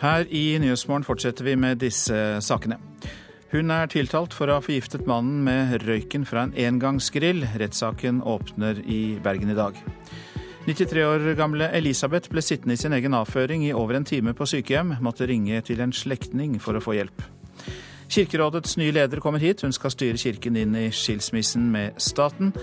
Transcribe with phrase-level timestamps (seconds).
[0.00, 2.78] Her i Nyhetsmorgen fortsetter vi med disse sakene.
[3.50, 7.42] Hun er tiltalt for å ha forgiftet mannen med røyken fra en engangsgrill.
[7.60, 9.76] Rettssaken åpner i Bergen i dag.
[10.64, 14.48] 93 år gamle Elisabeth ble sittende i sin egen avføring i over en time på
[14.48, 14.94] sykehjem.
[15.04, 17.26] Måtte ringe til en slektning for å få hjelp.
[18.10, 19.66] Kirkerådets nye leder kommer hit.
[19.66, 22.54] Hun skal styre kirken inn i skilsmissen med staten.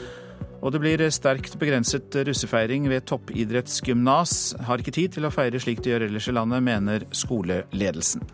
[0.61, 4.55] Og det blir sterkt begrenset russefeiring ved toppidrettsgymnas.
[4.67, 8.25] Har ikke tid til å feire slik de gjør ellers i landet, mener skoleledelsen.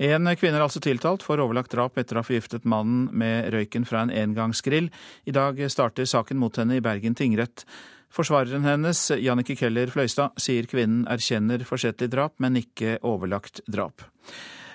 [0.00, 3.84] En kvinne er altså tiltalt for overlagt drap etter å ha forgiftet mannen med røyken
[3.84, 4.88] fra en engangsgrill.
[5.28, 7.66] I dag starter saken mot henne i Bergen tingrett.
[8.10, 14.08] Forsvareren hennes, Jannicke Keller Fløystad, sier kvinnen erkjenner forsettlig drap, men ikke overlagt drap.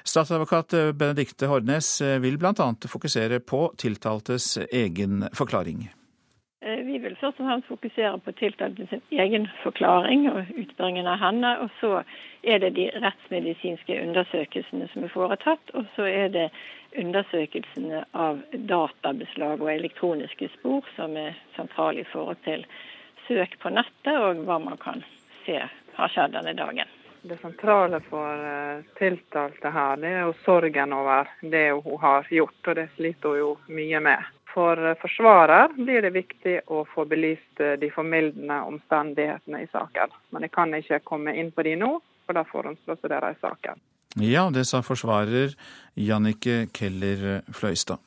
[0.06, 2.72] Statsadvokat Benedikte Hordnes vil bl.a.
[2.88, 5.88] fokusere på tiltaltes egen forklaring.
[6.66, 11.52] Eh, vi vil først og fremst fokusere på tiltaltes egen forklaring og utbringingen av henne.
[11.62, 11.92] Og så
[12.42, 15.74] er det de rettsmedisinske undersøkelsene som er foretatt.
[15.78, 16.48] Og så er det
[16.98, 22.66] undersøkelsene av databeslag og elektroniske spor som er sentrale i forhold til
[23.28, 25.06] søk på nettet og hva man kan
[25.46, 25.62] se
[25.96, 26.95] har skjedd denne dagen.
[27.28, 32.60] Det sentrale for eh, tiltalte her, det er jo sorgen over det hun har gjort,
[32.68, 34.28] og det sliter hun jo mye med.
[34.54, 40.14] For eh, forsvarer blir det viktig å få belyst eh, de formildende omstendighetene i saken.
[40.38, 41.96] Men jeg kan ikke komme inn på de nå,
[42.28, 43.82] for da forhåndsprosederer jeg saken.
[44.22, 45.58] Ja, det sa forsvarer
[45.98, 47.98] Jannike Keller Fløystad.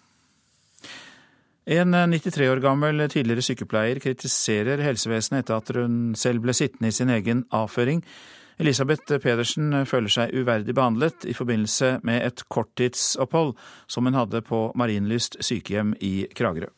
[1.67, 7.01] En 93 år gammel tidligere sykepleier kritiserer helsevesenet etter at hun selv ble sittende i
[7.03, 8.07] sin egen avføring.
[8.59, 13.53] Elisabeth Pedersen føler seg uverdig behandlet i forbindelse med et korttidsopphold
[13.87, 16.73] som hun hadde på Marienlyst sykehjem i Kragerø.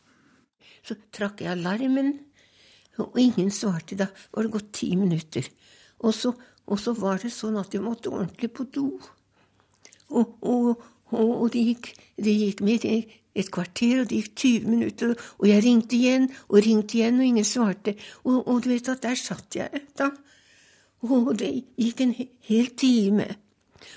[0.84, 2.12] Så trakk jeg alarmen,
[3.00, 3.96] og ingen svarte.
[3.96, 5.48] Da var det gått ti minutter.
[6.04, 6.34] Og så,
[6.66, 8.90] og så var det sånn at jeg måtte ordentlig på do.
[10.10, 10.84] Og, og,
[11.16, 15.64] og det, gikk, det gikk med et kvarter, og det gikk 20 minutter, og jeg
[15.64, 17.96] ringte igjen og ringte igjen, og ingen svarte.
[18.24, 20.10] Og, og du vet at der satt jeg da
[21.06, 22.15] og det gikk en
[22.49, 23.28] hel time.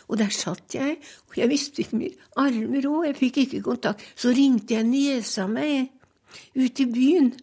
[0.08, 0.98] Og der satt jeg,
[1.28, 4.06] og jeg visste ikke mine armer òg, jeg fikk ikke kontakt.
[4.16, 5.92] Så ringte jeg niesa meg
[6.56, 7.34] ut i byen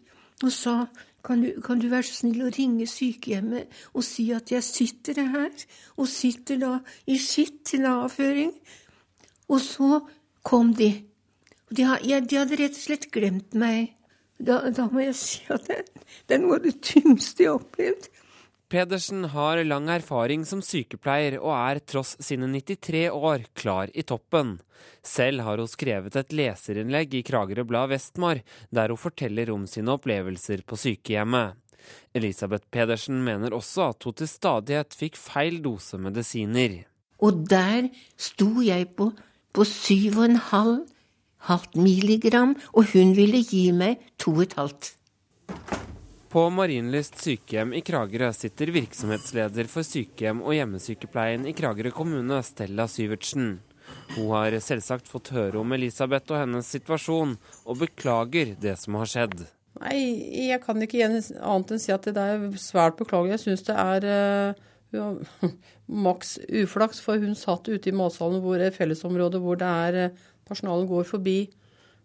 [0.41, 0.75] og sa
[1.25, 5.21] kan du, kan du, være så snill å ringe sykehjemmet og si at jeg sitter
[5.29, 5.51] her,
[6.01, 6.71] og sitter da
[7.05, 8.55] i skitt til avføring?
[9.53, 10.01] Og så
[10.47, 10.95] kom de.
[11.69, 13.93] De hadde rett og slett glemt meg.
[14.41, 15.83] Da, da må jeg si at det,
[16.25, 18.09] det er noe av det tyngste jeg har opplevd.
[18.71, 24.61] Pedersen har lang erfaring som sykepleier og er tross sine 93 år klar i toppen.
[25.03, 29.97] Selv har hun skrevet et leserinnlegg i Kragerø Blad Vestmar, der hun forteller om sine
[29.97, 31.59] opplevelser på sykehjemmet.
[32.15, 36.85] Elisabeth Pedersen mener også at hun til stadighet fikk feil dose medisiner.
[37.19, 39.11] Og der sto jeg på,
[39.51, 40.87] på 7,5
[41.75, 45.00] milligram, og hun ville gi meg 2,5.
[46.31, 52.85] På Marienlyst sykehjem i Kragerø sitter virksomhetsleder for sykehjem og hjemmesykepleien i Kragerø kommune, Stella
[52.87, 53.57] Syvertsen.
[54.15, 57.33] Hun har selvsagt fått høre om Elisabeth og hennes situasjon,
[57.67, 59.43] og beklager det som har skjedd.
[59.81, 59.97] Nei,
[60.53, 63.35] jeg kan ikke annet enn si at det er svært beklagelig.
[63.35, 64.09] Jeg syns det er
[64.95, 65.09] ja,
[66.07, 70.01] maks uflaks, for hun satt ute i matsalen hvor det er fellesområdet, hvor det er
[70.15, 71.39] uh, personalet går forbi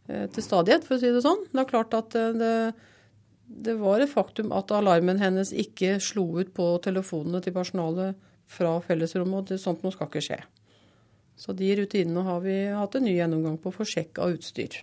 [0.05, 1.47] til stadighet, for å si det sånn.
[1.53, 2.51] Det er klart at det
[3.45, 8.17] det var et faktum at alarmen hennes ikke slo ut på telefonene til personalet
[8.49, 10.41] fra fellesrommet, og det, sånt noe skal ikke skje.
[11.37, 14.79] Så de rutinene har vi hatt en ny gjennomgang på for sjekk av utstyr.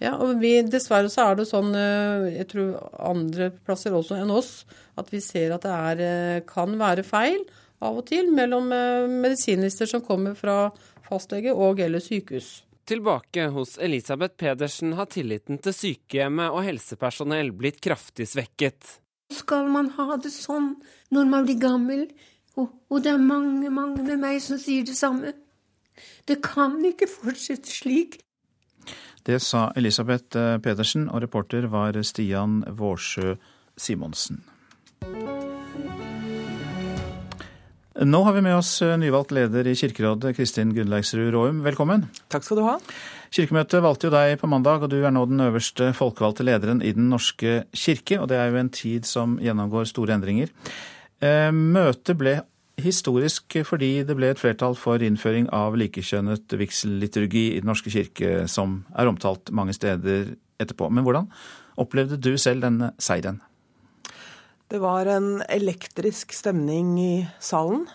[0.00, 2.76] Ja, og vi, Dessverre så er det sånn, eh, jeg tror
[3.10, 4.62] andre plasser også enn oss,
[5.00, 7.42] at vi ser at det er, eh, kan være feil
[7.84, 10.70] av og til mellom medisinister som kommer fra
[11.08, 12.62] fastlege og eller sykehus.
[12.90, 18.96] Tilbake hos Elisabeth Pedersen har tilliten til sykehjemmet og helsepersonell blitt kraftig svekket.
[19.30, 20.72] Skal man ha det sånn
[21.14, 22.02] når man blir gammel?
[22.58, 25.36] Og, og det er mange, mange med meg som sier det samme.
[26.26, 28.18] Det kan ikke fortsette slik.
[29.22, 33.36] Det sa Elisabeth eh, Pedersen, og reporter var Stian Vårsjø
[33.78, 34.42] Simonsen.
[38.00, 41.58] Nå har vi med oss eh, nyvalgt leder i Kirkerådet, Kristin Gunnleiksrud Råum.
[41.60, 42.06] Velkommen.
[42.32, 42.78] Takk skal du ha.
[43.28, 46.94] Kirkemøtet valgte jo deg på mandag, og du er nå den øverste folkevalgte lederen i
[46.96, 48.16] Den norske kirke.
[48.22, 50.48] Og det er jo en tid som gjennomgår store endringer.
[51.20, 52.38] Eh, møtet ble
[52.80, 58.46] historisk fordi det ble et flertall for innføring av likekjønnet vigselliturgi i Den norske kirke,
[58.48, 60.88] som er omtalt mange steder etterpå.
[60.88, 61.28] Men hvordan
[61.76, 63.42] opplevde du selv denne seieren?
[64.70, 67.88] Det var en elektrisk stemning i salen.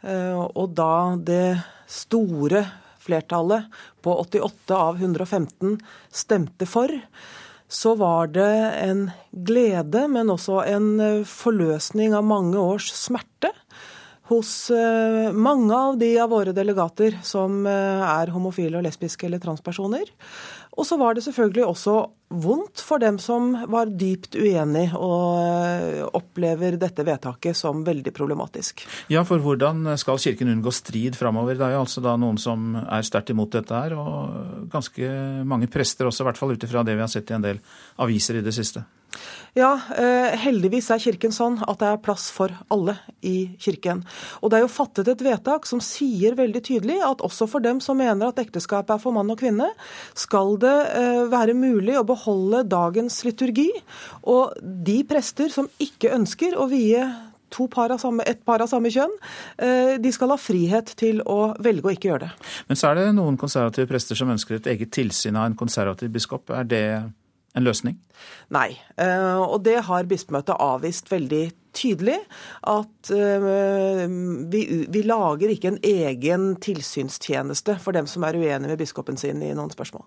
[0.00, 1.58] Eh, og da det
[1.92, 2.62] store
[3.04, 3.66] flertallet
[4.00, 5.74] på 88 av 115
[6.08, 6.88] stemte for,
[7.68, 8.48] så var det
[8.80, 13.52] en glede, men også en eh, forløsning av mange års smerte
[14.32, 20.08] hos eh, mange av de av våre delegater som er homofile og lesbiske eller transpersoner.
[20.76, 21.96] Og så var det selvfølgelig også
[22.28, 28.82] vondt for dem som var dypt uenig og eh, opplever dette vedtaket som veldig problematisk.
[29.12, 31.56] Ja, for hvordan skal Kirken unngå strid framover?
[31.56, 35.10] Det er jo altså da noen som er sterkt imot dette her, og ganske
[35.48, 37.62] mange prester også, i hvert fall ut ifra det vi har sett i en del
[38.02, 38.84] aviser i det siste.
[39.56, 44.02] Ja, eh, heldigvis er Kirken sånn at det er plass for alle i Kirken.
[44.42, 47.80] Og det er jo fattet et vedtak som sier veldig tydelig at også for dem
[47.84, 49.70] som mener at ekteskapet er for mann og kvinne,
[50.14, 53.70] skal det eh, være mulig å beholde dagens liturgi.
[54.28, 57.06] Og de prester som ikke ønsker å vie
[57.56, 59.12] Par samme, et par av samme kjønn,
[59.62, 62.30] eh, de skal ha frihet til å velge å ikke gjøre det.
[62.68, 66.10] Men så er det noen konservative prester som ønsker et eget tilsyn av en konservativ
[66.12, 66.50] biskop.
[66.50, 66.84] Er det
[67.56, 67.98] en løsning?
[68.54, 71.44] Nei, eh, og det har bispemøtet avvist veldig
[71.76, 72.16] tydelig.
[72.66, 74.04] At eh,
[74.52, 74.62] vi,
[74.92, 79.52] vi, lager ikke en egen tilsynstjeneste for dem som er uenige med biskopen sin i
[79.56, 80.06] noen spørsmål.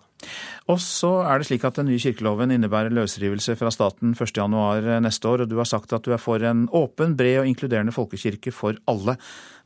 [0.72, 5.30] Og så er det slik at Den nye kirkeloven innebærer løsrivelse fra staten 1.1 neste
[5.30, 5.46] år.
[5.46, 8.80] og Du har sagt at du er for en åpen, bred og inkluderende folkekirke for
[8.90, 9.20] alle.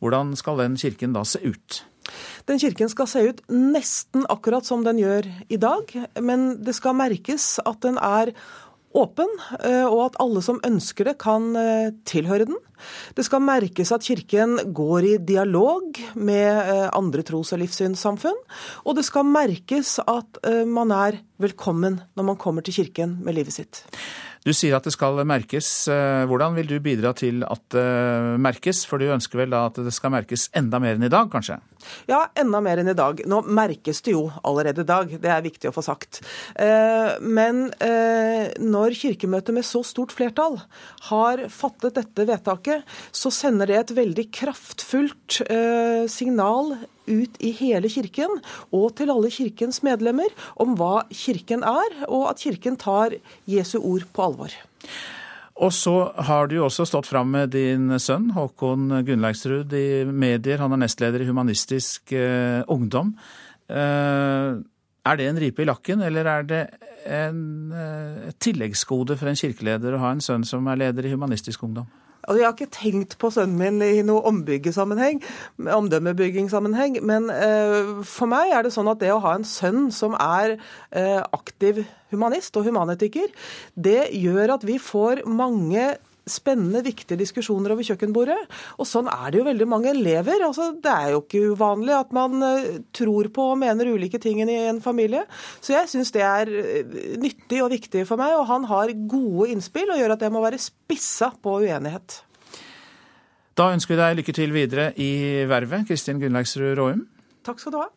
[0.03, 1.83] Hvordan skal den kirken da se ut?
[2.49, 6.97] Den kirken skal se ut nesten akkurat som den gjør i dag, men det skal
[6.99, 8.33] merkes at den er
[8.93, 9.29] åpen,
[9.63, 12.59] eh, og at alle som ønsker det, kan eh, tilhøre den.
[13.17, 18.37] Det skal merkes at Kirken går i dialog med eh, andre tros- og livssynssamfunn.
[18.85, 23.55] Og det skal merkes at man er velkommen når man kommer til Kirken med livet
[23.55, 23.83] sitt.
[24.43, 25.67] Du sier at det skal merkes.
[25.91, 27.85] Eh, hvordan vil du bidra til at det
[28.43, 28.83] merkes?
[28.89, 31.61] For du ønsker vel da at det skal merkes enda mer enn i dag, kanskje?
[32.09, 33.23] Ja, enda mer enn i dag.
[33.29, 36.19] Nå merkes det jo allerede i dag, det er viktig å få sagt.
[36.59, 40.59] Eh, men eh, når Kirkemøtet med så stort flertall
[41.09, 42.83] har fattet dette vedtaket,
[43.15, 45.39] så sender det et veldig kraftfullt
[46.11, 46.75] signal
[47.07, 48.39] ut i hele Kirken
[48.71, 53.17] og til alle Kirkens medlemmer om hva Kirken er, og at Kirken tar
[53.49, 54.55] Jesu ord på alvor.
[55.61, 55.95] Og så
[56.25, 60.57] har du jo også stått fram med din sønn Håkon Gunnleiksrud i medier.
[60.63, 63.13] Han er nestleder i Humanistisk eh, Ungdom.
[63.69, 64.57] Eh,
[65.03, 66.63] er det en ripe i lakken, eller er det
[67.05, 71.67] en, eh, tilleggsgode for en kirkeleder å ha en sønn som er leder i Humanistisk
[71.67, 71.85] Ungdom?
[72.23, 75.21] Altså, jeg har ikke tenkt på sønnen min i noe ombyggesammenheng,
[75.59, 80.15] omdømmebyggingssammenheng, men uh, for meg er det sånn at det å ha en sønn som
[80.19, 81.83] er uh, aktiv
[82.13, 83.29] humanist og humanetiker,
[83.75, 85.93] det gjør at vi får mange
[86.29, 88.37] spennende, viktige diskusjoner over kjøkkenbordet.
[88.79, 90.43] Og sånn er det jo veldig mange elever.
[90.47, 94.41] Altså, det er jo ikke uvanlig at man uh, tror på og mener ulike ting
[94.43, 95.25] i en familie.
[95.59, 99.51] Så jeg syns det er uh, nyttig og viktig for meg, og han har gode
[99.53, 102.21] innspill og gjør at jeg må være spissa på uenighet.
[103.53, 107.03] Da ønsker vi deg lykke til videre i vervet, Kristin Gunnleiksrud Råum.
[107.45, 107.91] Takk skal du ha.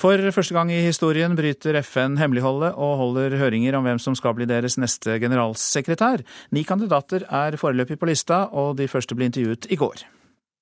[0.00, 4.32] For første gang i historien bryter FN hemmeligholdet og holder høringer om hvem som skal
[4.38, 6.22] bli deres neste generalsekretær.
[6.56, 10.06] Ni kandidater er foreløpig på lista, og de første ble intervjuet i går.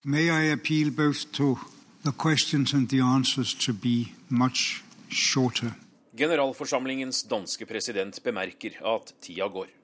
[0.02, 1.54] May I appeal both to
[2.02, 5.70] the questions and the answers to be much shorter.
[6.18, 9.77] Generalforsamlingens danske president bemerker at tida går.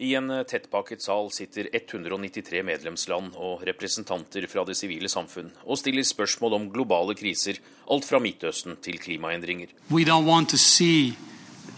[0.00, 5.80] I en eh, tettpakket sal sitter 193 medlemsland og representanter fra det sivile samfunn og
[5.80, 7.58] stiller spørsmål om globale kriser,
[7.90, 9.72] alt fra Midtøsten til klimaendringer.
[9.90, 11.16] We don't want to see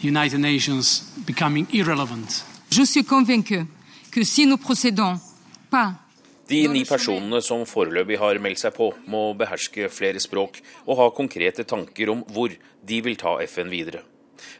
[0.04, 2.44] United Nations becoming irrelevant.
[2.70, 3.64] Je suis convaincu
[4.12, 5.18] que si nous procédons
[5.70, 5.94] pas
[6.50, 11.10] de ni personene som foreløpig har meldt seg på, må beherske flere språk og ha
[11.14, 14.02] konkrete tanker om hvor de vil ta FN videre.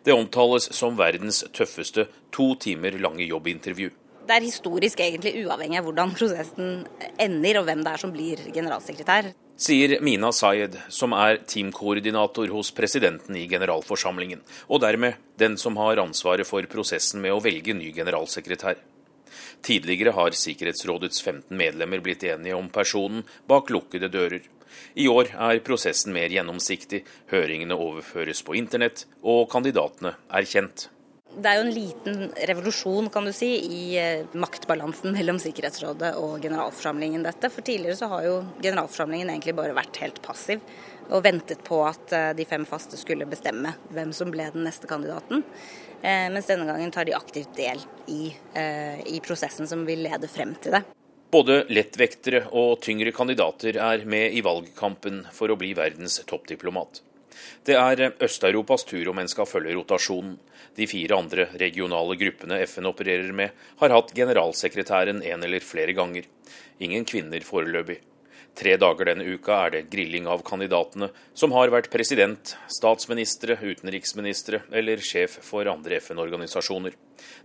[0.04, 3.90] Det omtales som verdens tøffeste to timer lange jobbintervju.
[4.26, 6.84] Det er historisk egentlig uavhengig av hvordan prosessen
[7.18, 9.32] ender og hvem det er som blir generalsekretær.
[9.60, 14.40] Sier Mina Sayed, som er teamkoordinator hos presidenten i generalforsamlingen,
[14.72, 18.78] og dermed den som har ansvaret for prosessen med å velge ny generalsekretær.
[19.60, 24.46] Tidligere har Sikkerhetsrådets 15 medlemmer blitt enige om personen bak lukkede dører.
[24.94, 30.88] I år er prosessen mer gjennomsiktig, høringene overføres på internett, og kandidatene er kjent.
[31.30, 36.40] Det er jo en liten revolusjon kan du si, i eh, maktbalansen mellom Sikkerhetsrådet og
[36.42, 37.22] generalforsamlingen.
[37.22, 37.52] dette.
[37.54, 40.64] For Tidligere så har jo generalforsamlingen egentlig bare vært helt passiv
[41.10, 44.90] og ventet på at eh, de fem faste skulle bestemme hvem som ble den neste
[44.90, 45.44] kandidaten.
[46.02, 47.78] Eh, mens denne gangen tar de aktivt del
[48.10, 48.32] i,
[49.06, 50.82] i prosessen som vil lede frem til det.
[51.30, 57.04] Både lettvektere og tyngre kandidater er med i valgkampen for å bli verdens toppdiplomat.
[57.62, 60.38] Det er Øst-Europas tur om en skal følge rotasjonen.
[60.74, 66.26] De fire andre regionale gruppene FN opererer med, har hatt generalsekretæren en eller flere ganger.
[66.82, 68.00] Ingen kvinner foreløpig.
[68.58, 74.64] Tre dager denne uka er det grilling av kandidatene, som har vært president, statsministre, utenriksministre
[74.74, 76.96] eller sjef for andre FN-organisasjoner.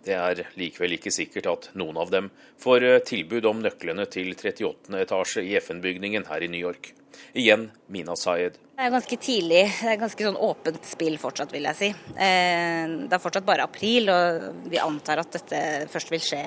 [0.05, 2.29] Det er likevel ikke sikkert at noen av dem
[2.61, 4.91] får eh, tilbud om nøklene til 38.
[5.01, 6.93] etasje i FN-bygningen her i New York.
[7.35, 8.57] Igjen Mina Sayed.
[8.75, 9.61] Det er ganske tidlig.
[9.79, 11.89] Det er ganske sånn åpent spill fortsatt, vil jeg si.
[12.15, 16.43] Eh, det er fortsatt bare april, og vi antar at dette først vil skje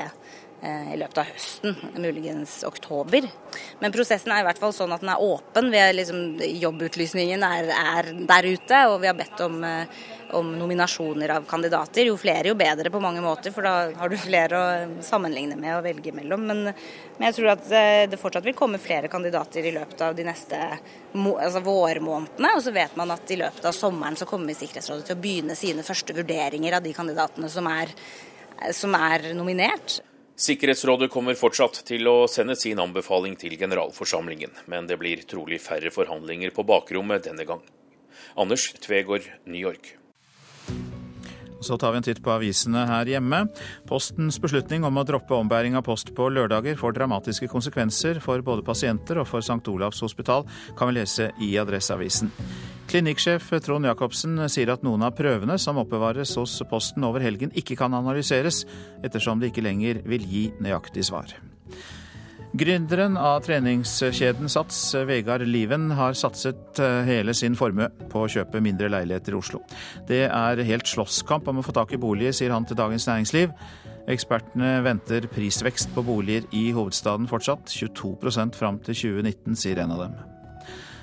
[0.59, 3.29] i løpet av høsten, muligens oktober.
[3.79, 5.71] Men prosessen er i hvert fall sånn at den er åpen.
[5.75, 10.01] Er liksom, jobbutlysningen er, er, der ute, og vi har bedt om, eh,
[10.35, 12.09] om, nominasjoner av kandidater.
[12.09, 15.77] Jo flere, jo bedre på mange måter, for da har du flere å sammenligne med
[15.77, 16.49] og velge mellom.
[16.51, 20.19] Men, men jeg tror at eh, det fortsatt vil komme flere kandidater i løpet av
[20.19, 20.59] de neste
[21.15, 22.55] altså vårmånedene.
[22.57, 25.55] Og så vet man at i løpet av sommeren så kommer Sikkerhetsrådet til å begynne
[25.59, 27.95] sine første vurderinger av de kandidatene som er,
[28.75, 30.01] som er nominert.
[30.39, 35.91] Sikkerhetsrådet kommer fortsatt til å sende sin anbefaling til generalforsamlingen, men det blir trolig færre
[35.91, 37.65] forhandlinger på bakrommet denne gang.
[38.39, 39.98] Anders Tvegård, New York.
[41.61, 43.45] Så tar vi en titt på avisene her hjemme.
[43.89, 48.65] Postens beslutning om å droppe ombæring av post på lørdager får dramatiske konsekvenser for både
[48.67, 49.61] pasienter og for St.
[49.73, 50.47] Olavs hospital,
[50.79, 52.33] kan vi lese i Adresseavisen.
[52.89, 57.77] Klinikksjef Trond Jacobsen sier at noen av prøvene som oppbevares hos Posten over helgen ikke
[57.77, 58.63] kan analyseres,
[59.05, 61.35] ettersom det ikke lenger vil gi nøyaktig svar.
[62.59, 68.63] Gründeren av treningskjeden Sats, Vegard Liven, har satset eh, hele sin formue på å kjøpe
[68.65, 69.61] mindre leiligheter i Oslo.
[70.09, 73.53] Det er helt slåsskamp om å få tak i boliger, sier han til Dagens Næringsliv.
[74.11, 80.03] Ekspertene venter prisvekst på boliger i hovedstaden fortsatt, 22% fram til 2019, sier en av
[80.09, 80.19] dem.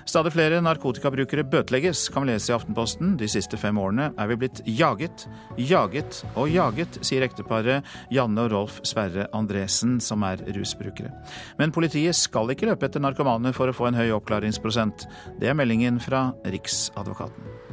[0.05, 3.15] Stadig flere narkotikabrukere bøtelegges, kan vi lese i Aftenposten.
[3.17, 5.25] De siste fem årene er vi blitt jaget,
[5.57, 11.09] jaget og jaget, sier ekteparet Janne og Rolf Sverre Andresen, som er rusbrukere.
[11.57, 15.07] Men politiet skal ikke løpe etter narkomane for å få en høy oppklaringsprosent.
[15.41, 17.64] Det er meldingen fra Riksadvokaten.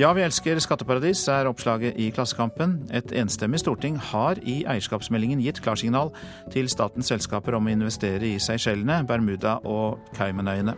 [0.00, 2.78] Ja, vi elsker skatteparadis, er oppslaget i Klassekampen.
[2.96, 6.08] Et enstemmig storting har i eierskapsmeldingen gitt klarsignal
[6.54, 10.72] til statens selskaper om å investere i Seychellene, Bermuda og Caymanøyene.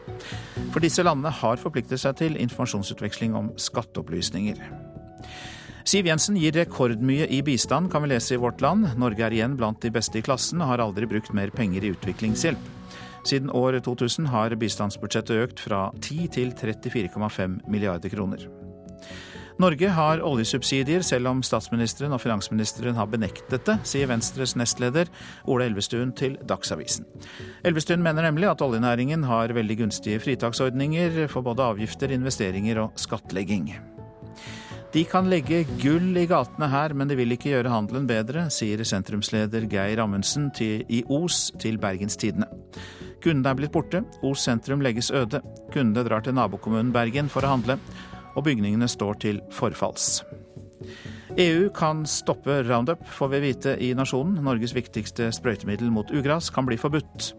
[0.75, 4.59] For disse landene har forpliktet seg til informasjonsutveksling om skatteopplysninger.
[5.87, 8.88] Siv Jensen gir rekordmye i bistand, kan vi lese i Vårt Land.
[8.99, 11.93] Norge er igjen blant de beste i klassen og har aldri brukt mer penger i
[11.95, 12.67] utviklingshjelp.
[13.23, 18.50] Siden år 2000 har bistandsbudsjettet økt fra 10 til 34,5 milliarder kroner.
[19.62, 25.11] Norge har oljesubsidier, selv om statsministeren og finansministeren har benektet det, sier Venstres nestleder
[25.47, 27.07] Ola Elvestuen til Dagsavisen.
[27.62, 33.71] Elvestuen mener nemlig at oljenæringen har veldig gunstige fritaksordninger for både avgifter, investeringer og skattlegging.
[34.92, 38.83] De kan legge gull i gatene her, men det vil ikke gjøre handelen bedre, sier
[38.85, 42.50] sentrumsleder Geir Amundsen til, i Os til Bergens Tidende.
[43.23, 45.40] Kundene er blitt borte, Os sentrum legges øde.
[45.73, 47.78] Kundene drar til nabokommunen Bergen for å handle
[48.36, 50.22] og bygningene står til forfalls.
[51.40, 54.36] EU kan stoppe Roundup, får vi vite i Nasjonen.
[54.44, 57.30] Norges viktigste sprøytemiddel mot ugras kan bli forbudt.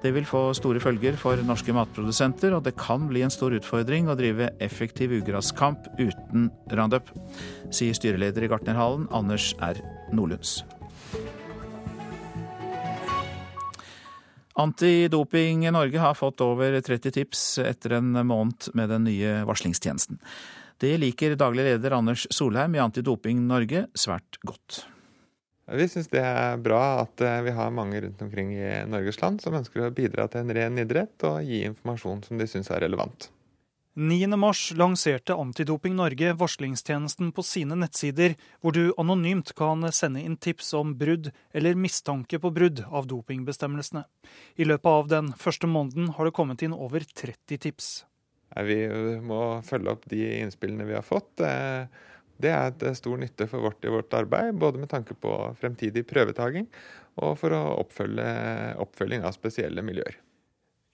[0.00, 4.08] Det vil få store følger for norske matprodusenter, og det kan bli en stor utfordring
[4.08, 7.12] å drive effektiv ugraskamp uten Roundup,
[7.68, 9.82] sier styreleder i Gartnerhallen, Anders R.
[10.16, 10.62] Nordlunds.
[14.52, 20.20] Antidoping Norge har fått over 30 tips etter en måned med den nye varslingstjenesten.
[20.82, 24.82] Det liker daglig leder Anders Solheim i Antidoping Norge svært godt.
[25.72, 29.40] Vi syns det er bra at eh, vi har mange rundt omkring i Norges land
[29.40, 32.82] som ønsker å bidra til en ren idrett og gi informasjon som de syns er
[32.84, 33.30] relevant.
[33.94, 40.72] 9.3 lanserte Antidoping Norge varslingstjenesten på sine nettsider, hvor du anonymt kan sende inn tips
[40.78, 44.06] om brudd eller mistanke på brudd av dopingbestemmelsene.
[44.56, 47.90] I løpet av den første måneden har det kommet inn over 30 tips.
[48.64, 48.80] Vi
[49.20, 51.36] må følge opp de innspillene vi har fått.
[51.36, 56.06] Det er til stor nytte for vårt i vårt arbeid, både med tanke på fremtidig
[56.08, 56.64] prøvetaking
[57.20, 58.28] og for å oppfølge
[58.80, 60.21] oppfølging av spesielle miljøer.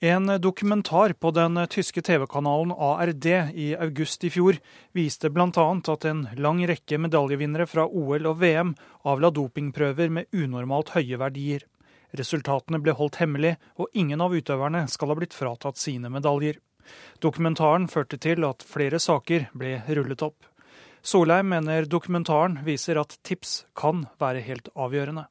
[0.00, 4.60] En dokumentar på den tyske TV-kanalen ARD i august i fjor
[4.94, 5.64] viste bl.a.
[5.74, 11.64] at en lang rekke medaljevinnere fra OL og VM avla dopingprøver med unormalt høye verdier.
[12.14, 16.60] Resultatene ble holdt hemmelig, og ingen av utøverne skal ha blitt fratatt sine medaljer.
[17.18, 20.46] Dokumentaren førte til at flere saker ble rullet opp.
[21.02, 25.26] Solheim mener dokumentaren viser at tips kan være helt avgjørende.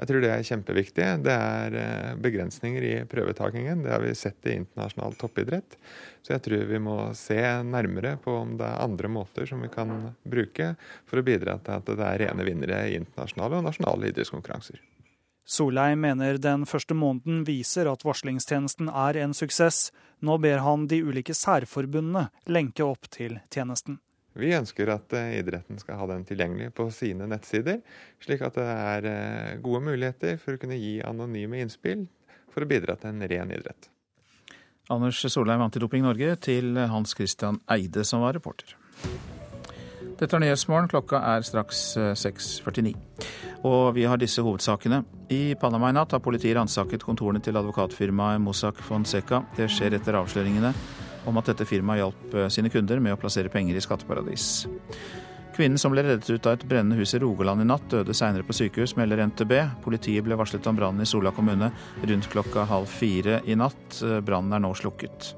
[0.00, 1.06] Jeg tror det er kjempeviktig.
[1.26, 3.82] Det er eh, begrensninger i prøvetakingen.
[3.84, 5.76] Det har vi sett i internasjonal toppidrett.
[6.24, 9.68] Så jeg tror vi må se nærmere på om det er andre måter som vi
[9.72, 9.92] kan
[10.24, 10.72] bruke
[11.04, 14.80] for å bidra til at det er rene vinnere i internasjonale og nasjonale idrettskonkurranser.
[15.50, 19.90] Solheim mener den første måneden viser at varslingstjenesten er en suksess.
[20.24, 23.98] Nå ber han de ulike særforbundene lenke opp til tjenesten.
[24.38, 27.80] Vi ønsker at eh, idretten skal ha den tilgjengelig på sine nettsider,
[28.22, 32.06] slik at det er eh, gode muligheter for å kunne gi anonyme innspill
[32.50, 33.90] for å bidra til en ren idrett.
[34.90, 38.74] Anders Solheim, Antidoping Norge, til Hans Christian Eide, som var reporter.
[40.20, 40.90] Dette er Nyhetsmorgen.
[40.90, 42.90] Klokka er straks 6.49.
[42.90, 45.02] Eh, Og vi har disse hovedsakene.
[45.32, 49.42] I Panama i natt har politiet ransaket kontorene til advokatfirmaet Mossack Fonseca.
[49.56, 50.74] Det skjer etter avsløringene
[51.28, 54.66] om at dette firmaet hjalp eh, sine kunder med å plassere penger i skatteparadis.
[55.56, 58.46] Kvinnen som ble reddet ut av et brennende hus i Rogaland i natt, døde seinere
[58.46, 59.52] på sykehus, melder NTB.
[59.84, 64.00] Politiet ble varslet om brannen i Sola kommune rundt klokka halv fire i natt.
[64.00, 65.34] Eh, brannen er nå slukket.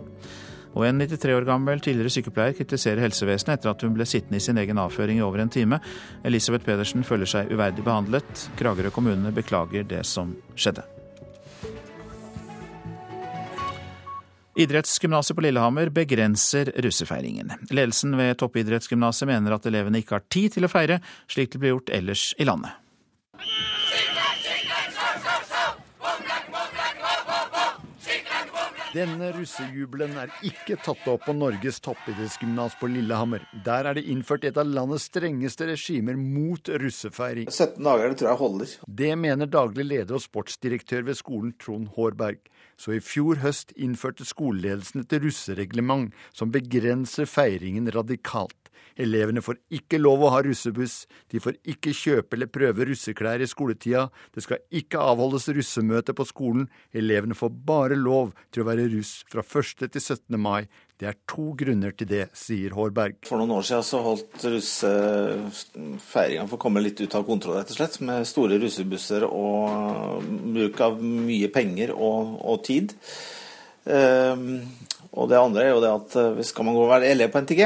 [0.72, 4.44] Og en 93 år gammel tidligere sykepleier kritiserer helsevesenet etter at hun ble sittende i
[4.44, 5.82] sin egen avføring i over en time.
[6.24, 8.48] Elisabeth Pedersen føler seg uverdig behandlet.
[8.60, 10.86] Kragerø kommune beklager det som skjedde.
[14.62, 17.52] Idrettsgymnaset på Lillehammer begrenser russefeiringen.
[17.70, 21.00] Ledelsen ved toppidrettsgymnaset mener at elevene ikke har tid til å feire,
[21.30, 22.78] slik det blir gjort ellers i landet.
[28.92, 33.46] Denne russejubelen er ikke tatt opp på Norges toppidrettsgymnas på Lillehammer.
[33.64, 37.48] Der er det innført et av landets strengeste regimer mot russefeiring.
[37.48, 38.74] 17 dager, det tror jeg holder.
[39.00, 42.44] Det mener daglig leder og sportsdirektør ved skolen Trond Hårberg.
[42.76, 48.61] Så i fjor høst innførte skoleledelsen et russereglement som begrenser feiringen radikalt.
[49.00, 53.48] Elevene får ikke lov å ha russebuss, de får ikke kjøpe eller prøve russeklær i
[53.50, 58.88] skoletida, det skal ikke avholdes russemøte på skolen, elevene får bare lov til å være
[58.92, 59.88] russ fra 1.
[59.88, 60.40] til 17.
[60.40, 60.62] mai.
[61.02, 63.16] Det er to grunner til det, sier Hårberg.
[63.26, 67.72] For noen år siden så holdt russefeiringa for å komme litt ut av kontroll, rett
[67.74, 67.98] og slett.
[68.06, 70.22] Med store russebusser og
[70.54, 72.94] bruk av mye penger og, og tid.
[73.82, 74.62] Um,
[75.10, 77.42] og det andre er jo det at hvis skal man gå og være elev på
[77.42, 77.62] NTG,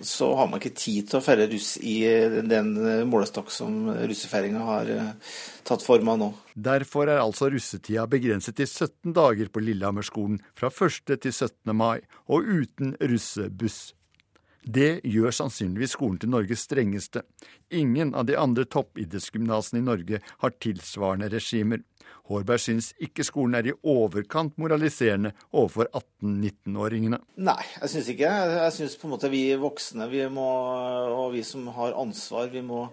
[0.00, 1.96] så har man ikke tid til å feire russ i
[2.46, 2.72] den
[3.10, 5.34] målestokk som russefeiringa har eh,
[5.66, 6.30] tatt form av nå.
[6.54, 11.14] Derfor er altså russetida begrenset til 17 dager på Lillehammerskolen fra 1.
[11.16, 11.74] til 17.
[11.76, 13.92] mai, og uten russebuss.
[14.64, 17.24] Det gjør sannsynligvis skolen til Norges strengeste.
[17.74, 21.82] Ingen av de andre toppidrettsgymnasene i Norge har tilsvarende regimer.
[22.30, 27.20] Hårberg syns ikke skolen er i overkant moraliserende overfor 18-19-åringene.
[27.44, 30.48] Nei, jeg syns ikke Jeg syns på en måte vi voksne vi må,
[31.12, 32.86] og vi som har ansvar, vi må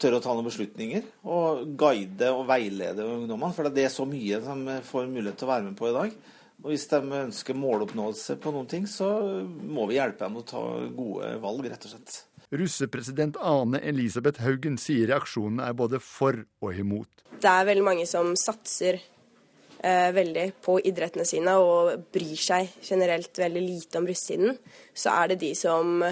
[0.00, 1.08] tørre å ta noen beslutninger.
[1.24, 3.56] Og guide og veilede ungdommene.
[3.56, 6.22] For det er så mye de får mulighet til å være med på i dag.
[6.62, 9.08] Og hvis de ønsker måloppnåelse på noen ting, så
[9.46, 10.62] må vi hjelpe dem å ta
[10.94, 12.20] gode valg, rett og slett.
[12.52, 17.24] Russepresident Ane Elisabeth Haugen sier reaksjonene er både for og imot.
[17.42, 23.40] Det er veldig mange som satser eh, veldig på idrettene sine og bryr seg generelt
[23.40, 24.60] veldig lite om russetiden.
[24.94, 26.04] Så er det de som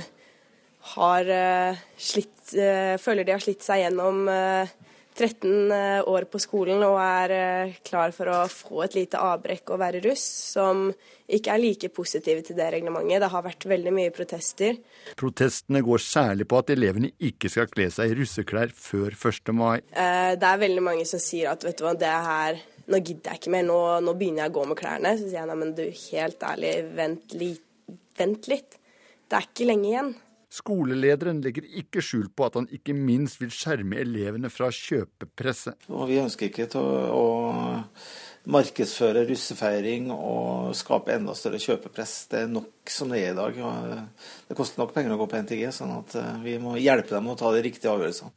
[0.96, 4.72] har eh, slitt, eh, føler de har slitt seg gjennom eh,
[5.20, 9.74] 13 eh, år på skolen og er eh, klar for å få et lite avbrekk
[9.74, 10.88] og være russ, som
[11.30, 13.20] ikke er like positive til det reglementet.
[13.22, 14.80] Det har vært veldig mye protester.
[15.20, 19.52] Protestene går særlig på at elevene ikke skal kle seg i russeklær før 1.
[19.56, 19.78] mai.
[19.92, 23.34] Eh, det er veldig mange som sier at vet du hva, det her nå gidder
[23.34, 25.14] jeg ikke mer, nå, nå begynner jeg å gå med klærne.
[25.18, 27.52] Så sier jeg nei, men du, helt ærlig, vent, li,
[28.18, 28.80] vent litt.
[29.30, 30.12] Det er ikke lenge igjen.
[30.50, 35.86] Skolelederen legger ikke skjul på at han ikke minst vil skjerme elevene fra kjøpepresset.
[35.94, 42.14] Og vi ønsker ikke å, å markedsføre russefeiring og skape enda større kjøpepress.
[42.32, 43.60] Det er nok som det er i dag.
[44.48, 47.30] det koster nok penger å gå på NTG, sånn at eh, vi må hjelpe dem
[47.30, 48.34] å ta de riktige avgjørelsene.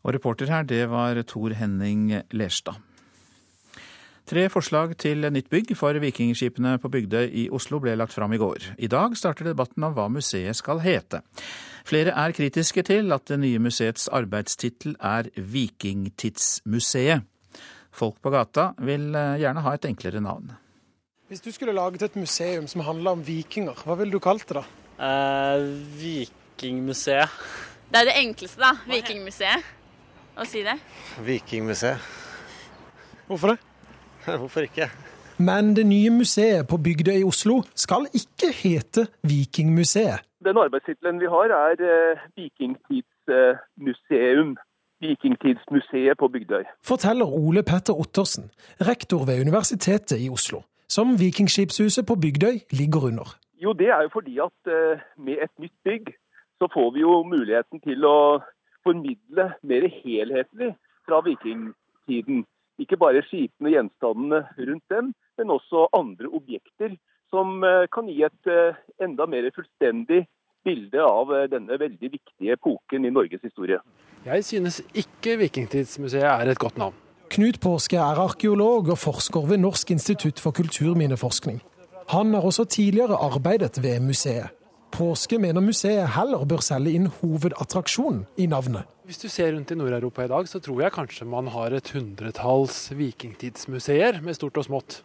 [0.00, 2.78] Og reporter her, det var Tor Henning Lerstad.
[4.30, 8.38] Tre forslag til nytt bygg for vikingskipene på Bygdøy i Oslo ble lagt fram i
[8.38, 8.62] går.
[8.78, 11.18] I dag starter debatten om hva museet skal hete.
[11.82, 17.24] Flere er kritiske til at det nye museets arbeidstittel er Vikingtidsmuseet.
[17.90, 19.08] Folk på gata vil
[19.42, 20.52] gjerne ha et enklere navn.
[21.26, 24.60] Hvis du skulle laget et museum som handla om vikinger, hva ville du kalt det
[24.60, 24.62] da?
[25.08, 25.64] Eh,
[25.98, 27.34] vikingmuseet.
[27.90, 28.76] Det er det enkleste, da.
[28.86, 29.74] Vikingmuseet.
[30.38, 30.76] Å si det.
[31.26, 31.98] Vikingmuseet.
[33.26, 33.69] Hvorfor det?
[34.40, 34.90] Hvorfor ikke?
[35.38, 40.20] Men det nye museet på Bygdøy i Oslo skal ikke hete Vikingmuseet.
[40.44, 44.56] Den arbeidstittelen vi har er eh, Vikingtidsmuseum.
[45.00, 46.62] Vikingtidsmuseet på Bygdøy.
[46.84, 50.62] Forteller Ole Petter Ottersen, rektor ved Universitetet i Oslo
[50.94, 53.26] som Vikingskipshuset på Bygdøy ligger under?
[53.62, 56.04] Jo, Det er jo fordi at uh, med et nytt bygg
[56.58, 58.40] så får vi jo muligheten til å
[58.84, 60.70] formidle mer helhetlig
[61.06, 62.44] fra vikingtiden.
[62.80, 66.96] Ikke bare skipene og gjenstandene rundt dem, men også andre objekter
[67.30, 70.24] som uh, kan gi et uh, enda mer fullstendig
[70.64, 73.78] bilde av denne veldig viktige epoken i Norges historie.
[74.26, 76.96] Jeg synes ikke Vikingtidsmuseet er et godt navn.
[77.32, 81.60] Knut Påske er arkeolog og forsker ved Norsk institutt for kulturminneforskning.
[82.10, 84.50] Han har også tidligere arbeidet ved museet.
[84.90, 88.88] Påske mener museet heller bør selge inn hovedattraksjonen i navnet.
[89.10, 91.88] Hvis du ser rundt i Nord-Europa i dag, så tror jeg kanskje man har et
[91.96, 95.00] hundretalls vikingtidsmuseer med stort og smått.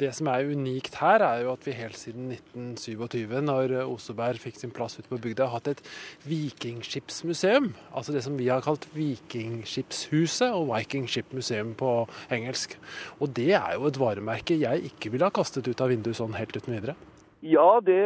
[0.00, 4.56] Det som er unikt her, er jo at vi helt siden 1927, når Oseberg fikk
[4.56, 5.82] sin plass ute på bygda, har hatt et
[6.30, 7.72] vikingskipsmuseum.
[7.92, 12.78] Altså det som vi har kalt Vikingskipshuset og Viking Ship Museum på engelsk.
[13.20, 16.38] Og det er jo et varemerke jeg ikke ville ha kastet ut av vinduet sånn
[16.40, 16.96] helt uten videre.
[17.44, 18.00] Ja, det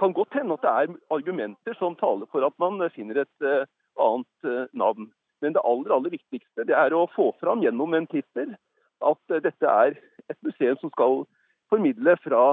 [0.00, 3.68] kan godt hende at det er argumenter som taler for at man finner et eh,
[4.00, 5.10] annet eh, navn.
[5.40, 8.56] Men det aller, aller viktigste det er å få fram gjennom en tittel
[9.04, 9.96] at eh, dette er
[10.30, 11.24] et museum som skal
[11.72, 12.44] formidle fra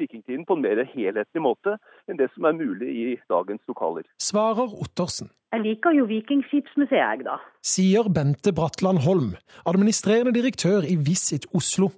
[0.00, 1.76] vikingtiden på en mer helhetlig måte
[2.08, 4.06] enn det som er mulig i dagens lokaler.
[4.22, 5.30] Svarer Ottersen.
[5.50, 7.40] Jeg liker jo Vikingskipsmuseet, jeg, da.
[7.66, 9.32] Sier Bente Bratland Holm,
[9.66, 11.90] administrerende direktør i Visit Oslo,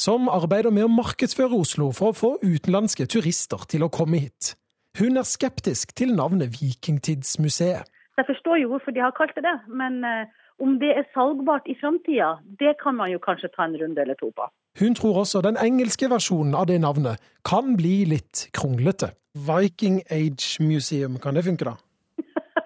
[0.00, 4.54] som arbeider med å markedsføre Oslo for å få utenlandske turister til å komme hit.
[4.98, 7.90] Hun er skeptisk til navnet Vikingtidsmuseet.
[8.18, 10.26] Jeg forstår jo hvorfor de har kalt det det, men eh,
[10.60, 14.18] om det er salgbart i framtida, det kan man jo kanskje ta en runde eller
[14.20, 14.48] to på.
[14.80, 19.14] Hun tror også den engelske versjonen av det navnet kan bli litt kronglete.
[19.34, 21.76] Viking Age Museum, kan det funke, da?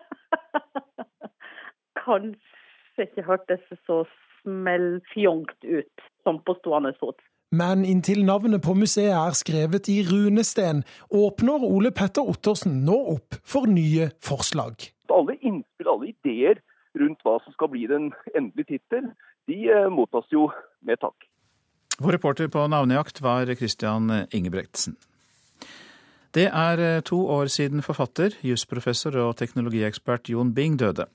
[2.04, 4.02] kanskje ikke hørtes så
[4.44, 7.18] smellfjongt ut som på stående fot.
[7.54, 13.38] Men inntil navnet på museet er skrevet i runesten, åpner Ole Petter Ottersen nå opp
[13.46, 14.88] for nye forslag.
[15.14, 16.62] Alle innspill, alle ideer
[16.98, 19.10] rundt hva som skal bli den endelige tittel,
[19.50, 20.48] de eh, mottas jo
[20.86, 21.28] med takk.
[22.02, 24.96] Vår reporter på navnejakt var Christian Ingebretsen.
[26.34, 31.06] Det er eh, to år siden forfatter, jusprofessor og teknologiekspert Jon Bing døde.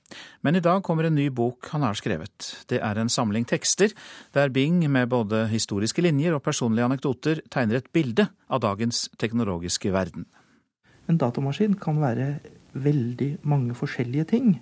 [0.47, 2.53] Men i dag kommer en ny bok han har skrevet.
[2.71, 3.91] Det er en samling tekster
[4.33, 9.91] der Bing med både historiske linjer og personlige anekdoter tegner et bilde av dagens teknologiske
[9.91, 10.23] verden.
[11.11, 12.37] En datamaskin kan være
[12.79, 14.53] veldig mange forskjellige ting.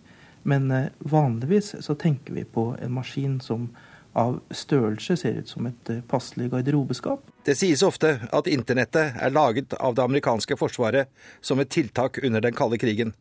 [0.48, 3.70] Men eh, vanligvis så tenker vi på en maskin som
[4.18, 7.22] av størrelse ser ut som et eh, passelig garderobeskap.
[7.46, 12.44] Det sies ofte at internettet er laget av det amerikanske forsvaret som et tiltak under
[12.44, 13.14] den kalde krigen.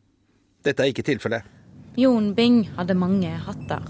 [0.65, 1.45] Dette er ikke tilfellet.
[1.97, 3.85] Jon Bing hadde mange hatter.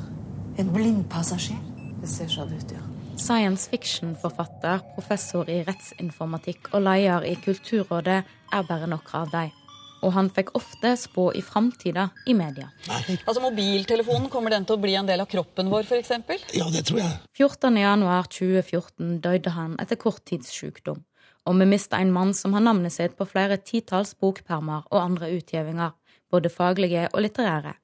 [0.60, 1.60] En blindpassasjer?
[2.02, 2.84] Det ser sånn ut, ja.
[3.18, 8.20] Science fiction-forfatter, professor i rettsinformatikk og leder i Kulturrådet
[8.54, 9.56] er bare noen av dem
[10.02, 12.70] og han fikk ofte spå i framtida i media.
[12.90, 16.14] Altså Mobiltelefonen, kommer den til å bli en del av kroppen vår f.eks.?
[16.58, 17.14] Ja, det tror jeg.
[17.38, 21.02] 14.1.2014 døde han etter korttidssykdom.
[21.48, 25.32] Og vi mista en mann som har navnet sitt på flere titalls bokpermer og andre
[25.38, 25.96] utgivinger,
[26.32, 27.78] både faglige og litterære.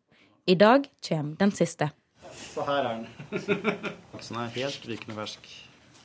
[0.52, 1.94] I dag kommer den siste.
[2.34, 3.06] Så her er den.
[4.24, 5.48] Den er helt rykende fersk.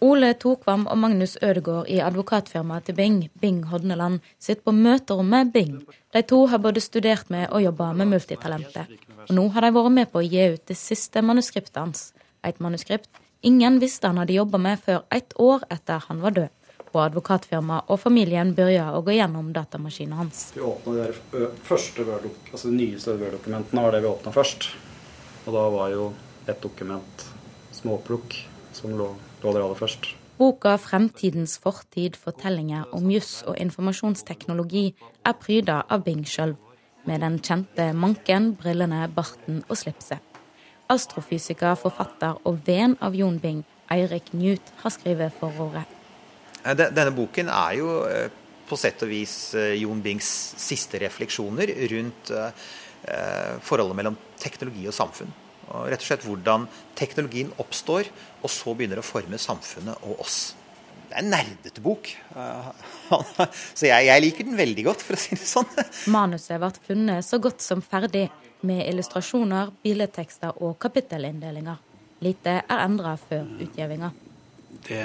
[0.00, 5.80] Ole Tokvam og Magnus Ødegård i advokatfirmaet til Bing, Bing Hodneland, sitter på møterommet Bing.
[6.14, 8.92] De to har både studert med og jobba med multitalentet.
[9.26, 12.04] Og nå har de vært med på å gi ut det siste manuskriptet hans.
[12.46, 13.10] Et manuskript
[13.42, 16.54] ingen visste han hadde jobba med før ett år etter han var død.
[16.94, 20.44] Og advokatfirmaet og familien begynte å gå gjennom datamaskinen hans.
[20.54, 24.70] Vi åpna de første altså de nyeste Word-dokumentene var det vi åpna først.
[25.48, 26.12] Og da var jo
[26.46, 27.26] et dokument
[27.74, 28.38] småplukk
[28.78, 29.10] som lå
[29.42, 30.14] der aller først.
[30.38, 34.94] Boka 'Fremtidens fortid fortellinger om juss og informasjonsteknologi'
[35.26, 36.56] er pryda av Bing sjøl,
[37.06, 40.18] med den kjente manken, brillene, barten og slipset.
[40.88, 45.84] Astrofysiker, forfatter og venn av Jon Bing, Eirik Newt, har skrevet forordet.
[46.64, 48.30] Denne boken er jo eh,
[48.68, 50.28] på sett og vis eh, Jon Bings
[50.60, 55.30] siste refleksjoner rundt eh, forholdet mellom teknologi og samfunn.
[55.68, 56.66] Og rett og slett hvordan
[56.98, 58.08] teknologien oppstår,
[58.42, 60.54] og så begynner å forme samfunnet og oss.
[61.08, 62.10] det er en nerdete bok.
[63.78, 65.68] Så jeg, jeg, liker den veldig godt, for å si det sånn.
[66.16, 68.28] Manuset ble funnet så godt som ferdig,
[68.66, 71.76] med illustrasjoner, billedtekster og kapittelinndelinger.
[72.26, 74.10] Lite er endra før utgivinga.
[74.88, 75.04] Det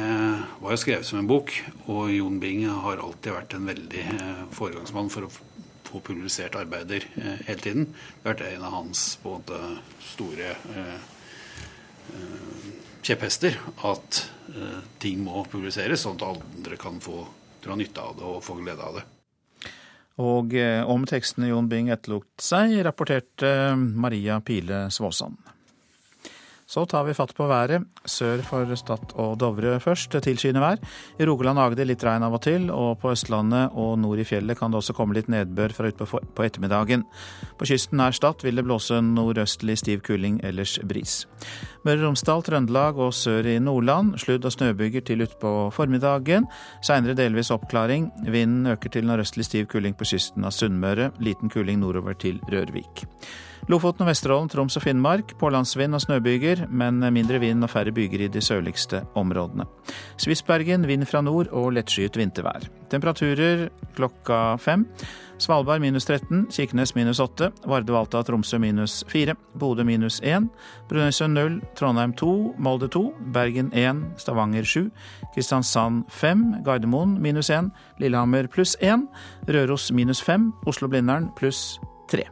[0.61, 1.53] var jo skrevet som en bok,
[1.85, 5.31] og Jon Bing har alltid vært en veldig eh, foregangsmann for å
[5.93, 7.85] få publisert arbeider eh, hele tiden.
[7.93, 9.59] Det har vært en av hans både
[10.03, 11.09] store eh,
[13.03, 13.55] kjepphester
[13.87, 14.25] at
[15.01, 17.21] ting må publiseres, sånn at andre kan få
[17.63, 19.03] dra nytte av det og få glede av det.
[20.23, 20.53] Og
[20.91, 25.39] om tekstene Jon Bing etterlot seg, rapporterte Maria Pile Svåsand.
[26.73, 27.83] Så tar vi fatt på været.
[28.09, 30.15] Sør for Stad og Dovre først.
[30.25, 30.79] Tilskyende vær.
[31.21, 34.25] I Rogaland og Agder litt regn av og til, og på Østlandet og nord i
[34.25, 37.05] fjellet kan det også komme litt nedbør fra utpå på ettermiddagen.
[37.59, 41.27] På kysten nær Stad vil det blåse nordøstlig stiv kuling, ellers bris.
[41.85, 46.49] Møre og Romsdal, Trøndelag og sør i Nordland sludd- og snøbyger til utpå formiddagen.
[46.81, 48.09] Seinere delvis oppklaring.
[48.25, 51.11] Vinden øker til nordøstlig stiv kuling på kysten av Sunnmøre.
[51.21, 53.05] Liten kuling nordover til Rørvik.
[53.71, 58.25] Lofoten og Vesterålen, Troms og Finnmark pålandsvind og snøbyger, men mindre vind og færre byger
[58.25, 59.63] i de sørligste områdene.
[60.19, 62.67] Spitsbergen vind fra nord og lettskyet vintervær.
[62.91, 64.83] Temperaturer klokka fem.
[65.39, 70.47] Svalbard minus 13, Kirkenes minus 8, Vardø, Alta Tromsø minus 4, Bodø minus 1,
[70.91, 74.91] Brønnøysund 0, Trondheim 2, Molde 2, Bergen 1, Stavanger 7,
[75.35, 79.07] Kristiansand 5, Gardermoen minus 1, Lillehammer pluss 1,
[79.47, 81.79] Røros minus 5, Oslo-Blindern pluss
[82.11, 82.27] 3.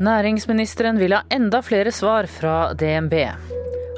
[0.00, 3.18] Næringsministeren vil ha enda flere svar fra DNB.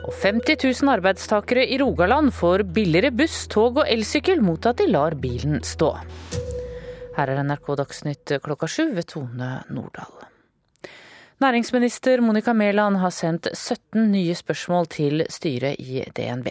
[0.02, 4.88] Og 50 000 arbeidstakere i Rogaland får billigere buss, tog og elsykkel mot at de
[4.90, 5.92] lar bilen stå.
[7.14, 10.31] Her er NRK Dagsnytt klokka sju ved Tone Nordahl.
[11.42, 16.46] Næringsminister Monica Mæland har sendt 17 nye spørsmål til styret i DNB.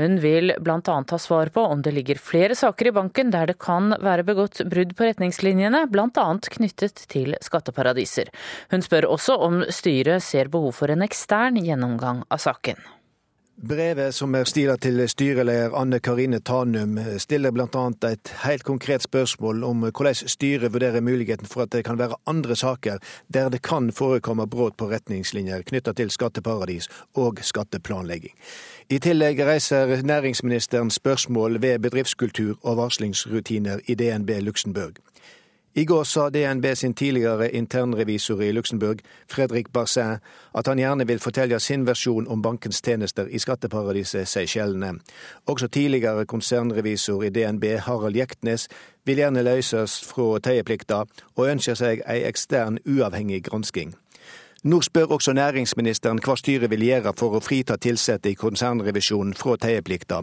[0.00, 0.96] Hun vil bl.a.
[1.12, 4.64] ha svar på om det ligger flere saker i banken der det kan være begått
[4.66, 6.26] brudd på retningslinjene, bl.a.
[6.56, 8.32] knyttet til skatteparadiser.
[8.74, 12.82] Hun spør også om styret ser behov for en ekstern gjennomgang av saken.
[13.60, 17.82] Brevet som er stila til styreleder Anne Karine Tanum, stiller bl.a.
[18.08, 22.56] et helt konkret spørsmål om hvordan styret vurderer muligheten for at det kan være andre
[22.56, 22.96] saker
[23.28, 26.88] der det kan forekomme brudd på retningslinjer knytta til skatteparadis
[27.20, 28.32] og skatteplanlegging.
[28.88, 34.96] I tillegg reiser næringsministeren spørsmål ved bedriftskultur og varslingsrutiner i DNB Luxembourg.
[35.74, 38.96] I går sa DNB sin tidligere internrevisor i Luxembourg,
[39.28, 40.18] Fredrik Barsin,
[40.54, 44.98] at han gjerne vil fortelle sin versjon om bankens tjenester i skatteparadiset Seychellene.
[45.46, 48.68] Også tidligere konsernrevisor i DNB, Harald Jektnes,
[49.04, 51.04] vil gjerne løses fra teieplikta,
[51.36, 53.94] og ønsker seg ei ekstern, uavhengig gransking.
[54.64, 59.54] Nå spør også næringsministeren hva styret vil gjøre for å frita ansatte i konsernrevisjonen fra
[59.56, 60.18] teieplikta,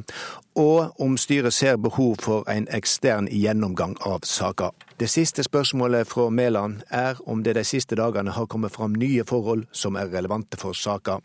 [0.53, 4.69] og om styret ser behov for en ekstern gjennomgang av saka.
[4.99, 9.25] Det siste spørsmålet fra Mæland er om det de siste dagene har kommet fram nye
[9.25, 11.17] forhold som er relevante for saka.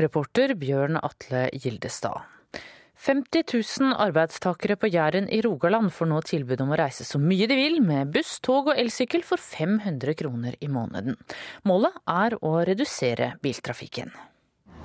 [0.00, 2.33] Reporter Bjørn Atle Gildestad.
[3.04, 3.42] 50
[3.80, 7.58] 000 arbeidstakere på Jæren i Rogaland får nå tilbud om å reise så mye de
[7.58, 11.18] vil med buss, tog og elsykkel for 500 kroner i måneden.
[11.68, 14.14] Målet er å redusere biltrafikken.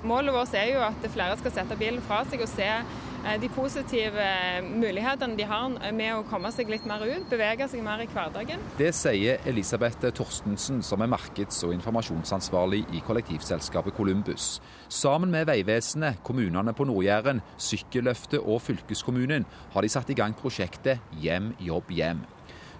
[0.04, 3.50] Målet vårt er jo at flere skal sette bilen fra seg og se eh, de
[3.52, 4.28] positive
[4.64, 8.64] mulighetene de har med å komme seg litt mer ut, bevege seg mer i hverdagen.
[8.80, 14.62] Det sier Elisabeth Torstensen, som er markeds- og informasjonsansvarlig i kollektivselskapet Columbus.
[14.88, 21.04] Sammen med Vegvesenet, kommunene på Nord-Jæren, Sykkelløftet og fylkeskommunen har de satt i gang prosjektet
[21.20, 22.24] Hjem, jobb, hjem.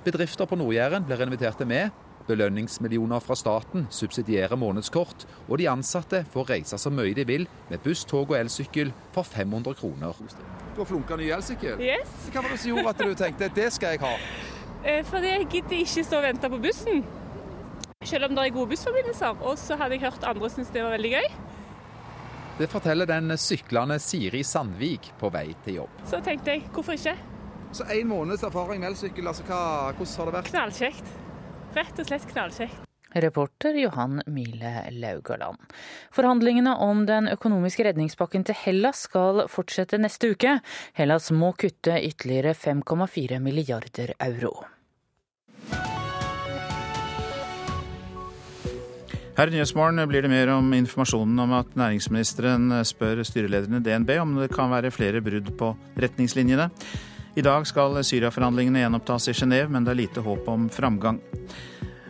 [0.08, 1.92] Bedrifter på Nord-Jæren blir invitert med,
[2.30, 7.82] belønningsmillioner fra staten subsidierer månedskort, og de ansatte får reise så mye de vil med
[7.84, 10.22] buss, tog og elsykkel for 500 kroner.
[10.76, 11.82] Du har flunka ny elsykkel?
[11.82, 12.30] Yes.
[12.32, 14.16] Hva var det som gjorde at du tenkte det skal jeg ha?
[14.86, 17.02] Eh, fordi jeg gidder ikke stå og vente på bussen.
[18.08, 19.42] Selv om det er gode bussforbindelser.
[19.44, 21.34] Og så hadde jeg hørt andre synes det var veldig gøy.
[22.60, 26.00] Det forteller den syklende Siri Sandvik på vei til jobb.
[26.08, 27.16] Så tenkte jeg hvorfor ikke?
[27.72, 30.50] Så én måneds erfaring med elsykkel, altså hvordan har det vært?
[30.54, 31.12] Knallkjekt.
[31.76, 32.86] Rett og slett knallkjekt.
[33.14, 35.58] Reporter Johan Mile Laugaland.
[36.14, 40.60] Forhandlingene om den økonomiske redningspakken til Hellas skal fortsette neste uke.
[40.98, 44.54] Hellas må kutte ytterligere 5,4 milliarder euro.
[49.40, 54.18] Her i Nyhetsmorgen blir det mer om informasjonen om at næringsministeren spør styrelederen i DNB
[54.20, 56.70] om det kan være flere brudd på retningslinjene.
[57.38, 61.20] I dag skal Syria-forhandlingene gjenopptas i Genéve, men det er lite håp om framgang.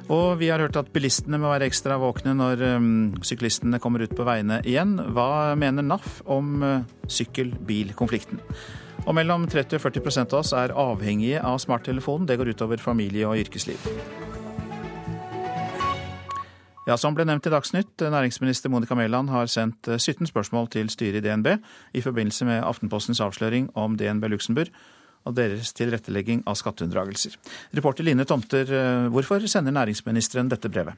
[0.10, 2.86] Og vi har hørt at bilistene må være ekstra våkne når um,
[3.22, 4.96] syklistene kommer ut på veiene igjen.
[5.14, 8.40] Hva mener NAF om uh, sykkel-bil-konflikten?
[9.06, 12.26] Og mellom 30 og 40% av oss er avhengige av smarttelefonen.
[12.30, 13.86] Det går utover familie og yrkesliv.
[16.88, 21.22] Ja, Som ble nevnt i Dagsnytt, næringsminister Monica Mæland har sendt 17 spørsmål til styret
[21.22, 21.60] i DNB
[21.94, 24.74] i forbindelse med Aftenpostens avsløring om DNB Luxembourg
[25.30, 27.38] og deres tilrettelegging av skatteunndragelser.
[27.78, 28.74] Reporter Line Tomter,
[29.14, 30.98] hvorfor sender næringsministeren dette brevet?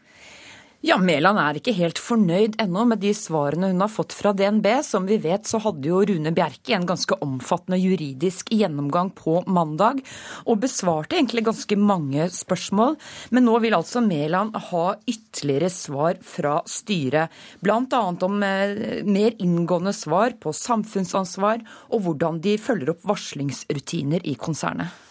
[0.81, 4.65] Ja, Mæland er ikke helt fornøyd ennå med de svarene hun har fått fra DNB.
[4.81, 10.01] Som vi vet så hadde jo Rune Bjerke en ganske omfattende juridisk gjennomgang på mandag,
[10.49, 12.97] og besvarte egentlig ganske mange spørsmål.
[13.29, 17.29] Men nå vil altså Mæland ha ytterligere svar fra styret.
[17.61, 18.01] Bl.a.
[18.01, 21.61] om eh, mer inngående svar på samfunnsansvar
[21.93, 25.10] og hvordan de følger opp varslingsrutiner i konsernet.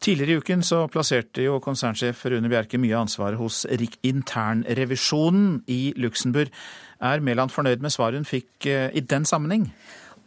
[0.00, 3.64] Tidligere i uken så plasserte jo konsernsjef Rune Bjerke mye av ansvaret hos
[4.06, 6.52] internrevisjonen i Luxembourg.
[7.02, 9.68] Er Mæland fornøyd med svaret hun fikk eh, i den sammenheng?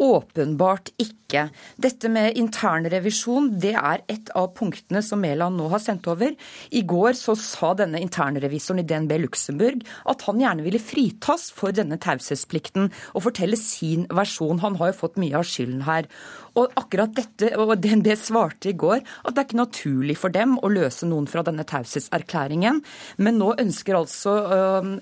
[0.02, 1.44] Åpenbart ikke.
[1.78, 6.34] Dette med internrevisjon det er et av punktene som Mæland nå har sendt over.
[6.74, 11.76] I går så sa denne internrevisoren i DNB Luxembourg at han gjerne ville fritas for
[11.76, 14.64] denne taushetsplikten og fortelle sin versjon.
[14.66, 16.10] Han har jo fått mye av skylden her.
[16.60, 20.58] Og akkurat dette, og DNB svarte i går at det er ikke naturlig for dem
[20.60, 22.82] å løse noen fra denne taushetserklæringen.
[23.24, 24.34] Men nå ønsker altså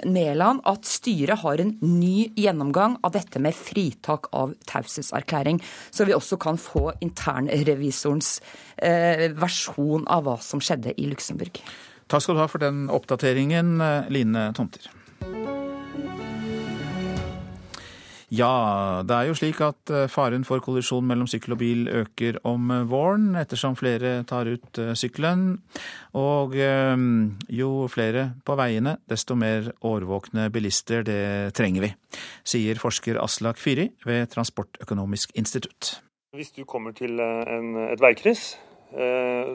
[0.05, 6.17] Mæland at styret har en ny gjennomgang av dette med fritak av taushetserklæring, så vi
[6.17, 8.37] også kan få internrevisorens
[8.83, 11.63] uh, versjon av hva som skjedde i Luxembourg.
[12.09, 13.77] Takk skal du ha for den oppdateringen,
[14.13, 14.89] Line Tomter.
[18.29, 22.69] Ja, det er jo slik at faren for kollisjon mellom sykkel og bil øker om
[22.89, 25.55] våren, ettersom flere tar ut sykkelen.
[26.13, 31.89] Og jo flere på veiene, desto mer årvåkne bilister det trenger vi,
[32.45, 35.95] sier forsker Aslak Fyri ved Transportøkonomisk institutt.
[36.37, 38.51] Hvis du kommer til en, et veikryss,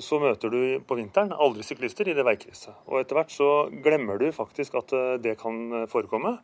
[0.03, 2.75] så møter du på vinteren aldri syklister i det veikrysset.
[2.91, 3.49] Og etter hvert så
[3.87, 6.37] glemmer du faktisk at det kan forekomme.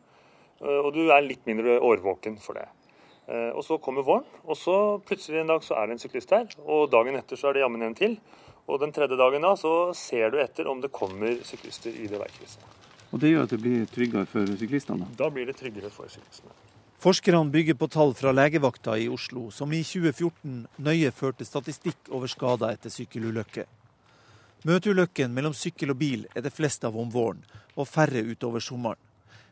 [0.61, 2.67] Og du er litt mindre årvåken for det.
[3.55, 4.75] Og så kommer våren, og så
[5.07, 6.49] plutselig en dag så er det en syklist der.
[6.61, 8.17] Og dagen etter så er det jammen en til.
[8.69, 12.19] Og den tredje dagen da så ser du etter om det kommer syklister i det
[12.21, 12.65] veikrysset.
[13.11, 15.09] Og det gjør at det blir tryggere for syklistene?
[15.17, 16.53] Da blir det tryggere for syklistene.
[17.01, 22.29] Forskerne bygger på tall fra legevakta i Oslo, som i 2014 nøye førte statistikk over
[22.29, 23.65] skader etter sykkelulykker.
[24.69, 27.41] Møteulykken mellom sykkel og bil er det fleste av om våren,
[27.73, 29.01] og færre utover sommeren.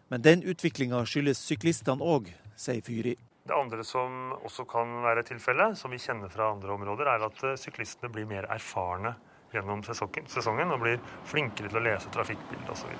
[0.09, 3.15] Men den utviklinga skyldes syklistene òg, sier Fyri.
[3.49, 7.43] Det andre som også kan være tilfellet, som vi kjenner fra andre områder, er at
[7.61, 9.15] syklistene blir mer erfarne
[9.53, 10.97] gjennom sesongen og blir
[11.29, 12.97] flinkere til å lese trafikkbilder osv.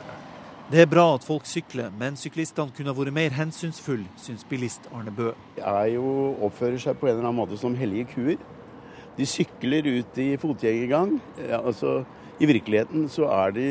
[0.70, 5.14] Det er bra at folk sykler, men syklistene kunne vært mer hensynsfulle, syns bilist Arne
[5.14, 5.32] Bø.
[5.58, 6.06] De er jo,
[6.46, 8.38] oppfører seg på en eller annen måte som hellige kuer.
[9.18, 11.18] De sykler ut i fotgjengergang.
[11.42, 12.04] Ja, altså,
[12.40, 13.68] I virkeligheten så er de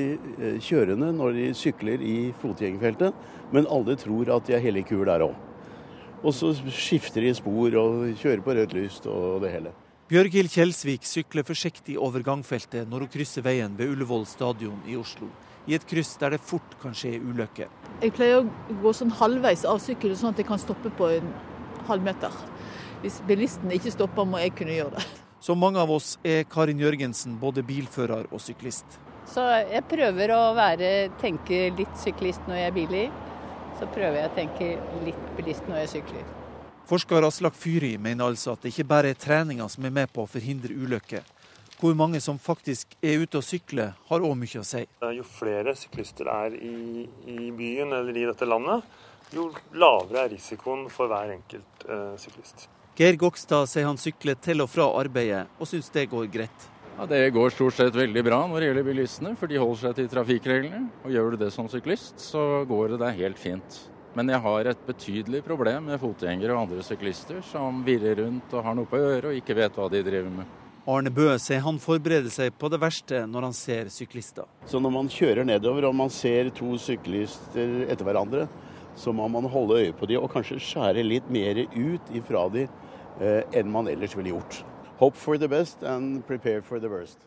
[0.60, 3.14] kjørende når de sykler i fotgjengerfeltet,
[3.54, 5.36] men alle tror at de er hellige kuer der òg.
[6.20, 9.72] Og så skifter de spor og kjører på rødt lyst og det hele.
[10.08, 15.28] Bjørghild Kjelsvik sykler forsiktig over gangfeltet når hun krysser veien ved Ullevål stadion i Oslo.
[15.68, 17.68] I et kryss der det fort kan skje ulykker.
[18.00, 21.32] Jeg pleier å gå sånn halvveis av sykkelen, sånn at jeg kan stoppe på en
[21.88, 22.36] halv meter.
[23.02, 25.06] Hvis bilisten ikke stopper, må jeg kunne gjøre det.
[25.40, 28.98] Som mange av oss er Karin Jørgensen både bilfører og syklist.
[29.28, 33.16] Så jeg prøver å være, tenke litt syklist når jeg er biler.
[33.78, 34.68] Så prøver jeg å tenke
[35.04, 36.30] litt bilist når jeg sykler.
[36.88, 40.24] Forsker Aslak Fyri mener altså at det ikke bare er treninga som er med på
[40.24, 41.26] å forhindre ulykker.
[41.78, 44.80] Hvor mange som faktisk er ute og sykler, har òg mye å si.
[45.14, 48.82] Jo flere syklister er i, i, byen eller i dette landet,
[49.30, 49.46] jo
[49.78, 52.66] lavere er risikoen for hver enkelt eh, syklist.
[52.98, 56.64] Geir Gokstad sier han sykler til og fra arbeidet, og syns det går greit.
[56.96, 59.92] Ja, Det går stort sett veldig bra når det gjelder bilistene, for de holder seg
[59.94, 60.80] til trafikkreglene.
[61.04, 63.76] Og gjør du det som syklist, så går det deg helt fint.
[64.18, 68.66] Men jeg har et betydelig problem med fotgjengere og andre syklister som virrer rundt og
[68.66, 70.50] har noe på øret og ikke vet hva de driver med.
[70.90, 74.50] Arne Bøe sier han forbereder seg på det verste når han ser syklister.
[74.66, 78.48] Så når man kjører nedover og man ser to syklister etter hverandre,
[78.98, 82.66] så må man holde øye på dem og kanskje skjære litt mer ut ifra dem
[83.20, 84.62] enn man ellers ville gjort.
[84.98, 87.18] Hope for the best and prepare for the worst.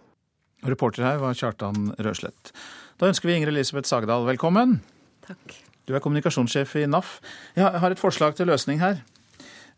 [0.64, 2.52] Reporter her var Kjartan Røslett.
[3.00, 4.82] Da ønsker vi Ingrid Elisabeth Sagedal velkommen.
[5.26, 5.56] Takk.
[5.88, 7.18] Du er kommunikasjonssjef i NAF.
[7.58, 9.02] Jeg har et forslag til løsning her.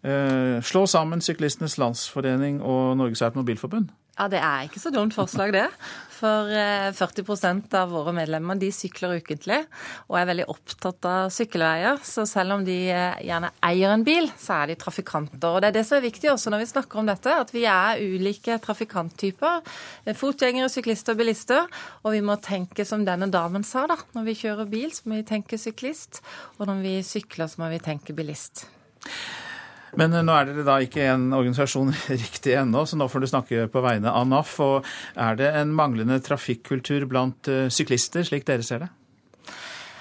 [0.03, 3.93] Eh, slå sammen Syklistenes Landsforening og Norges Automobilforbund.
[4.13, 5.65] Ja, Det er ikke så dumt forslag, det.
[6.13, 6.47] For
[6.95, 9.57] 40% av våre medlemmer de sykler ukentlig
[10.05, 11.97] og er veldig opptatt av sykkelveier.
[12.05, 15.49] Så selv om de gjerne eier en bil, så er de trafikanter.
[15.49, 17.65] Og Det er det som er viktig også når vi snakker om dette, at vi
[17.65, 19.65] er ulike trafikanttyper.
[20.21, 21.67] Fotgjengere, syklister og bilister.
[22.05, 23.97] Og vi må tenke som denne damen sa, da.
[24.13, 26.21] Når vi kjører bil, så må vi tenke syklist.
[26.59, 28.67] Og når vi sykler, så må vi tenke bilist.
[29.99, 33.69] Men nå er dere da ikke en organisasjon riktig ennå, så nå får du snakke
[33.73, 34.57] på vegne av NAF.
[34.65, 38.91] Og er det en manglende trafikkultur blant eh, syklister, slik dere ser det?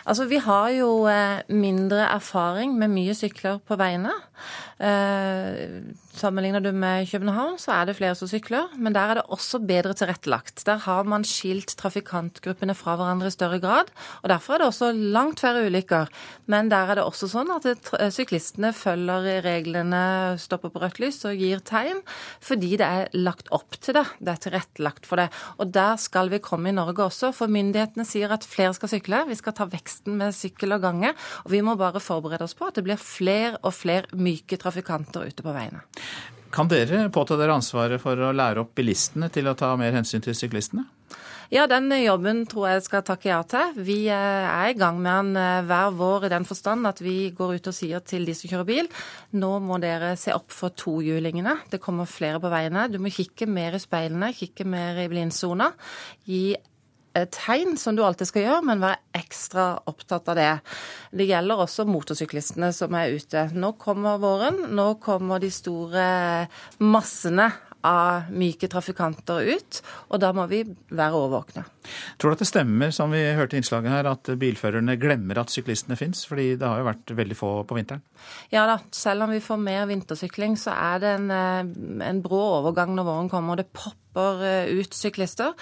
[0.03, 4.14] Altså, Vi har jo eh, mindre erfaring med mye sykler på veiene.
[4.82, 5.78] Eh,
[6.12, 9.60] sammenligner du med København, så er det flere som sykler, men der er det også
[9.62, 10.64] bedre tilrettelagt.
[10.66, 14.90] Der har man skilt trafikantgruppene fra hverandre i større grad, og derfor er det også
[14.92, 16.10] langt færre ulykker.
[16.50, 20.02] Men der er det også sånn at eh, syklistene følger reglene,
[20.42, 22.02] stopper på rødt lys og gir tegn,
[22.42, 24.04] fordi det er lagt opp til det.
[24.18, 25.28] Det er tilrettelagt for det.
[25.62, 29.22] Og der skal vi komme i Norge også, for myndighetene sier at flere skal sykle.
[29.30, 31.14] Vi skal ta veksten med sykkel og gange,
[31.46, 34.71] og vi må bare forberede oss på at det blir flere og flere myke trafikanter
[34.76, 35.82] ute på veiene.
[36.52, 40.20] Kan dere påta dere ansvaret for å lære opp bilistene til å ta mer hensyn
[40.20, 40.84] til syklistene?
[41.52, 43.74] Ja, den jobben tror jeg skal takke ja til.
[43.84, 47.28] Vi eh, er i gang med den eh, hver vår i den forstand at vi
[47.36, 48.88] går ut og sier til de som kjører bil,
[49.36, 51.58] nå må dere se opp for tohjulingene.
[51.68, 52.86] Det kommer flere på veiene.
[52.88, 55.68] Du må kikke mer i speilene, kikke mer i blindsona.
[56.24, 56.54] Gi
[57.12, 60.52] tegn, som du alltid skal gjøre, men være ekstra opptatt av det.
[61.12, 63.48] Det gjelder også motorsyklistene som er ute.
[63.52, 66.06] Nå kommer våren, nå kommer de store
[66.82, 67.50] massene
[67.82, 69.80] av myke trafikanter ut,
[70.14, 70.62] og da må vi
[70.94, 71.64] være årvåkne.
[72.20, 75.50] Tror du at det stemmer, som vi hørte i innslaget her, at bilførerne glemmer at
[75.50, 76.22] syklistene fins?
[76.28, 78.04] Fordi det har jo vært veldig få på vinteren?
[78.54, 81.28] Ja da, selv om vi får mer vintersykling, så er det en,
[82.06, 83.56] en brå overgang når våren kommer.
[83.56, 85.54] og det popper ut syklister.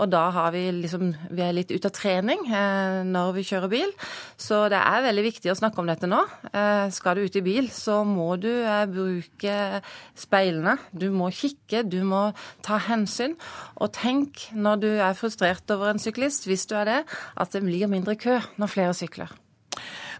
[0.00, 3.70] Og da har vi liksom Vi er litt ute av trening eh, når vi kjører
[3.72, 3.92] bil.
[4.40, 6.20] Så det er veldig viktig å snakke om dette nå.
[6.50, 9.82] Eh, skal du ut i bil, så må du eh, bruke
[10.18, 10.76] speilene.
[10.92, 12.26] Du må kikke, du må
[12.64, 13.38] ta hensyn.
[13.80, 17.00] Og tenk når du er frustrert over en syklist, hvis du er det,
[17.36, 19.43] at det blir mindre kø når flere sykler.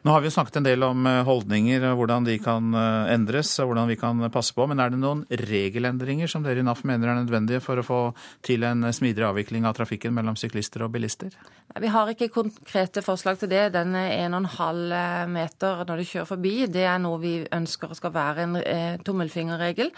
[0.05, 3.55] Nå har vi jo snakket en del om eh, holdninger hvordan de kan eh, endres
[3.63, 4.67] og hvordan vi kan passe på.
[4.69, 8.01] Men er det noen regelendringer som dere i NAF mener er nødvendige for å få
[8.45, 11.33] til en smidigere avvikling av trafikken mellom syklister og bilister?
[11.81, 13.63] Vi har ikke konkrete forslag til det.
[13.79, 18.61] Den 1,5 meter når du kjører forbi, det er noe vi ønsker skal være en
[18.61, 19.89] eh, tommelfingerregel,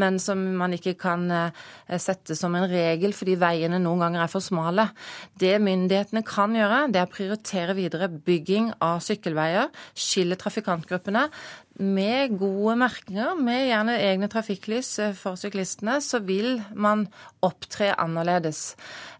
[0.00, 1.28] men som man ikke kan
[2.00, 4.88] sette som en regel fordi veiene noen ganger er for smale.
[5.36, 11.26] Det myndighetene kan gjøre, det er å prioritere videre bygging av sykkelveier veier, skille trafikantgruppene.
[11.80, 17.06] Med gode merkinger, med gjerne egne trafikklys eh, for syklistene, så vil man
[17.40, 18.74] opptre annerledes.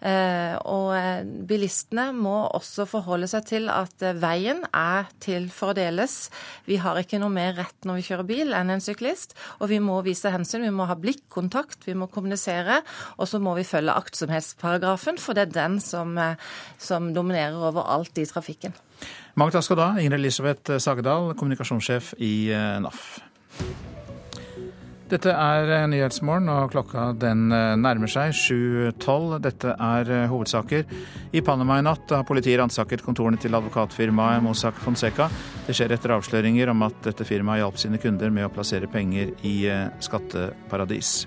[0.04, 5.78] Eh, og eh, bilistene må også forholde seg til at veien er til for å
[5.78, 6.28] deles.
[6.68, 9.80] Vi har ikke noe mer rett når vi kjører bil enn en syklist, og vi
[9.80, 10.68] må vise hensyn.
[10.68, 12.82] Vi må ha blikkontakt, vi må kommunisere,
[13.16, 16.12] og så må vi følge aktsomhetsparagrafen, for det er den som,
[16.76, 18.76] som dominerer over alt i trafikken.
[19.38, 23.20] Mange takk skal du ha, Ingrid Elisabeth Sagedal, kommunikasjonssjef i NAF.
[25.10, 29.40] Dette er eh, Nyhetsmorgen, og klokka den eh, nærmer seg 7.12.
[29.42, 30.84] Dette er hovedsaker.
[31.34, 35.26] I Panama i natt har politiet ransaket kontorene til advokatfirmaet Mossack Fonseca.
[35.66, 39.34] Det skjer etter avsløringer om at dette firmaet hjalp sine kunder med å plassere penger
[39.42, 39.56] i
[40.02, 41.24] skatteparadis.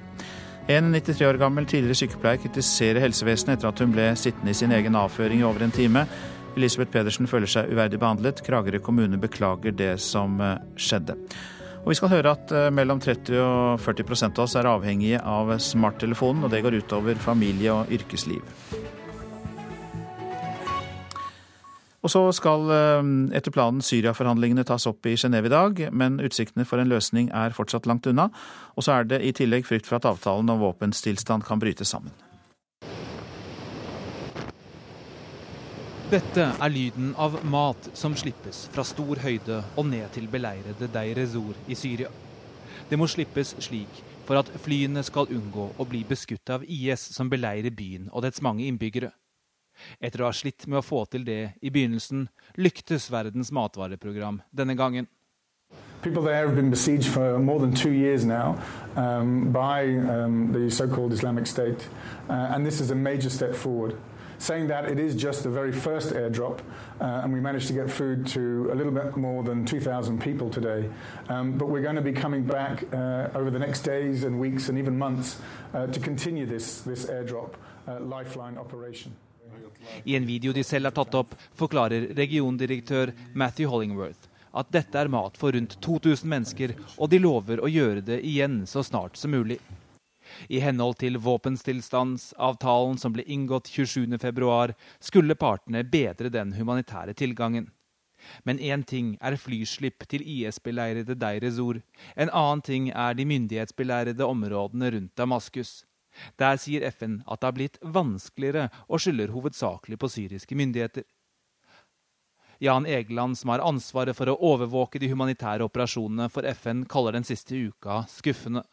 [0.72, 4.72] En 93 år gammel tidligere sykepleier kritiserer helsevesenet etter at hun ble sittende i sin
[4.72, 6.06] egen avføring i over en time.
[6.58, 8.42] Elisabeth Pedersen føler seg uverdig behandlet.
[8.46, 11.18] Kragerø kommune beklager det som eh, skjedde.
[11.84, 15.56] Og vi skal høre at eh, mellom 30 og 40% av oss er avhengige av
[15.60, 18.44] smarttelefonen, og det går utover familie og yrkesliv.
[22.04, 26.68] Og så skal eh, etter planen Syria-forhandlingene tas opp i Genéve i dag, men utsiktene
[26.70, 28.30] for en løsning er fortsatt langt unna.
[28.78, 32.14] Og så er det i tillegg frykt for at avtalen om våpenstillstand kan bryte sammen.
[36.14, 41.18] Dette er lyden av mat som slippes fra stor høyde og ned til beleirede Deir
[41.18, 41.34] ez
[41.66, 42.12] i Syria.
[42.86, 47.32] Det må slippes slik for at flyene skal unngå å bli beskutt av IS, som
[47.34, 49.10] beleirer byen og dets mange innbyggere.
[49.98, 52.28] Etter å ha slitt med å få til det i begynnelsen,
[52.62, 55.10] lyktes Verdens matvareprogram denne gangen.
[56.04, 58.60] People there have been besieged for more than two years now
[58.96, 61.88] um, by um, the so-called Islamic State,
[62.30, 63.98] uh, and this is a major step forward.
[64.44, 66.60] Saying that it is just the very first airdrop,
[67.00, 70.50] uh, and we managed to get food to a little bit more than 2,000 people
[70.50, 70.90] today.
[71.30, 74.68] Um, but we're going to be coming back uh, over the next days and weeks
[74.68, 75.40] and even months
[75.74, 77.54] uh, to continue this, this airdrop
[77.88, 79.16] uh, lifeline operation.
[80.04, 85.08] I en video de selv har tatt opp, forklarer regiondirektør Matthew Hollingworth at dette er
[85.08, 89.32] mat for rundt 2000 mennesker, og de lover å gjøre det igjen så snart som
[89.32, 89.62] mulig.
[90.50, 97.72] I henhold til våpenstillstandsavtalen som ble inngått 27.2, skulle partene bedre den humanitære tilgangen.
[98.44, 101.82] Men én ting er flyslipp til IS-beleirede Deir ez-Zor.
[102.16, 105.84] En annen ting er de myndighetsbeleirede områdene rundt Damaskus.
[106.38, 111.04] Der sier FN at det har blitt vanskeligere og skylder hovedsakelig på syriske myndigheter.
[112.64, 117.28] Jan Egeland, som har ansvaret for å overvåke de humanitære operasjonene for FN, kaller den
[117.28, 118.64] siste uka skuffende.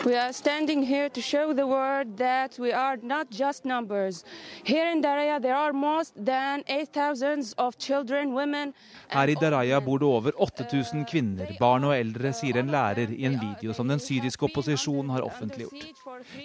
[0.00, 4.24] We are standing here to show the world that we are not just numbers.
[4.64, 8.72] Here in Daraya there are more than 8,000 of children, women
[9.08, 13.26] Her i Daraya bor det over 8000 kvinner, barn og eldre, sier en lærer i
[13.28, 15.84] en video som den syriske opposisjonen har offentliggjort.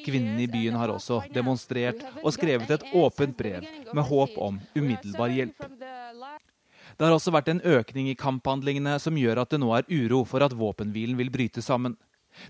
[0.06, 5.32] Kvinnene i byen har også demonstrert og skrevet et åpent brev med håp om umiddelbar
[5.32, 5.64] hjelp.
[6.98, 10.24] Det har også vært en økning i kamphandlingene som gjør at det nå er uro
[10.26, 11.95] for at våpenhvilen vil bryte sammen.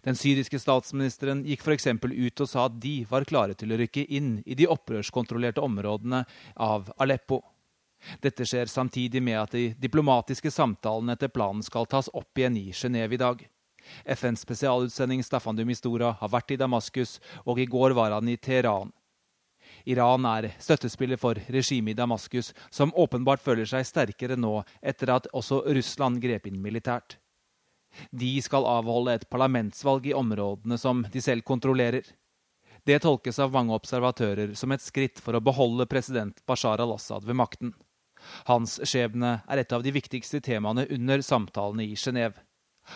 [0.05, 1.87] Den syriske statsministeren gikk f.eks.
[1.89, 6.23] ut og sa at de var klare til å rykke inn i de opprørskontrollerte områdene
[6.55, 7.41] av Aleppo.
[8.21, 12.69] Dette skjer samtidig med at de diplomatiske samtalene etter planen skal tas opp igjen i
[12.71, 13.41] Genéve i dag.
[14.05, 18.37] FNs spesialutsending Staffan de Mistura har vært i Damaskus, og i går var han i
[18.37, 18.91] Teheran.
[19.87, 25.29] Iran er støttespiller for regimet i Damaskus, som åpenbart føler seg sterkere nå etter at
[25.33, 27.17] også Russland grep inn militært.
[28.11, 32.05] De skal avholde et parlamentsvalg i områdene som de selv kontrollerer.
[32.87, 37.35] Det tolkes av mange observatører som et skritt for å beholde president Bashar al-Assad ved
[37.35, 37.73] makten.
[38.47, 42.39] Hans skjebne er et av de viktigste temaene under samtalene i Genéve.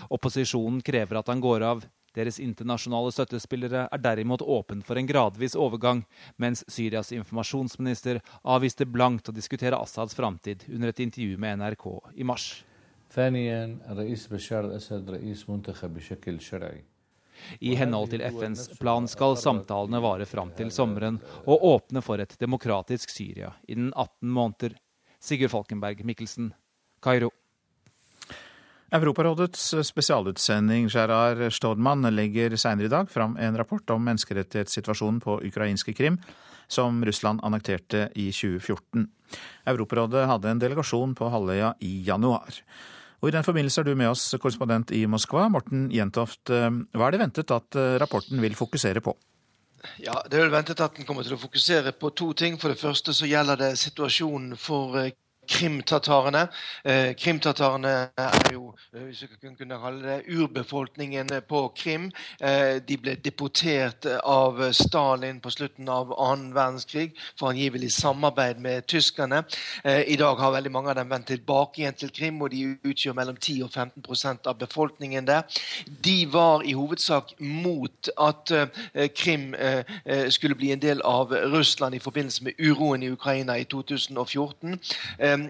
[0.10, 1.84] Opposisjonen krever at han går av.
[2.16, 6.04] Deres internasjonale støttespillere er derimot åpen for en gradvis overgang,
[6.36, 12.28] mens Syrias informasjonsminister avviste blankt å diskutere Assads framtid under et intervju med NRK i
[12.28, 12.50] mars.
[17.60, 22.38] I henhold til FNs plan skal samtalene vare fram til sommeren og åpne for et
[22.40, 24.78] demokratisk Syria innen 18 måneder.
[25.20, 26.54] Sigurd Falkenberg Mikkelsen,
[27.04, 27.32] Kairo.
[28.92, 35.96] Europarådets spesialutsending Gerard Stodman legger senere i dag fram en rapport om menneskerettighetssituasjonen på ukrainske
[35.96, 36.18] Krim,
[36.68, 39.08] som Russland annekterte i 2014.
[39.68, 42.64] Europarådet hadde en delegasjon på halvøya i januar.
[43.22, 46.50] Og I den forbindelse er du med oss, korrespondent i Moskva, Morten Jentoft.
[46.50, 49.14] Hva er det ventet at rapporten vil fokusere på?
[50.02, 52.58] Ja, Det er vel ventet at den kommer til å fokusere på to ting.
[52.62, 54.98] For det første så gjelder det situasjonen for
[55.52, 56.48] krimtatarene.
[56.84, 62.10] Eh, krimtatarene er jo, hvis vi kan kunne kalle det, urbefolkningen på Krim.
[62.40, 68.88] Eh, de ble deportert av Stalin på slutten av annen verdenskrig for angivelig samarbeid med
[68.88, 69.44] tyskerne.
[69.84, 72.78] Eh, I dag har veldig mange av dem vendt tilbake igjen til Krim, og de
[72.88, 75.44] utgjør mellom 10 og 15% av befolkningen der.
[76.04, 78.52] De var i hovedsak mot at
[79.16, 79.54] Krim
[80.30, 84.80] skulle bli en del av Russland i forbindelse med uroen i Ukraina i 2014.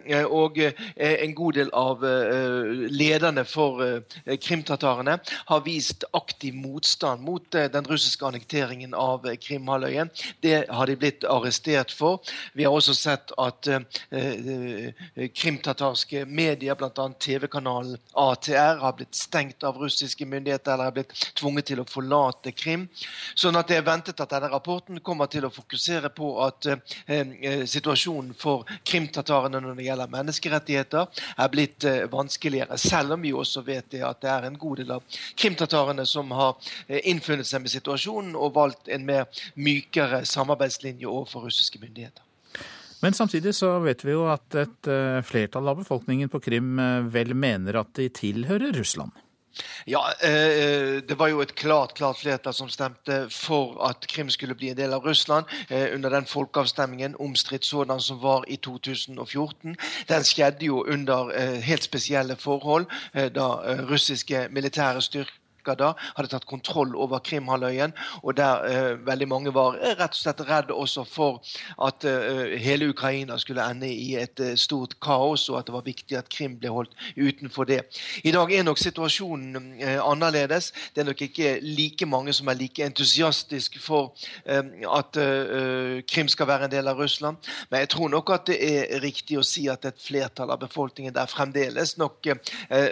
[0.05, 3.81] Eh, og eh, en god del av eh, lederne for
[4.41, 5.17] krimtatarene
[5.49, 10.07] har vist aktiv motstand mot den russiske annekteringen av Krimhalvøya.
[10.43, 12.21] Det har de blitt arrestert for.
[12.57, 13.67] Vi har også sett at
[15.41, 17.07] krimtatarske medier, bl.a.
[17.21, 22.53] TV-kanalen ATR, har blitt stengt av russiske myndigheter eller har blitt tvunget til å forlate
[22.55, 22.87] Krim.
[23.35, 26.69] Sånn at det er ventet at denne rapporten kommer til å fokusere på at
[27.71, 32.77] situasjonen for krimtatarene når det gjelder menneskerettigheter, er blitt eh, vanskeligere.
[32.81, 36.57] Selv om vi også vet at det er en god del av krimtatarene som har
[36.87, 42.27] eh, innfunnet seg med situasjonen og valgt en mer mykere samarbeidslinje overfor russiske myndigheter.
[43.01, 46.75] Men samtidig så vet vi jo at et eh, flertall av befolkningen på Krim
[47.13, 49.15] vel mener at de tilhører Russland.
[49.85, 54.55] Ja, eh, det var jo et klart klart flertall som stemte for at Krim skulle
[54.55, 59.75] bli en del av Russland eh, under den folkeavstemningen, omstridt sådan, som var i 2014.
[60.07, 62.85] Den skjedde jo under eh, helt spesielle forhold,
[63.35, 63.47] da
[63.89, 67.91] russiske militære styrker styrker da hadde tatt kontroll over Krimhalvøya,
[68.23, 71.41] og der eh, veldig mange var rett og slett redd også for
[71.81, 75.85] at eh, hele Ukraina skulle ende i et eh, stort kaos, og at det var
[75.85, 77.81] viktig at Krim ble holdt utenfor det.
[78.23, 80.71] I dag er nok situasjonen annerledes.
[80.93, 84.13] Det er nok ikke like mange som er like entusiastiske for
[84.45, 85.17] at
[86.09, 87.37] Krim skal være en del av Russland,
[87.69, 91.13] men jeg tror nok at det er riktig å si at et flertall av befolkningen
[91.15, 92.27] der fremdeles nok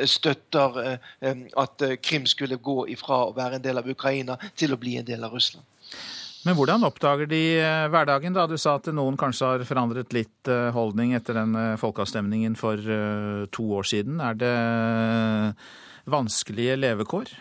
[0.10, 0.80] støtter
[1.20, 5.08] at Krim skulle gå ifra å være en del av Ukraina til å bli en
[5.08, 5.66] del av Russland.
[6.48, 8.46] Men hvordan oppdager de eh, hverdagen, da?
[8.48, 12.80] Du sa at noen kanskje har forandret litt eh, holdning etter den eh, folkeavstemningen for
[13.52, 14.22] to år siden.
[14.24, 14.56] Er det
[16.10, 17.34] vanskelige levekår?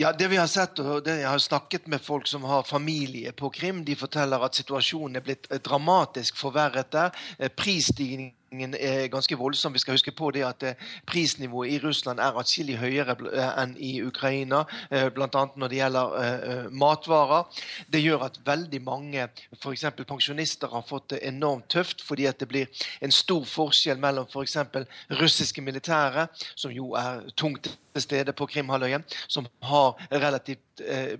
[0.00, 3.34] Ja, det vi har sett, og det jeg har snakket med folk som har familie
[3.36, 7.14] på Krim, de forteller at situasjonen er blitt dramatisk forverret der.
[8.50, 9.72] Prisstigning er ganske voldsom.
[9.72, 10.74] Vi skal huske på det at eh,
[11.06, 15.28] prisnivået i Russland er atskillig høyere eh, enn i Ukraina, eh, bl.a.
[15.54, 17.46] når det gjelder matvarer.
[17.86, 19.84] Det gjør at veldig mange f.eks.
[20.02, 22.66] pensjonister har fått det enormt tøft, fordi at det blir
[23.00, 24.56] en stor forskjell mellom f.eks.
[25.20, 26.26] russiske militære,
[26.56, 28.98] som jo er tungt til stede på Krimhalvøya,
[29.28, 30.66] som har relativt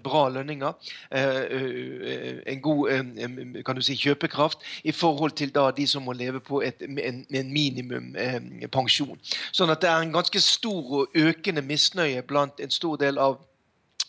[0.03, 0.73] bra lønninger,
[1.11, 6.13] eh, en god eh, kan du si, kjøpekraft, i forhold til da de som må
[6.13, 9.19] leve på et, en, en minimumpensjon.
[9.53, 13.39] sånn at det er en ganske stor og økende misnøye blant en stor del av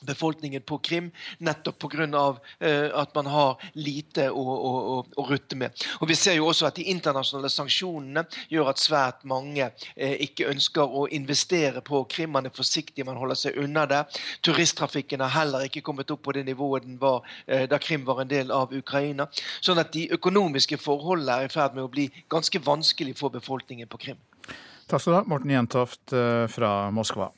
[0.02, 2.02] befolkningen på Krim, nettopp pga.
[2.02, 4.72] Uh, at man har lite å, å,
[5.16, 5.76] å, rutte med.
[6.02, 10.49] Og Vi ser jo også at de internasjonale sanksjonene gjør at svært mange uh, ikke
[10.52, 12.34] ønsker å investere på Krim.
[12.36, 14.04] Man er forsiktig, man holder seg unna det.
[14.45, 18.24] Turisttrafikken har heller ikke kommet opp på det nivået den var uh, da Krim var
[18.24, 19.28] en del av Ukraina.
[19.62, 23.89] Sånn at de økonomiske forholdene er i ferd med å bli ganske vanskelig for befolkningen
[23.91, 24.24] på Krim.
[24.89, 26.12] Takk skal du ha, Morten Jentoft
[26.52, 27.30] fra Moskva.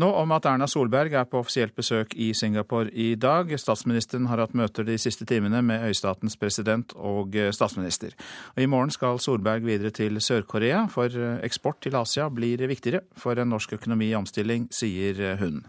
[0.00, 3.52] Nå om at Erna Solberg er på offisielt besøk i Singapore i dag.
[3.58, 8.16] Statsministeren har hatt møter de siste timene med øystatens president og statsminister.
[8.56, 11.14] Og I morgen skal Solberg videre til Sør-Korea, for
[11.46, 15.62] eksport til Asia blir viktigere for en norsk økonomi i omstilling, sier hun.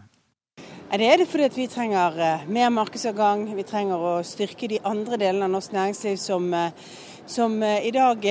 [0.86, 3.42] Det er det fordi vi trenger eh, mer markedsadgang.
[3.56, 6.70] Vi trenger å styrke de andre delene av norsk næringsliv som, eh,
[7.26, 8.22] som eh, i dag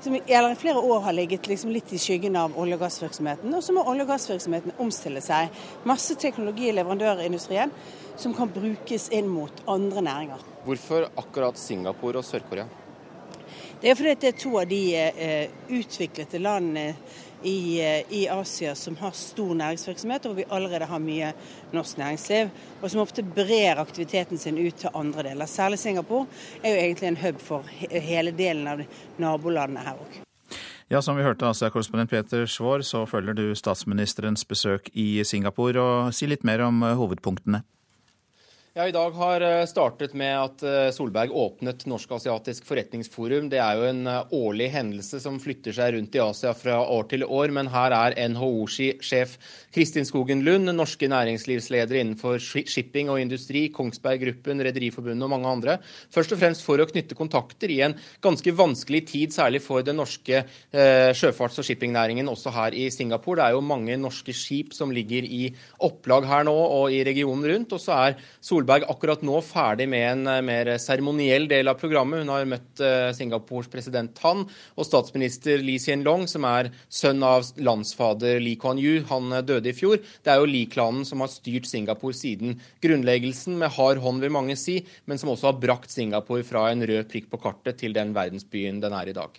[0.00, 3.54] som i flere år har ligget liksom litt i skyggen av olje- og gassvirksomheten.
[3.54, 5.48] Og så må olje- og gassvirksomheten omstille seg.
[5.84, 7.72] Masse teknologi i leverandørindustrien
[8.16, 10.44] som kan brukes inn mot andre næringer.
[10.64, 12.66] Hvorfor akkurat Singapore og Sør-Korea?
[13.80, 16.94] Det er fordi det er to av de eh, utviklede landene
[17.42, 21.32] i, eh, i, Asia som har stor næringsvirksomhet, og hvor vi allerede har mye
[21.72, 22.50] norsk næringsliv.
[22.82, 25.46] Og som ofte brer aktiviteten sin ut til andre deler.
[25.46, 26.26] Særlig Singapore
[26.62, 28.84] er jo egentlig en hub for hele delen av
[29.18, 30.20] nabolandene her òg.
[30.90, 35.80] Ja, Som vi hørte Asia-korrespondent Peter Svaar, så følger du statsministerens besøk i Singapore.
[35.80, 37.62] og Si litt mer om eh, hovedpunktene.
[38.80, 43.50] Ja, I dag har eh, startet med at eh, Solberg åpnet Norsk-asiatisk forretningsforum.
[43.52, 47.10] Det er jo en eh, årlig hendelse som flytter seg rundt i Asia fra år
[47.10, 47.52] til år.
[47.52, 49.34] Men her er NHO-sjef
[49.76, 55.76] Kristin Skogen Lund, norske næringslivsledere innenfor shipping og industri, Kongsberg Gruppen, Rederiforbundet og mange andre.
[56.16, 60.00] Først og fremst for å knytte kontakter i en ganske vanskelig tid, særlig for den
[60.00, 63.42] norske sjøfarts- og shippingnæringen også her i Singapore.
[63.42, 65.44] Det er jo mange norske skip som ligger i
[65.84, 67.76] opplag her nå og i regionen rundt.
[67.76, 71.78] og så er Solberg Solberg akkurat nå ferdig med en eh, mer seremoniell del av
[71.80, 72.20] programmet.
[72.22, 77.24] Hun har møtt eh, Singapores president Han og statsminister Lee Hsien Long, som er sønn
[77.26, 79.02] av landsfader Lee Kuan Yew.
[79.10, 79.98] Han eh, døde i fjor.
[79.98, 84.54] Det er jo Lee-klanen som har styrt Singapore siden grunnleggelsen, med hard hånd, vil mange
[84.54, 84.78] si,
[85.10, 88.78] men som også har brakt Singapore fra en rød prikk på kartet til den verdensbyen
[88.84, 89.34] den er i dag.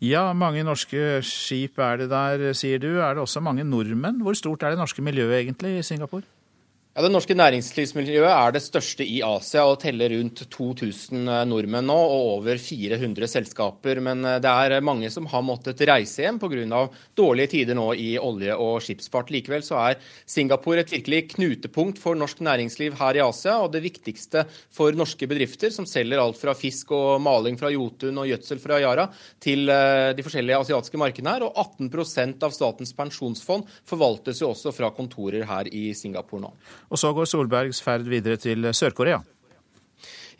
[0.00, 2.94] Ja, mange norske skip er det der, sier du.
[3.04, 4.24] Er det også mange nordmenn?
[4.24, 6.24] Hvor stort er det norske miljøet egentlig i Singapore?
[6.92, 11.86] Ja, Det norske næringslivsmiljøet er det største i Asia og teller rundt 2000 eh, nordmenn
[11.88, 13.96] nå og over 400 selskaper.
[14.04, 16.82] Men eh, det er mange som har måttet reise hjem pga.
[17.16, 19.32] dårlige tider nå i olje- og skipsfart.
[19.32, 23.80] Likevel så er Singapore et virkelig knutepunkt for norsk næringsliv her i Asia, og det
[23.88, 28.60] viktigste for norske bedrifter som selger alt fra fisk og maling fra Jotun og gjødsel
[28.60, 29.08] fra Yara
[29.40, 31.48] til eh, de forskjellige asiatiske markedene her.
[31.48, 36.54] Og 18% av Statens pensjonsfond forvaltes jo også fra kontorer her i Singapore nå.
[36.90, 39.20] Og så går Solbergs ferd videre til Sør-Korea.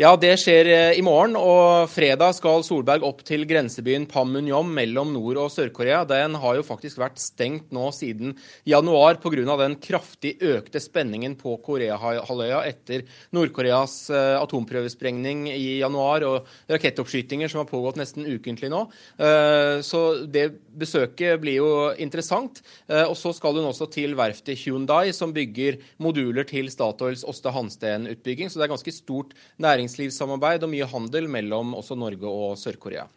[0.01, 1.35] Ja, det skjer eh, i morgen.
[1.37, 5.99] Og fredag skal Solberg opp til grensebyen Panmunjom mellom Nord- og Sør-Korea.
[6.09, 8.33] Den har jo faktisk vært stengt nå siden
[8.65, 9.45] januar pga.
[9.61, 13.05] den kraftig økte spenningen på Koreahalvøya etter
[13.37, 18.87] Nord-Koreas eh, atomprøvesprengning i januar og rakettoppskytinger som har pågått nesten ukentlig nå.
[19.21, 21.71] Eh, så det besøket blir jo
[22.01, 22.63] interessant.
[22.89, 28.49] Og så skal hun også til verftet Hyundai, som bygger moduler til Statoils Åste Hansten-utbygging.
[28.49, 29.35] Så det er ganske stort
[29.83, 33.09] næringslivssamarbeid og mye handel mellom også Norge og Sør-Korea.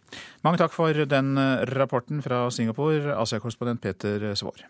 [0.45, 1.35] Mange takk for den
[1.77, 4.65] rapporten fra Singapore, Asia-korrespondent Peter Svaar.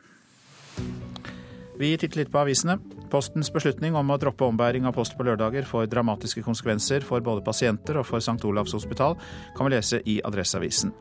[1.75, 2.77] Vi titter litt på avisene.
[3.11, 7.43] Postens beslutning om å droppe ombæring av post på lørdager får dramatiske konsekvenser for både
[7.43, 8.39] pasienter og for St.
[8.47, 9.17] Olavs hospital,
[9.57, 10.93] kan vi lese i Adresseavisen.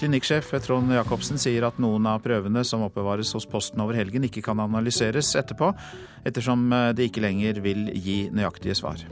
[0.00, 4.44] Klinikksjef Trond Jacobsen sier at noen av prøvene som oppbevares hos Posten over helgen, ikke
[4.46, 5.74] kan analyseres etterpå,
[6.24, 6.64] ettersom
[6.96, 9.04] det ikke lenger vil gi nøyaktige svar.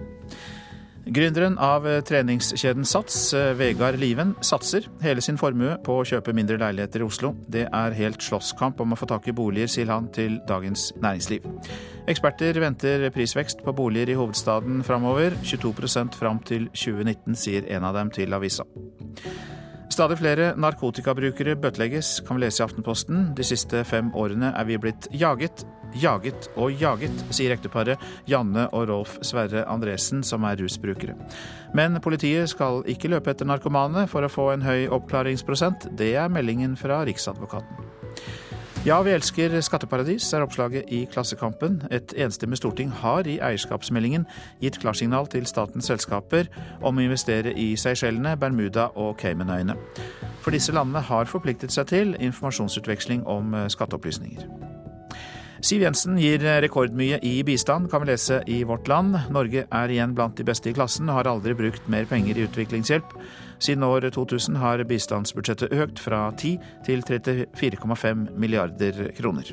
[1.11, 7.03] Gründeren av treningskjeden Sats, Vegard Liven, satser hele sin formue på å kjøpe mindre leiligheter
[7.03, 7.33] i Oslo.
[7.51, 11.49] Det er helt slåsskamp om å få tak i boliger, sier han til Dagens Næringsliv.
[12.15, 15.35] Eksperter venter prisvekst på boliger i hovedstaden framover.
[15.43, 18.69] 22% fram til 2019, sier en av dem til avisa.
[19.91, 23.33] Stadig flere narkotikabrukere bøtelegges, kan vi lese i Aftenposten.
[23.35, 25.67] De siste fem årene er vi blitt jaget,
[25.99, 31.17] jaget og jaget, sier ekteparet Janne og Rolf Sverre Andresen, som er rusbrukere.
[31.75, 35.91] Men politiet skal ikke løpe etter narkomane for å få en høy oppklaringsprosent.
[35.99, 37.91] Det er meldingen fra Riksadvokaten.
[38.81, 41.83] Ja, vi elsker skatteparadis, er oppslaget i Klassekampen.
[41.93, 44.25] Et enstemmig storting har i eierskapsmeldingen
[44.63, 46.49] gitt klarsignal til statens selskaper
[46.81, 49.77] om å investere i Seychellene, Bermuda og Caymanøyene.
[50.41, 54.80] For disse landene har forpliktet seg til informasjonsutveksling om skatteopplysninger.
[55.61, 59.19] Siv Jensen gir rekordmye i bistand, kan vi lese i Vårt Land.
[59.29, 62.47] Norge er igjen blant de beste i klassen og har aldri brukt mer penger i
[62.49, 63.13] utviklingshjelp.
[63.61, 66.57] Siden år 2000 har bistandsbudsjettet økt fra 10
[66.87, 69.53] til 34,5 milliarder kroner.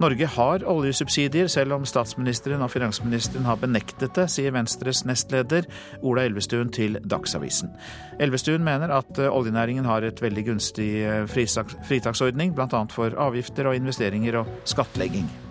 [0.00, 5.64] Norge har oljesubsidier, selv om statsministeren og finansministeren har benektet det, sier Venstres nestleder
[6.02, 7.72] Ola Elvestuen til Dagsavisen.
[8.20, 10.90] Elvestuen mener at oljenæringen har et veldig gunstig
[11.32, 12.84] fritaksordning, bl.a.
[12.92, 15.45] for avgifter og investeringer og skattlegging.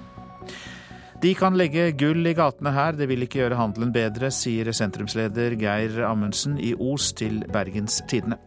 [1.26, 5.56] De kan legge gull i gatene her, det vil ikke gjøre handelen bedre, sier sentrumsleder
[5.58, 8.38] Geir Amundsen i Os til Bergens Tidende.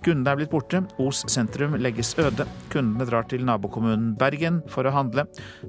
[0.00, 2.46] Kundene er blitt borte, Os sentrum legges øde.
[2.72, 5.26] Kundene drar til nabokommunen Bergen for å handle.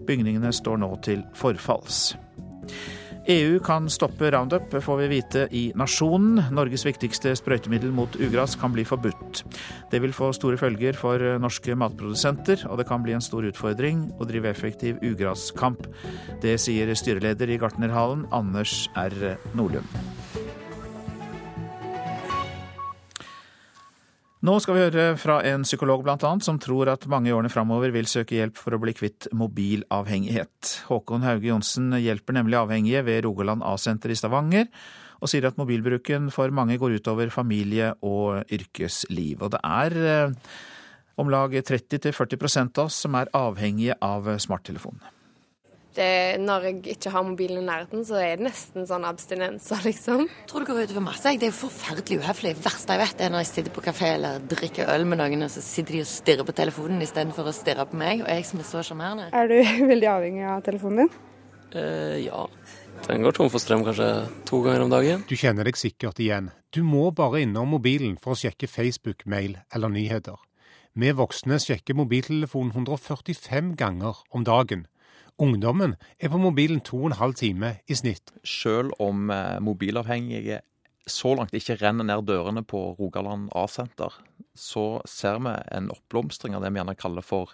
[0.07, 2.13] Bygningene står nå til forfalls.
[3.27, 6.41] EU kan stoppe Roundup, får vi vite i Nasjonen.
[6.51, 9.45] Norges viktigste sprøytemiddel mot ugras kan bli forbudt.
[9.91, 14.09] Det vil få store følger for norske matprodusenter, og det kan bli en stor utfordring
[14.19, 15.87] å drive effektiv ugraskamp.
[16.43, 19.37] Det sier styreleder i Gartnerhallen, Anders R.
[19.55, 20.32] Nordlund.
[24.43, 27.93] Nå skal vi høre fra en psykolog annet, som tror at mange i årene framover
[27.95, 30.73] vil søke hjelp for å bli kvitt mobilavhengighet.
[30.89, 34.67] Håkon Hauge Johnsen hjelper nemlig avhengige ved Rogaland A-senter i Stavanger,
[35.23, 39.47] og sier at mobilbruken for mange går utover familie og yrkesliv.
[39.47, 40.53] Og det er eh,
[41.15, 44.99] om lag 30-40% av oss som er avhengige av smarttelefon.
[45.93, 50.23] Det, når jeg ikke har mobilen i nærheten, så er det nesten sånn abstinenser, liksom.
[50.25, 51.33] Jeg tror det går utover masse.
[51.37, 52.55] Det er jo forferdelig uhøflig.
[52.57, 55.45] Det verste jeg vet, er når jeg sitter på kafé eller drikker øl med noen,
[55.45, 58.47] og så sitter de og stirrer på telefonen istedenfor å stirre på meg, og jeg
[58.49, 59.29] som er så sjarmerende.
[59.37, 59.59] Er du
[59.93, 61.13] veldig avhengig av telefonen din?
[61.73, 62.47] Uh, ja.
[63.03, 64.07] Den går tom for strøm kanskje
[64.47, 65.25] to ganger om dagen.
[65.29, 66.49] Du kjenner deg sikkert igjen.
[66.73, 70.39] Du må bare innom mobilen for å sjekke Facebook, mail eller nyheter.
[70.93, 74.85] Vi voksne sjekker mobiltelefonen 145 ganger om dagen.
[75.41, 78.33] Ungdommen er på mobilen to og en halv time i snitt.
[78.45, 79.31] Selv om
[79.65, 80.61] mobilavhengige
[81.09, 84.13] så langt ikke renner ned dørene på Rogaland A-senter,
[84.55, 87.51] så ser vi en oppblomstring av det vi gjerne kaller for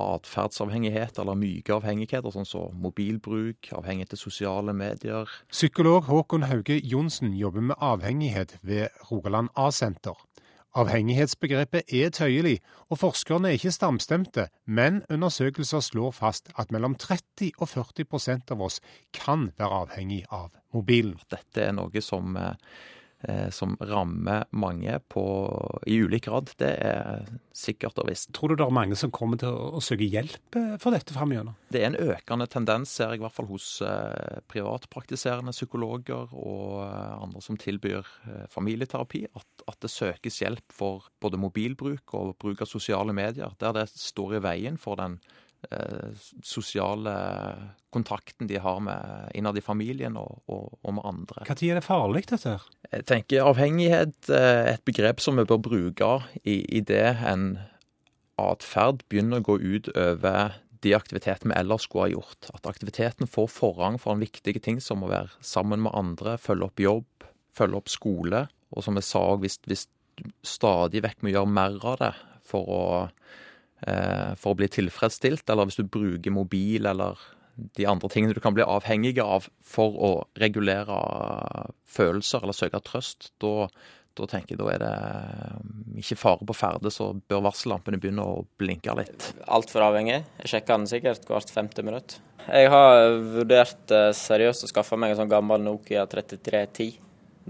[0.00, 5.28] atferdsavhengighet, eller myke avhengigheter, sånn som mobilbruk, avhengighet til sosiale medier.
[5.52, 10.16] Psykolog Håkon Hauge Johnsen jobber med avhengighet ved Rogaland A-senter.
[10.78, 12.60] Avhengighetsbegrepet er tøyelig,
[12.94, 18.62] og forskerne er ikke stamstemte, men undersøkelser slår fast at mellom 30 og 40% av
[18.62, 18.78] oss
[19.16, 21.18] kan være avhengig av mobilen.
[21.30, 22.54] Dette er noe som, eh,
[23.52, 25.22] som rammer mange på,
[25.86, 26.52] i ulik grad.
[26.56, 28.30] Det er sikkert og visst.
[28.36, 31.52] Tror du det er mange som kommer til å søke hjelp for dette framover?
[31.72, 36.80] Det er en økende tendens, ser jeg i hvert fall hos eh, privatpraktiserende psykologer og
[36.86, 42.34] eh, andre som tilbyr eh, familieterapi, at, at, det søkes hjelp for både mobilbruk og
[42.40, 45.18] bruk av sosiale medier, der det står i veien for den
[45.70, 46.10] eh,
[46.42, 47.14] sosiale
[47.90, 51.46] kontakten de har med innad i familien og, og, og med andre.
[51.48, 52.68] Når er det farlig, dette her?
[52.90, 56.08] Jeg tenker avhengighet er et begrep som vi bør bruke
[56.42, 57.52] i, i det en
[58.40, 62.48] atferd begynner å gå ut over de aktivitetene vi ellers skulle ha gjort.
[62.56, 66.70] At aktiviteten får forrang for en viktige ting som å være sammen med andre, følge
[66.70, 68.44] opp jobb, følge opp skole.
[68.74, 69.86] Og som jeg sa, hvis, hvis
[70.18, 72.12] du stadig vekk må gjøre mer av det
[72.50, 72.84] for å,
[73.86, 77.20] eh, for å bli tilfredsstilt, eller hvis du bruker mobil eller
[77.76, 80.98] de andre tingene du kan bli avhengig av for å regulere
[81.90, 83.68] følelser eller søke trøst, da,
[84.18, 88.42] da tenker jeg da er det ikke fare på ferde, så bør varsellampene begynne å
[88.60, 89.30] blinke litt.
[89.46, 90.22] Altfor avhengig.
[90.42, 92.18] Jeg sjekker den sikkert hvert 50 minutt.
[92.48, 96.98] Jeg har vurdert eh, seriøst å skaffe meg en sånn gammel Nokia 3310.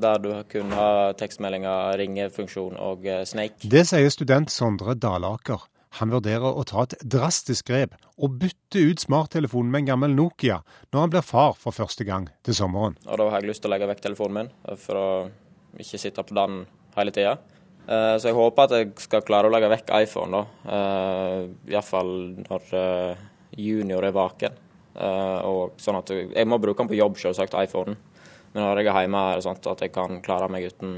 [0.00, 3.68] Der du kun har tekstmeldinger, ringefunksjon og eh, Snake.
[3.70, 5.66] Det sier student Sondre Dalaker.
[5.98, 10.60] Han vurderer å ta et drastisk grep og bytte ut smarttelefonen med en gammel Nokia
[10.92, 12.94] når han blir far for første gang til sommeren.
[13.08, 15.08] Og da har jeg lyst til å legge vekk telefonen min, for å
[15.80, 16.62] ikke sitte på den
[16.94, 17.38] hele tida.
[17.90, 20.80] Så jeg håper at jeg skal klare å legge vekk iPhone, da.
[21.72, 22.12] Iallfall
[22.44, 23.22] når eh,
[23.58, 24.58] junior er vaken.
[25.48, 27.98] Og sånn at jeg må bruke den på jobb, selvsagt, iPhonen.
[28.52, 30.94] Men når jeg er hjemme, er det sånn at jeg kan klare meg uten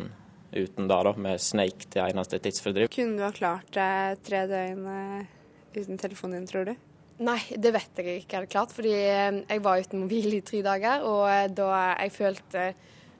[0.52, 2.90] uten da, da, med Snake til eneste tidsfordriv.
[2.92, 5.28] Kunne du ha klart deg tre døgn eh,
[5.76, 6.74] uten telefonen din, tror du?
[7.22, 8.74] Nei, det vet jeg ikke jeg hadde klart.
[8.74, 12.66] Fordi eh, jeg var uten mobil i tre dager, og eh, da jeg følte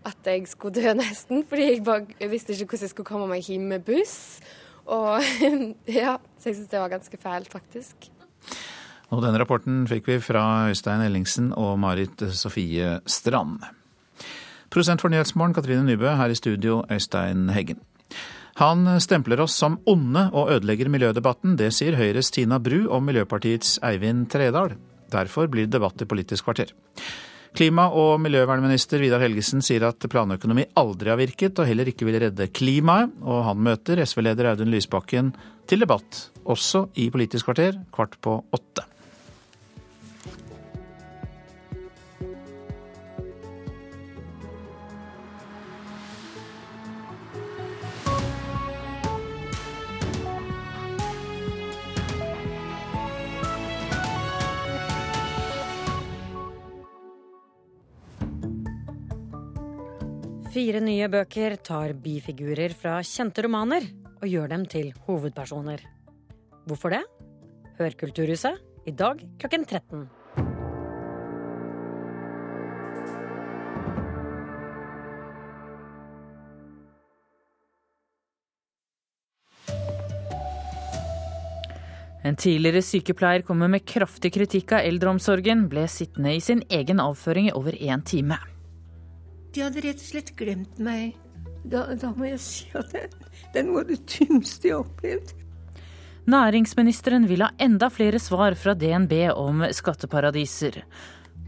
[0.02, 1.44] at jeg skulle dø nesten.
[1.48, 4.16] Fordi jeg, bare, jeg visste ikke hvordan jeg skulle komme meg hjem med buss.
[4.90, 5.22] Og
[6.00, 8.10] ja, så jeg syns det var ganske fælt, faktisk.
[9.12, 13.60] Og denne rapporten fikk vi fra Øystein Ellingsen og Marit Sofie Strand.
[14.72, 17.82] Prosent for Nyhetsmorgen, Katrine Nybø, her i studio, Øystein Heggen.
[18.60, 21.58] Han stempler oss som onde og ødelegger miljødebatten.
[21.60, 24.72] Det sier Høyres Tina Bru om Miljøpartiets Eivind Tredal.
[25.12, 26.72] Derfor blir det debatt i Politisk kvarter.
[27.52, 32.16] Klima- og miljøvernminister Vidar Helgesen sier at planøkonomi aldri har virket, og heller ikke vil
[32.22, 33.12] redde klimaet.
[33.20, 35.34] Og han møter SV-leder Audun Lysbakken
[35.68, 38.88] til debatt, også i Politisk kvarter, kvart på åtte.
[60.52, 63.86] Fire nye bøker tar bifigurer fra kjente romaner
[64.18, 65.80] og gjør dem til hovedpersoner.
[66.68, 67.00] Hvorfor det?
[67.78, 70.04] Hør Kulturhuset i dag klokken 13.
[82.22, 87.48] En tidligere sykepleier kommer med kraftig kritikk av eldreomsorgen, ble sittende i sin egen avføring
[87.48, 88.36] i over én time.
[89.52, 91.16] De hadde rett og slett glemt meg.
[91.62, 93.12] Da, da må jeg si at den,
[93.54, 95.34] den var det tyngste jeg har opplevd.
[96.32, 100.80] Næringsministeren vil ha enda flere svar fra DNB om skatteparadiser.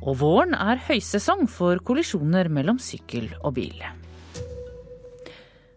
[0.04, 3.78] Og våren er høysesong for kollisjoner mellom sykkel og bil.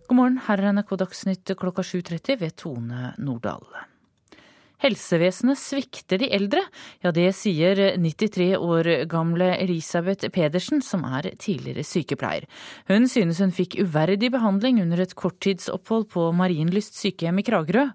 [0.07, 3.63] God morgen, her er NRK Dagsnytt klokka 7.30 ved Tone Nordahl.
[4.77, 6.61] Helsevesenet svikter de eldre.
[7.01, 12.45] Ja, det sier 93 år gamle Elisabeth Pedersen, som er tidligere sykepleier.
[12.91, 17.87] Hun synes hun fikk uverdig behandling under et korttidsopphold på Marienlyst sykehjem i Kragerø.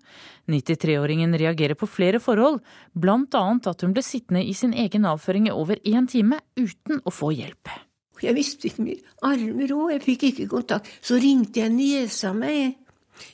[0.51, 2.59] 93-åringen reagerer på flere forhold,
[2.99, 3.45] bl.a.
[3.71, 7.31] at hun ble sittende i sin egen avføring i over én time uten å få
[7.37, 7.71] hjelp.
[8.23, 10.91] Jeg visste ikke mye armer òg, jeg fikk ikke kontakt.
[11.03, 12.75] Så ringte jeg niesa meg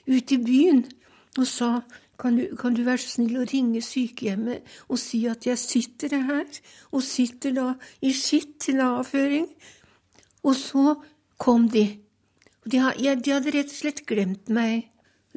[0.08, 0.84] ut i byen
[1.38, 1.70] og sa
[2.18, 6.16] kan du, kan du, være så snill å ringe sykehjemmet og si at jeg sitter
[6.18, 6.46] her,
[6.90, 7.68] og sitter da
[8.02, 9.46] i skitt til avføring?
[10.42, 10.96] Og så
[11.38, 11.86] kom de.
[12.66, 14.88] De, de hadde rett og slett glemt meg.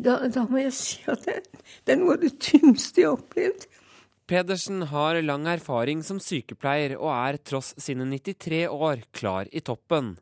[0.02, 1.46] Da, da må jeg si at den,
[1.90, 3.68] den var det tyngste jeg har opplevd.
[4.32, 10.14] Pedersen har lang erfaring som sykepleier og er tross sine 93 år klar i toppen.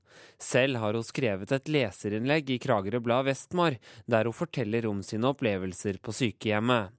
[0.41, 3.77] Selv har hun skrevet et leserinnlegg i Kragerø Blad Vestmar,
[4.09, 6.89] der hun forteller om sine opplevelser på sykehjemmet.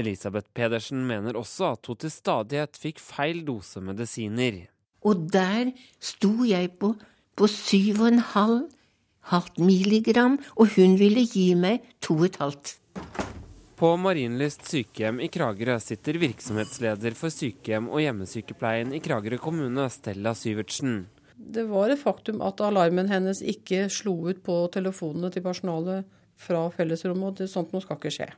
[0.00, 4.62] Elisabeth Pedersen mener også at hun til stadighet fikk feil dose medisiner.
[5.04, 6.94] Og der sto jeg på,
[7.36, 8.64] på syv og en halv
[9.28, 12.76] halvt milligram, og hun ville gi meg to og et halvt.
[13.76, 20.30] På Marienlyst sykehjem i Kragerø sitter virksomhetsleder for sykehjem og hjemmesykepleien i Kragerø kommune, Stella
[20.32, 21.02] Syvertsen.
[21.36, 26.06] Det var et faktum at alarmen hennes ikke slo ut på telefonene til personalet
[26.40, 28.30] fra fellesrommet, og sånt noe skal ikke skje.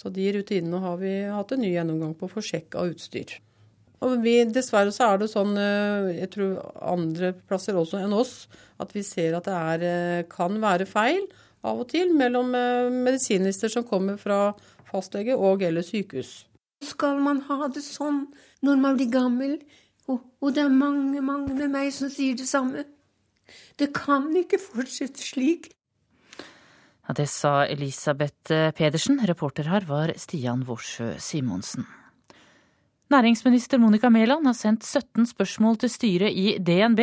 [0.00, 3.34] Så de rutinene har vi hatt en ny gjennomgang på for sjekk av utstyr.
[4.00, 8.46] Og vi, dessverre så er det sånn, eh, jeg tror andre plasser også enn oss,
[8.80, 11.28] at vi ser at det er, eh, kan være feil
[11.66, 12.52] av og til mellom
[13.04, 14.54] medisinister som kommer fra
[14.96, 16.46] fastlege og eller sykehus.
[16.84, 18.26] Skal man ha det sånn
[18.64, 19.58] når man blir gammel?
[20.06, 22.84] Og, og det er mange, mange med meg som sier det samme.
[23.78, 25.70] Det kan ikke fortsette slik.
[27.06, 29.20] Ja, det sa Elisabeth Pedersen.
[29.28, 31.86] Reporter her var Stian Worsø Simonsen.
[33.06, 36.98] Næringsminister Monica Mæland har sendt 17 spørsmål til styret i DNB.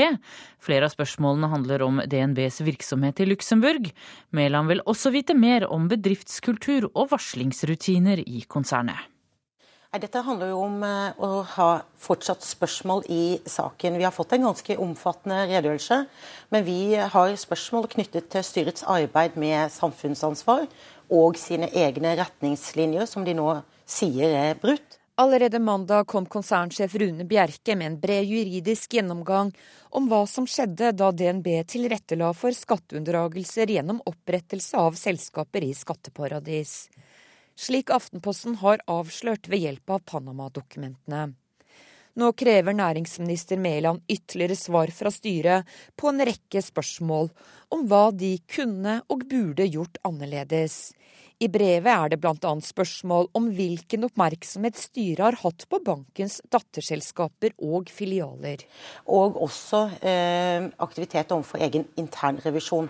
[0.60, 3.88] Flere av spørsmålene handler om DNBs virksomhet i Luxembourg.
[4.36, 9.00] Mæland vil også vite mer om bedriftskultur og varslingsrutiner i konsernet.
[9.96, 11.68] Dette handler jo om eh, å ha
[12.02, 13.96] fortsatt spørsmål i saken.
[13.96, 16.00] Vi har fått en ganske omfattende redegjørelse,
[16.52, 20.66] men vi har spørsmål knyttet til styrets arbeid med samfunnsansvar
[21.14, 23.48] og sine egne retningslinjer, som de nå
[23.88, 25.00] sier er brutt.
[25.16, 29.52] Allerede mandag kom konsernsjef Rune Bjerke med en bred juridisk gjennomgang
[29.94, 36.90] om hva som skjedde da DNB tilrettela for skatteunndragelser gjennom opprettelse av selskaper i skatteparadis.
[37.54, 41.28] Slik Aftenposten har avslørt ved hjelp av Panama-dokumentene.
[42.18, 47.30] Nå krever næringsminister Mæland ytterligere svar fra styret på en rekke spørsmål
[47.74, 50.94] om hva de kunne og burde gjort annerledes.
[51.44, 52.52] I brevet er det bl.a.
[52.64, 58.64] spørsmål om hvilken oppmerksomhet styret har hatt på bankens datterselskaper og filialer.
[59.12, 62.88] Og også eh, aktivitet overfor egen internrevisjon.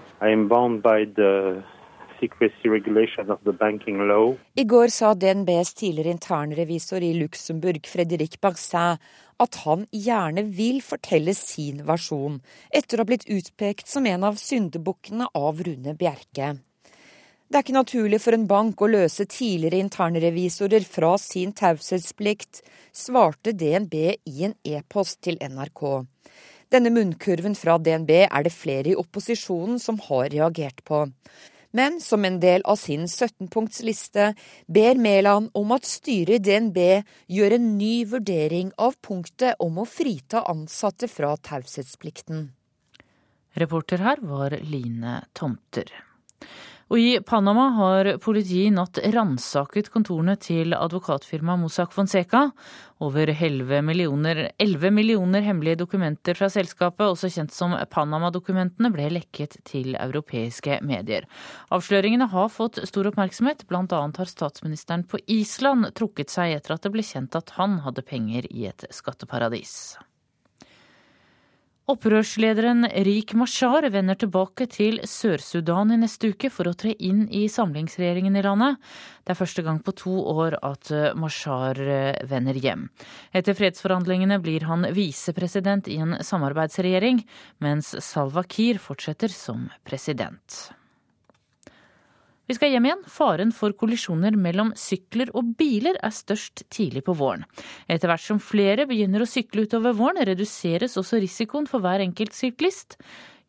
[4.62, 9.02] I går sa DNBs tidligere internrevisor i Luxembourg, Fredrik Barsin,
[9.42, 12.38] at han gjerne vil fortelle sin versjon,
[12.70, 16.54] etter å ha blitt utpekt som en av syndebukkene av Rune Bjerke.
[17.48, 22.64] Det er ikke naturlig for en bank å løse tidligere internrevisorer fra sin taushetsplikt,
[22.96, 23.96] svarte DNB
[24.30, 25.84] i en e-post til NRK.
[26.74, 31.04] Denne munnkurven fra DNB er det flere i opposisjonen som har reagert på.
[31.74, 34.32] Men som en del av sin 17-punktsliste
[34.70, 36.80] ber Mæland om at styret i DNB
[37.34, 42.48] gjør en ny vurdering av punktet om å frita ansatte fra taushetsplikten.
[43.58, 45.90] Reporter her var Line Tomter.
[46.94, 52.44] Og i Panama har politiet i natt ransaket kontorene til advokatfirmaet Mossack Fonseca.
[53.02, 59.58] Over 11 millioner, 11 millioner hemmelige dokumenter fra selskapet, også kjent som Panama-dokumentene, ble lekket
[59.66, 61.26] til europeiske medier.
[61.74, 63.84] Avsløringene har fått stor oppmerksomhet, bl.a.
[63.90, 68.46] har statsministeren på Island trukket seg etter at det ble kjent at han hadde penger
[68.54, 69.96] i et skatteparadis.
[71.92, 77.42] Opprørslederen Rik Mashar vender tilbake til Sør-Sudan i neste uke for å tre inn i
[77.52, 78.78] samlingsregjeringen i landet.
[79.28, 81.82] Det er første gang på to år at Mashar
[82.30, 82.86] vender hjem.
[83.36, 87.20] Etter fredsforhandlingene blir han visepresident i en samarbeidsregjering,
[87.60, 90.72] mens Salva Kiir fortsetter som president.
[92.54, 93.00] Vi skal hjem igjen.
[93.10, 97.48] Faren for kollisjoner mellom sykler og biler er størst tidlig på våren.
[97.90, 102.38] Etter hvert som flere begynner å sykle utover våren, reduseres også risikoen for hver enkelt
[102.38, 103.00] syklist.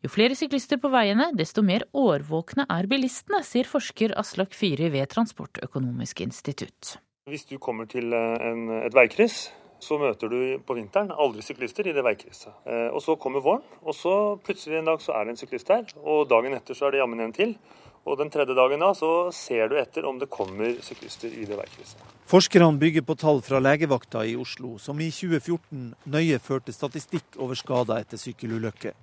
[0.01, 5.13] Jo flere syklister på veiene, desto mer årvåkne er bilistene, sier forsker Aslak Fyri ved
[5.13, 6.95] Transportøkonomisk institutt.
[7.29, 9.51] Hvis du kommer til eh, en, et veikryss,
[9.85, 12.57] så møter du på vinteren aldri syklister i det veikrysset.
[12.65, 15.69] Eh, og så kommer våren, og så plutselig en dag så er det en syklist
[15.69, 17.59] der, og dagen etter så er det jammen en til.
[18.05, 21.57] Og den tredje dagen da, så ser du etter om det kommer syklister i det
[21.57, 22.03] veikrysset.
[22.29, 27.57] Forskerne bygger på tall fra legevakta i Oslo, som i 2014 nøye førte statistikk over
[27.57, 28.93] skader etter sykkelulykker.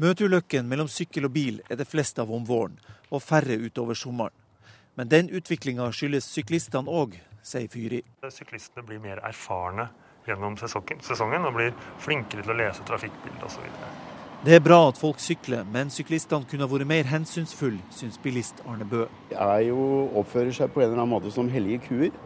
[0.00, 2.76] Møteulykken mellom sykkel og bil er det fleste av om våren,
[3.08, 4.36] og færre utover sommeren.
[4.96, 8.02] Men den utviklinga skyldes syklistene òg, sier Fyri.
[8.28, 9.88] Syklistene blir mer erfarne
[10.28, 14.11] gjennom sesongen og blir flinkere til å lese trafikkbildet osv.
[14.42, 18.82] Det er bra at folk sykler, men syklistene kunne vært mer hensynsfulle, syns bilist Arne
[18.90, 19.04] Bø.
[19.30, 19.76] De er jo,
[20.18, 22.16] oppfører seg på en eller annen måte som hellige kuer.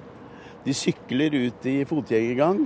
[0.64, 2.62] De sykler ut i fotgjengergang,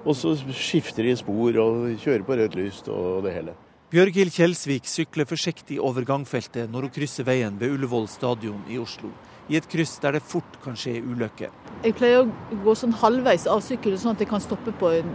[0.00, 3.52] og så skifter de spor og kjører på rødt lys og det hele.
[3.92, 9.12] Bjørghild Kjelsvik sykler forsiktig over gangfeltet når hun krysser veien ved Ullevål stadion i Oslo.
[9.52, 11.52] I et kryss der det fort kan skje ulykker.
[11.84, 15.12] Jeg pleier å gå sånn halvveis av sykkelen, sånn at jeg kan stoppe på en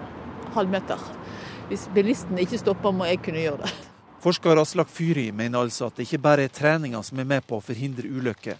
[0.53, 1.01] halv meter.
[1.69, 3.69] Hvis bilisten ikke stopper, må jeg kunne gjøre det.
[4.23, 7.59] Forsker Aslak Fyri mener altså at det ikke bare er treninga som er med på
[7.59, 8.57] å forhindre ulykker.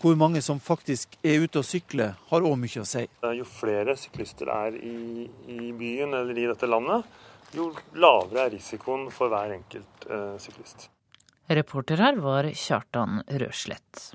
[0.00, 3.04] Hvor mange som faktisk er ute og sykler, har òg mye å si.
[3.36, 7.04] Jo flere syklister er i, i, byen eller i dette landet,
[7.52, 10.88] jo lavere er risikoen for hver enkelt eh, syklist.
[11.52, 14.08] Reporter her var Kjartan Røslett.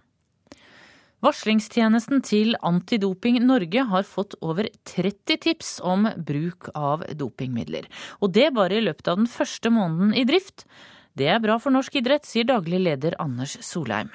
[1.21, 7.85] Varslingstjenesten til Antidoping Norge har fått over 30 tips om bruk av dopingmidler.
[8.25, 10.65] Og det bare i løpet av den første måneden i drift.
[11.13, 14.09] Det er bra for norsk idrett, sier daglig leder Anders Solheim.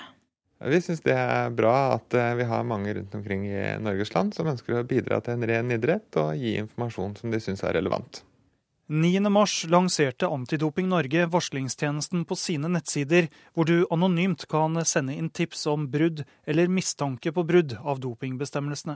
[0.67, 4.35] Vi syns det er bra at eh, vi har mange rundt omkring i Norges land
[4.35, 7.77] som ønsker å bidra til en ren idrett og gi informasjon som de syns er
[7.77, 8.23] relevant.
[8.89, 15.65] 9.3 lanserte Antidoping Norge varslingstjenesten på sine nettsider, hvor du anonymt kan sende inn tips
[15.67, 18.95] om brudd eller mistanke på brudd av dopingbestemmelsene.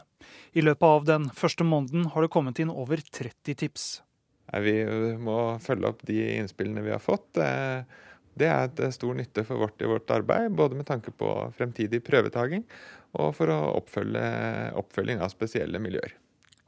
[0.55, 3.89] I løpet av den første måneden har det kommet inn over 30 tips.
[4.63, 4.77] Vi
[5.19, 7.43] må følge opp de innspillene vi har fått.
[7.43, 7.83] Eh,
[8.39, 12.03] det er til stor nytte for vårt i vårt arbeid, både med tanke på fremtidig
[12.07, 12.63] prøvetaking
[13.19, 14.23] og for å oppfølge
[14.79, 16.15] oppfølging av spesielle miljøer.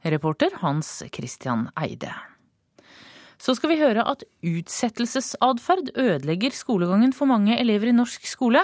[0.03, 2.11] Reporter Hans Christian Eide.
[3.43, 8.61] Så skal vi høre at utsettelsesatferd ødelegger skolegangen for mange elever i norsk skole.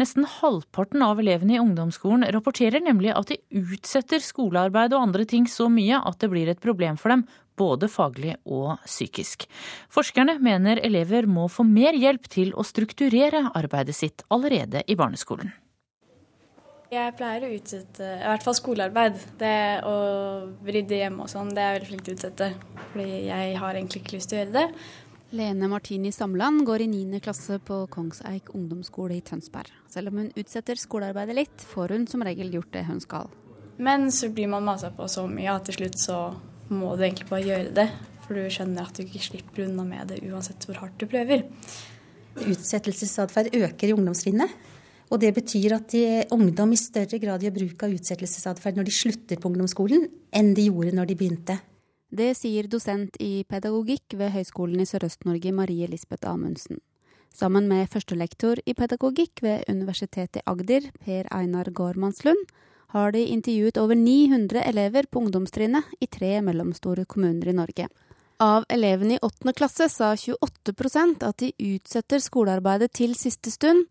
[0.00, 5.44] Nesten halvparten av elevene i ungdomsskolen rapporterer nemlig at de utsetter skolearbeid og andre ting
[5.50, 7.26] så mye at det blir et problem for dem,
[7.60, 9.44] både faglig og psykisk.
[9.92, 15.52] Forskerne mener elever må få mer hjelp til å strukturere arbeidet sitt allerede i barneskolen.
[16.92, 19.16] Jeg pleier å utsette i hvert fall skolearbeid.
[19.40, 19.56] Det
[19.88, 19.94] å
[20.66, 22.50] rydde hjemme og sånn, det er jeg veldig flink til å utsette.
[22.92, 24.66] Fordi jeg har egentlig ikke lyst til å gjøre det.
[25.34, 27.18] Lene Martini Samland går i 9.
[27.24, 29.72] klasse på Kongseik ungdomsskole i Tønsberg.
[29.90, 33.32] Selv om hun utsetter skolearbeidet litt, får hun som regel gjort det hun skal.
[33.82, 36.18] Men så blir man masa på så mye at til slutt så
[36.70, 37.88] må du egentlig bare gjøre det.
[38.24, 41.42] For du skjønner at du ikke slipper unna med det uansett hvor hardt du prøver.
[42.44, 44.54] Utsettelsesatferd øker i ungdomstrinnet.
[45.12, 48.96] Og det betyr at de, ungdom i større grad gjør bruk av utsettelsesatferd når de
[48.96, 51.58] slutter på ungdomsskolen, enn de gjorde når de begynte.
[52.14, 56.78] Det sier dosent i pedagogikk ved Høgskolen i Sørøst-Norge, Marie Lisbeth Amundsen.
[57.34, 62.44] Sammen med førstelektor i pedagogikk ved Universitetet i Agder, Per Einar Gårdmannslund,
[62.94, 67.88] har de intervjuet over 900 elever på ungdomstrinnet i tre mellomstore kommuner i Norge.
[68.38, 73.88] Av elevene i åttende klasse sa 28% at de utsetter skolearbeidet til siste stund,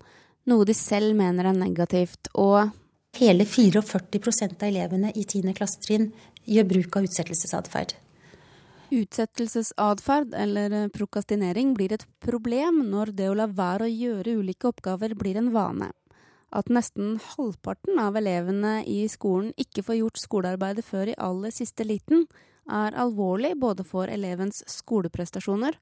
[0.50, 2.30] noe de selv mener er negativt.
[2.34, 2.70] Og
[3.18, 5.52] hele 44% av elevene i 10.
[5.56, 6.10] klassetrinn
[6.44, 7.94] gjør bruk av utsettelsesatferd.
[8.94, 15.16] Utsettelsesatferd, eller prokastinering, blir et problem når det å la være å gjøre ulike oppgaver
[15.18, 15.90] blir en vane.
[16.54, 21.86] At nesten halvparten av elevene i skolen ikke får gjort skolearbeidet før i aller siste
[21.86, 22.28] liten,
[22.70, 25.74] er alvorlig både for elevens skoleprestasjoner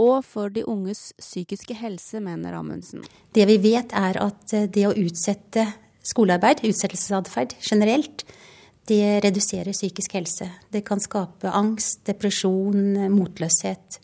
[0.00, 3.04] og for de unges psykiske helse, mener Amundsen.
[3.34, 5.66] Det vi vet er at eh, det å utsette
[6.02, 8.24] skolearbeid, utsettelsesatferd generelt,
[8.90, 10.48] det reduserer psykisk helse.
[10.72, 14.00] Det kan skape angst, depresjon, motløshet.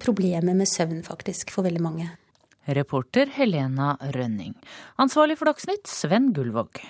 [0.00, 2.08] Problemer med søvn, faktisk, for veldig mange.
[2.64, 4.54] Reporter Helena Rønning.
[4.96, 6.80] Ansvarlig for Dagsnytt, Sven Gullvåg.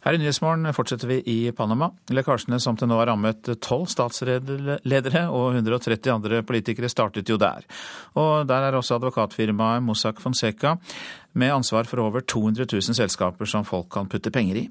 [0.00, 1.90] Her i Nyhetsmorgen fortsetter vi i Panama.
[2.08, 7.66] Lekkasjene som til nå har rammet tolv statsledere og 130 andre politikere, startet jo der.
[8.16, 10.78] Og der er også advokatfirmaet Mossack Fonseca
[11.36, 14.64] med ansvar for over 200 000 selskaper som folk kan putte penger i.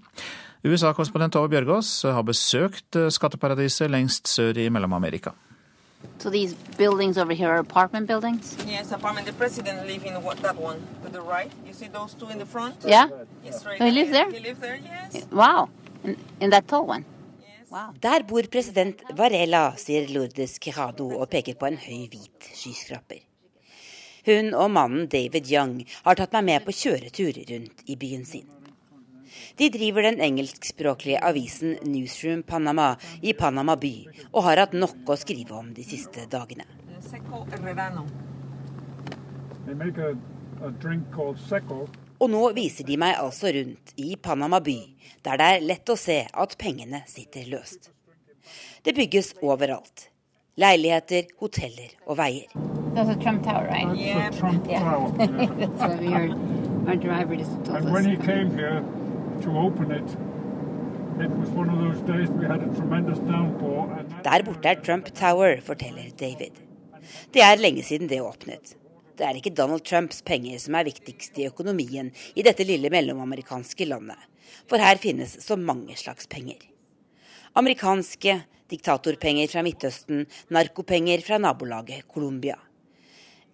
[0.65, 5.37] USA-korrespondent Tove Bjørgaas har besøkt skatteparadiset lengst sør i Mellom-Amerika.
[6.19, 8.57] So these buildings over here are apartment buildings?
[8.67, 9.25] Yes, apartment.
[9.25, 11.51] The president live in that one to the right.
[11.65, 12.75] You see those two in the front?
[12.85, 13.07] Yeah?
[13.43, 14.29] Yes, right he lives there?
[14.29, 15.25] He lives there, yes.
[15.31, 15.69] Wow.
[16.03, 17.05] In, in that tall one?
[18.01, 23.21] Der bor president Varela, sier Lourdes Quijado og peker på en høy, hvit skyskraper.
[24.25, 28.47] Hun og mannen David Young har tatt meg med på kjøretur rundt i byen sin.
[29.57, 33.93] De driver den engelskspråklige avisen Newsroom Panama i Panama by,
[34.33, 36.67] og har hatt nok å skrive om de siste dagene.
[42.19, 44.77] Og nå viser de meg altså rundt i Panama by,
[45.23, 47.91] der det er lett å se at pengene sitter løst.
[48.83, 50.09] Det bygges overalt.
[50.59, 52.49] Leiligheter, hoteller og veier.
[53.21, 53.95] Trump Tower, right?
[53.95, 54.29] Yeah.
[54.31, 55.11] Trump Tower.
[55.17, 56.31] That's what we heard.
[56.87, 58.83] Our driver just told And when he came here
[64.23, 66.59] Der borte er Trump Tower, forteller David.
[67.33, 68.75] Det er lenge siden det åpnet.
[69.17, 73.87] Det er ikke Donald Trumps penger som er viktigst i økonomien i dette lille mellomamerikanske
[73.87, 74.19] landet,
[74.67, 76.61] for her finnes så mange slags penger.
[77.59, 78.37] Amerikanske
[78.71, 82.55] diktatorpenger fra Midtøsten, narkopenger fra nabolaget Colombia.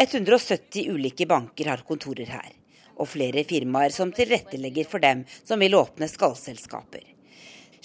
[0.02, 2.52] 170 ulike banker har kontorer her,
[2.96, 7.04] og flere firmaer som tilrettelegger for dem som vil åpne skallselskaper.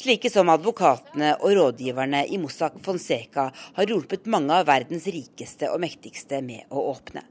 [0.01, 5.83] Slike som advokatene og rådgiverne i Mossack Fonseca har hjulpet mange av verdens rikeste og
[5.83, 7.27] mektigste med å åpne.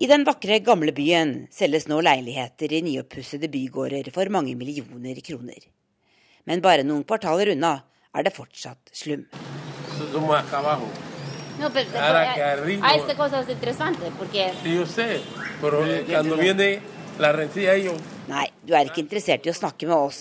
[0.00, 5.60] I den vakre gamle byen selges nå leiligheter i nyoppussede bygårder for mange millioner kroner.
[6.48, 7.74] Men bare noen kvartaler unna
[8.16, 9.26] er det fortsatt slum.
[11.60, 12.88] No, pero Ahora que arriba.
[12.88, 14.52] Hay estas cosas interesantes porque.
[14.62, 15.20] Sí, yo sé,
[15.60, 16.80] pero cuando viene
[17.18, 17.96] la rencilla ellos.
[18.28, 20.20] Nei, du er ikke interessert i å snakke med oss.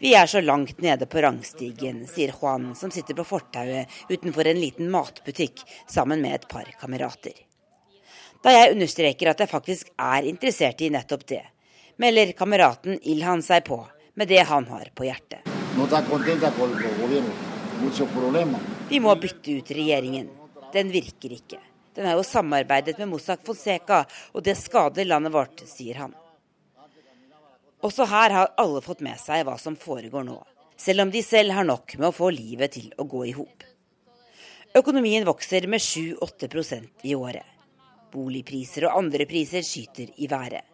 [0.00, 4.58] Vi er så langt nede på rangstigen, sier Juan, som sitter på fortauet utenfor en
[4.60, 7.36] liten matbutikk sammen med et par kamerater.
[8.42, 11.44] Da jeg understreker at jeg faktisk er interessert i nettopp det,
[12.02, 13.78] melder kameraten Ilhan seg på
[14.16, 15.46] med det han har på hjertet.
[18.88, 20.28] Vi må bytte ut regjeringen.
[20.76, 21.58] Den virker ikke.
[21.96, 24.02] Den har jo samarbeidet med Mossack Fonseca,
[24.36, 26.12] og det skader landet vårt, sier han.
[27.86, 30.36] Også her har alle fått med seg hva som foregår nå,
[30.76, 33.64] selv om de selv har nok med å få livet til å gå i hop.
[34.76, 37.44] Økonomien vokser med 7-8 i året.
[38.12, 40.64] Boligpriser og andre priser skyter i været.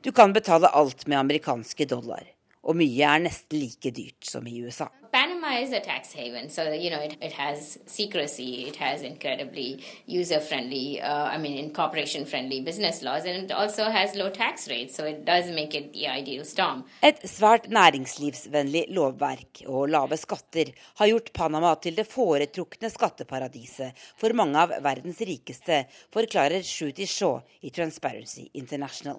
[0.00, 2.24] Du kan betale alt med amerikanske dollar
[2.60, 4.88] og mye er nesten like dyrt som i USA.
[5.12, 9.82] Panama is a tax haven, so you know it, it has secrecy, it has incredibly
[10.06, 15.04] user-friendly, uh, I mean incorporation-friendly business laws, and it also has low tax rates, so
[15.04, 16.84] it does make it the ideal storm.
[17.02, 20.70] Et svært næringslivsvennlig lovverk og lave skatter
[21.00, 25.84] har gjort Panama til det foretrukne skatteparadiset for mange av verdens rikeste,
[26.14, 29.18] forklarer Shruti Shaw i Transparency International.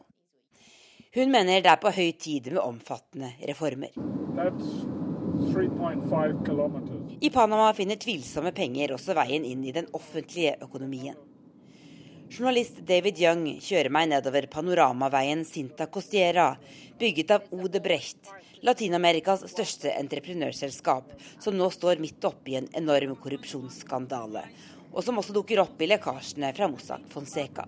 [1.12, 3.92] Hun mener det er på høy tid med omfattende reformer.
[7.20, 11.18] I Panama finner tvilsomme penger også veien inn i den offentlige økonomien.
[12.32, 16.54] Journalist David Young kjører meg nedover panoramaveien Sinta Costiera,
[17.02, 18.30] bygget av Odebrecht,
[18.64, 21.12] Latin-Amerikas største entreprenørselskap,
[21.44, 24.46] som nå står midt oppe i en enorm korrupsjonsskandale,
[24.94, 27.66] og som også dukker opp i lekkasjene fra Mossack Fonseca.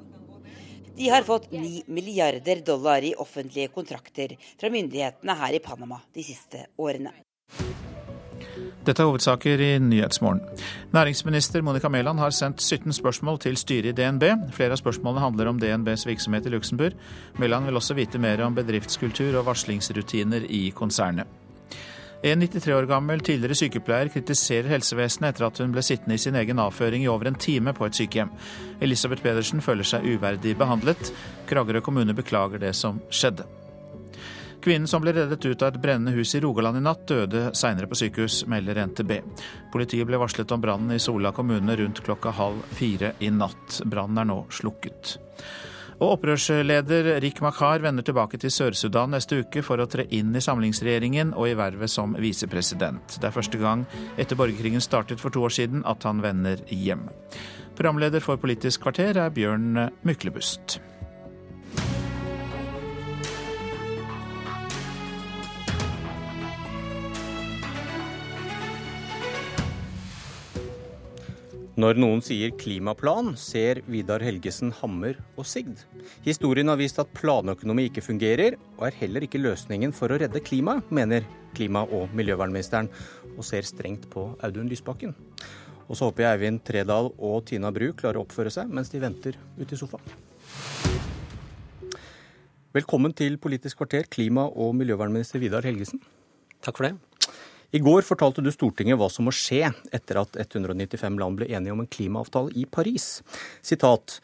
[0.96, 6.24] De har fått 9 milliarder dollar i offentlige kontrakter fra myndighetene her i Panama de
[6.24, 7.16] siste årene.
[8.84, 10.42] Dette er hovedsaker i Nyhetsmorgen.
[10.94, 14.24] Næringsminister Monica Mæland har sendt 17 spørsmål til styret i DNB.
[14.54, 16.98] Flere av spørsmålene handler om DNBs virksomhet i Luxembourg.
[17.40, 21.28] Mæland vil også vite mer om bedriftskultur og varslingsrutiner i konsernet.
[22.24, 26.38] En 93 år gammel tidligere sykepleier kritiserer helsevesenet etter at hun ble sittende i sin
[26.40, 28.32] egen avføring i over en time på et sykehjem.
[28.80, 31.12] Elisabeth Pedersen føler seg uverdig behandlet.
[31.52, 33.44] Kragerø kommune beklager det som skjedde.
[34.64, 37.90] Kvinnen som ble reddet ut av et brennende hus i Rogaland i natt, døde seinere
[37.92, 39.18] på sykehus, melder NTB.
[39.74, 43.82] Politiet ble varslet om brannen i Sola kommune rundt klokka halv fire i natt.
[43.84, 45.18] Brannen er nå slukket.
[46.00, 50.44] Og opprørsleder Rik Makar vender tilbake til Sør-Sudan neste uke for å tre inn i
[50.44, 53.20] samlingsregjeringen og i vervet som visepresident.
[53.20, 53.84] Det er første gang
[54.16, 57.10] etter borgerkrigen startet for to år siden at han vender hjem.
[57.76, 60.80] Programleder for Politisk kvarter er Bjørn Myklebust.
[71.74, 75.80] Når noen sier klimaplan, ser Vidar Helgesen hammer og sigd.
[76.22, 80.38] Historien har vist at planøkonomi ikke fungerer, og er heller ikke løsningen for å redde
[80.46, 81.26] klimaet, mener
[81.58, 82.92] klima- og miljøvernministeren,
[83.34, 85.16] og ser strengt på Audun Lysbakken.
[85.88, 89.02] Og så håper jeg Eivind Tredal og Tina Bru klarer å oppføre seg mens de
[89.02, 90.14] venter ute i sofaen.
[92.78, 96.06] Velkommen til Politisk kvarter, klima- og miljøvernminister Vidar Helgesen.
[96.62, 96.94] Takk for det.
[97.74, 101.74] I går fortalte du Stortinget hva som må skje etter at 195 land ble enige
[101.74, 103.24] om en klimaavtale i Paris.
[103.66, 104.20] Sitat.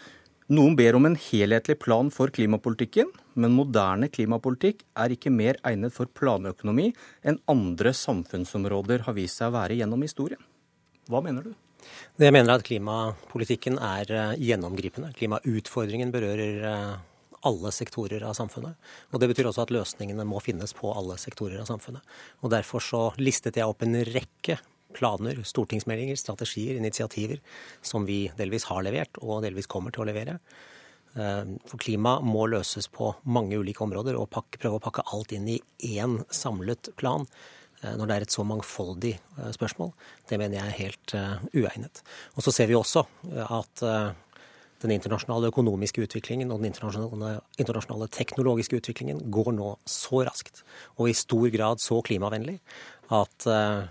[0.54, 5.94] Noen ber om en helhetlig plan for klimapolitikken, men moderne klimapolitikk er ikke mer egnet
[5.94, 10.42] for planøkonomi enn andre samfunnsområder har vist seg å være gjennom historien.
[11.10, 11.54] Hva mener du?
[12.22, 15.14] Jeg mener at klimapolitikken er eh, gjennomgripende.
[15.18, 16.98] Klimautfordringen berører eh,
[17.48, 18.76] alle sektorer av samfunnet.
[19.14, 22.02] Og Det betyr også at løsningene må finnes på alle sektorer av samfunnet.
[22.44, 24.60] Og Derfor så listet jeg opp en rekke
[24.96, 27.40] planer, stortingsmeldinger, strategier, initiativer
[27.82, 30.40] som vi delvis har levert og delvis kommer til å levere.
[31.18, 35.34] Eh, for klima må løses på mange ulike områder, og pakke, prøve å pakke alt
[35.36, 35.60] inn i
[35.98, 37.26] én samlet plan
[37.82, 39.94] eh, når det er et så mangfoldig eh, spørsmål,
[40.30, 41.16] det mener jeg er helt
[41.56, 42.04] uegnet.
[42.36, 43.06] Og så ser vi også
[43.50, 43.86] at
[44.84, 50.64] den internasjonale økonomiske utviklingen og den internasjonale, internasjonale, teknologiske utviklingen går nå så raskt
[50.98, 52.60] og i stor grad så klimavennlig
[53.16, 53.88] at uh,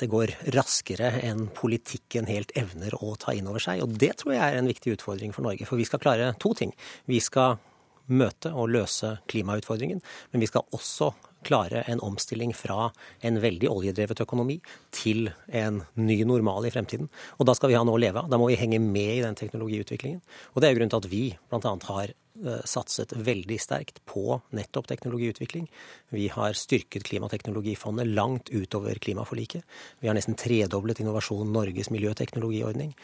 [0.00, 3.78] det går raskere enn politikken helt evner å ta inn over seg.
[3.84, 5.68] Og det tror jeg er en viktig utfordring for Norge.
[5.68, 6.72] For vi skal klare to ting.
[7.06, 7.60] Vi skal
[8.06, 10.02] møte og løse klimautfordringen,
[10.32, 11.12] men vi skal også
[11.46, 12.90] klare en omstilling fra
[13.26, 14.58] en veldig oljedrevet økonomi
[14.94, 17.10] til en ny normal i fremtiden.
[17.38, 18.30] Og da skal vi ha noe å leve av.
[18.32, 20.22] Da må vi henge med i den teknologiutviklingen.
[20.54, 21.22] Og det er jo grunnen til at vi
[21.52, 21.74] bl.a.
[21.90, 25.68] har eh, satset veldig sterkt på nettopp teknologiutvikling.
[26.16, 29.62] Vi har styrket Klimateknologifondet langt utover klimaforliket.
[30.02, 32.96] Vi har nesten tredoblet Innovasjon Norges miljøteknologiordning.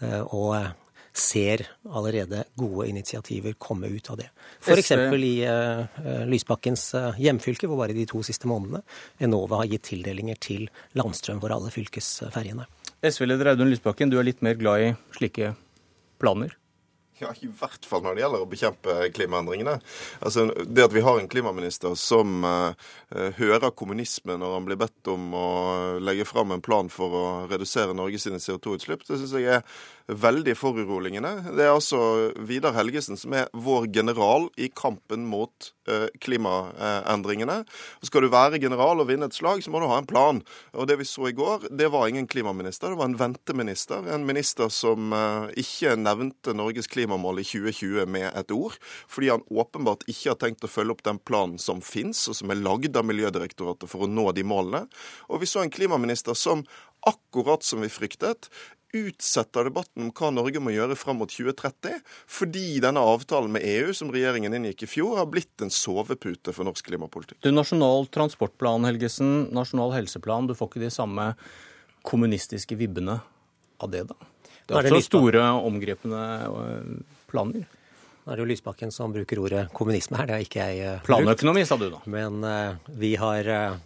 [0.00, 0.56] Eh, og
[1.12, 4.28] ser allerede gode initiativer komme ut av det.
[4.60, 4.92] F.eks.
[4.92, 8.80] i uh, Lysbakkens uh, hjemfylke, hvor bare de to siste månedene
[9.22, 12.66] Enova har gitt tildelinger til landstrøm for alle fylkesferjene.
[13.02, 15.54] SV-leder Audun Lysbakken, du er litt mer glad i slike
[16.22, 16.56] planer?
[17.22, 19.76] Ja, I hvert fall når det gjelder å bekjempe klimaendringene.
[20.26, 22.72] Altså, Det at vi har en klimaminister som uh,
[23.38, 25.48] hører kommunisme når han blir bedt om å
[26.02, 29.62] legge fram en plan for å redusere Norges CO2-utslipp, det syns jeg er
[30.08, 31.30] veldig foruroligende.
[31.56, 37.62] Det er altså Vidar Helgesen som er vår general i kampen mot uh, klimaendringene.
[38.06, 40.42] Skal du være general og vinne et slag, så må du ha en plan.
[40.74, 44.06] Og Det vi så i går, det var ingen klimaminister, det var en venteminister.
[44.12, 49.46] En minister som uh, ikke nevnte Norges klimamål i 2020 med et ord, fordi han
[49.50, 52.96] åpenbart ikke har tenkt å følge opp den planen som fins, og som er lagd
[52.98, 54.86] av Miljødirektoratet for å nå de målene.
[55.30, 56.66] Og vi så en klimaminister som
[57.06, 58.48] akkurat som vi fryktet,
[58.92, 63.92] utsetter debatten om hva Norge må gjøre fram mot 2030, fordi denne avtalen med EU
[63.96, 67.40] som regjeringen inngikk i fjor, har blitt en sovepute for norsk klimapolitikk.
[67.44, 71.32] Du, Nasjonal transportplan, Helgesen, nasjonal helseplan, du får ikke de samme
[72.06, 73.20] kommunistiske vibbene
[73.82, 74.32] av det, da?
[74.68, 76.92] Det er også store, omgripende øh,
[77.30, 77.64] planer.
[78.22, 81.08] Nå er det jo Lysbakken som bruker ordet kommunisme her, det har ikke jeg brukt.
[81.08, 81.98] Planøkonomi, sa du da.
[82.06, 83.80] Men uh, vi har uh,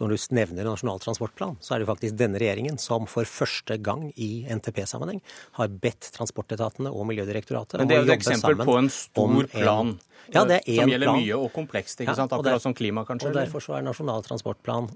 [0.00, 4.08] når du nevner Nasjonal transportplan, så er det faktisk denne regjeringen som for første gang
[4.14, 5.22] i NTP-sammenheng
[5.58, 7.88] har bedt transportetatene og Miljødirektoratet om å jobbe sammen.
[7.88, 9.98] Men det er jo et eksempel på en stor plan en,
[10.32, 11.20] ja, som gjelder plan.
[11.20, 12.32] mye og komplekst, ikke ja, sant?
[12.34, 13.30] akkurat der, som klima, kanskje?
[13.30, 14.90] Og derfor så er Nasjonal transportplan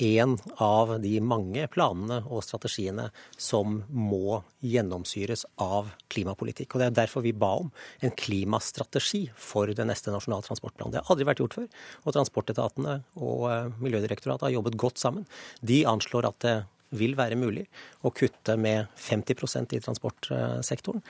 [0.00, 3.08] en av de mange planene og strategiene
[3.40, 6.74] som må gjennomsyres av klimapolitikk.
[6.74, 7.70] Og Det er derfor vi ba om
[8.00, 10.94] en klimastrategi for den neste nasjonale transportplanen.
[10.94, 11.68] Det har aldri vært gjort før.
[12.04, 15.28] Og transportetatene og eh, Miljødirektoratet har jobbet godt sammen.
[15.60, 16.56] De anslår at det
[16.96, 17.68] vil være mulig
[18.02, 21.04] å kutte med 50% i transportsektoren.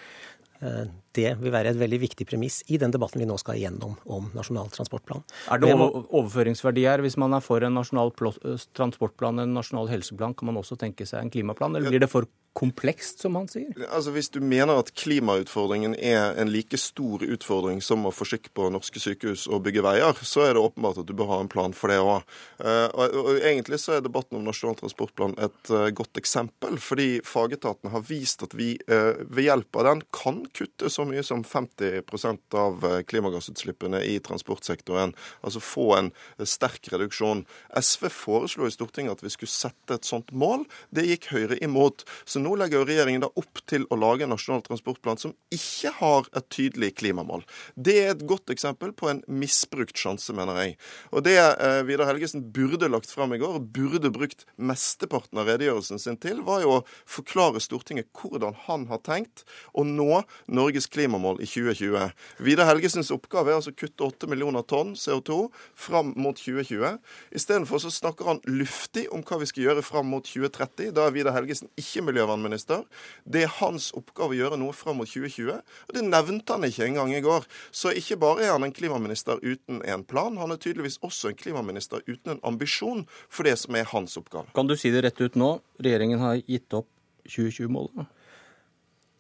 [1.17, 4.29] Det vil være et veldig viktig premiss i den debatten vi nå skal igjennom om
[4.37, 5.25] Nasjonal transportplan.
[5.51, 7.03] Er det overføringsverdi her?
[7.03, 11.25] Hvis man er for en nasjonal transportplan, en nasjonal helseplan, kan man også tenke seg
[11.25, 11.75] en klimaplan?
[11.77, 13.71] Eller blir det for komplekst, som han sier?
[13.89, 18.51] Altså Hvis du mener at klimautfordringen er en like stor utfordring som å få skikk
[18.57, 21.51] på norske sykehus og bygge veier, så er det åpenbart at du bør ha en
[21.51, 22.27] plan for det òg.
[22.59, 27.95] Eh, og Egentlig så er debatten om Nasjonal transportplan et eh, godt eksempel, fordi fagetatene
[27.95, 32.57] har vist at vi eh, ved hjelp av den kan kutte så mye som 50%
[32.61, 35.15] av klimagassutslippene i transportsektoren.
[35.47, 36.11] Altså få en
[36.45, 37.45] sterk reduksjon.
[37.77, 40.67] SV foreslo i Stortinget at vi skulle sette et sånt mål.
[40.95, 42.05] Det gikk Høyre imot.
[42.25, 45.93] Så nå legger jo regjeringen da opp til å lage en nasjonal transportplan som ikke
[46.01, 47.45] har et tydelig klimamål.
[47.75, 50.77] Det er et godt eksempel på en misbrukt sjanse, mener jeg.
[51.15, 56.03] Og det eh, Vidar Helgesen burde lagt fram i går, burde brukt mesteparten av redegjørelsen
[56.03, 61.41] sin til, var jo å forklare Stortinget hvordan han har tenkt å nå Norges klimamål
[61.43, 62.11] i 2020.
[62.45, 65.39] Vidar Helgesens oppgave er altså å kutte 8 millioner tonn CO2
[65.79, 66.99] fram mot 2020.
[67.37, 70.93] Istedenfor så snakker han luftig om hva vi skal gjøre fram mot 2030.
[70.97, 72.85] Da er Vidar Helgesen ikke miljøvernminister.
[73.25, 75.59] Det er hans oppgave å gjøre noe fram mot 2020.
[75.89, 77.49] Og det nevnte han ikke engang i går.
[77.71, 81.39] Så ikke bare er han en klimaminister uten en plan, han er tydeligvis også en
[81.39, 84.51] klimaminister uten en ambisjon for det som er hans oppgave.
[84.57, 85.57] Kan du si det rett ut nå?
[85.83, 86.89] Regjeringen har gitt opp
[87.29, 88.20] 2020-målet?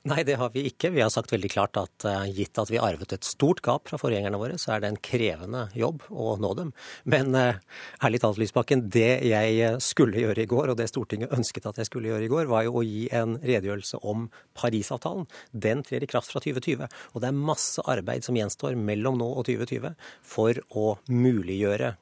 [0.08, 0.88] Nei, det har vi ikke.
[0.94, 3.98] Vi har sagt veldig klart at uh, gitt at vi arvet et stort gap fra
[4.00, 6.70] forgjengerne våre, så er det en krevende jobb å nå dem.
[7.04, 7.58] Men uh,
[8.00, 11.82] ærlig talt, Lysbakken, det jeg eh, skulle gjøre i går, og det Stortinget ønsket at
[11.82, 15.28] jeg skulle gjøre i går, var jo å gi en redegjørelse om Parisavtalen.
[15.52, 16.88] Den trer i kraft fra 2020.
[17.12, 19.92] Og det er masse arbeid som gjenstår mellom nå og 2020
[20.24, 21.92] for å muliggjøre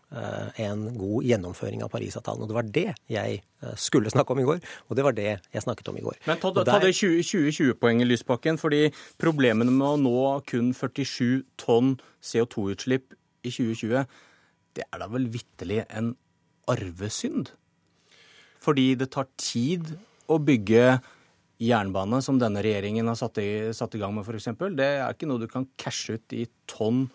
[0.62, 2.46] en god gjennomføring av Parisavtalen.
[2.46, 3.42] Og det var det jeg
[3.80, 6.18] skulle snakke om i går, og det var det jeg snakket om i går.
[6.28, 8.58] Men ta, ta det 2020-poenget poenget, Lysbakken.
[8.60, 8.88] Fordi
[9.20, 14.06] problemene med å nå kun 47 tonn CO2-utslipp i 2020,
[14.78, 16.14] det er da vel vitterlig en
[16.70, 17.52] arvesynd?
[18.62, 19.94] Fordi det tar tid
[20.28, 20.98] å bygge
[21.62, 24.52] jernbane, som denne regjeringen har satt i, satt i gang med, f.eks.
[24.78, 27.08] Det er ikke noe du kan cashe ut i tonn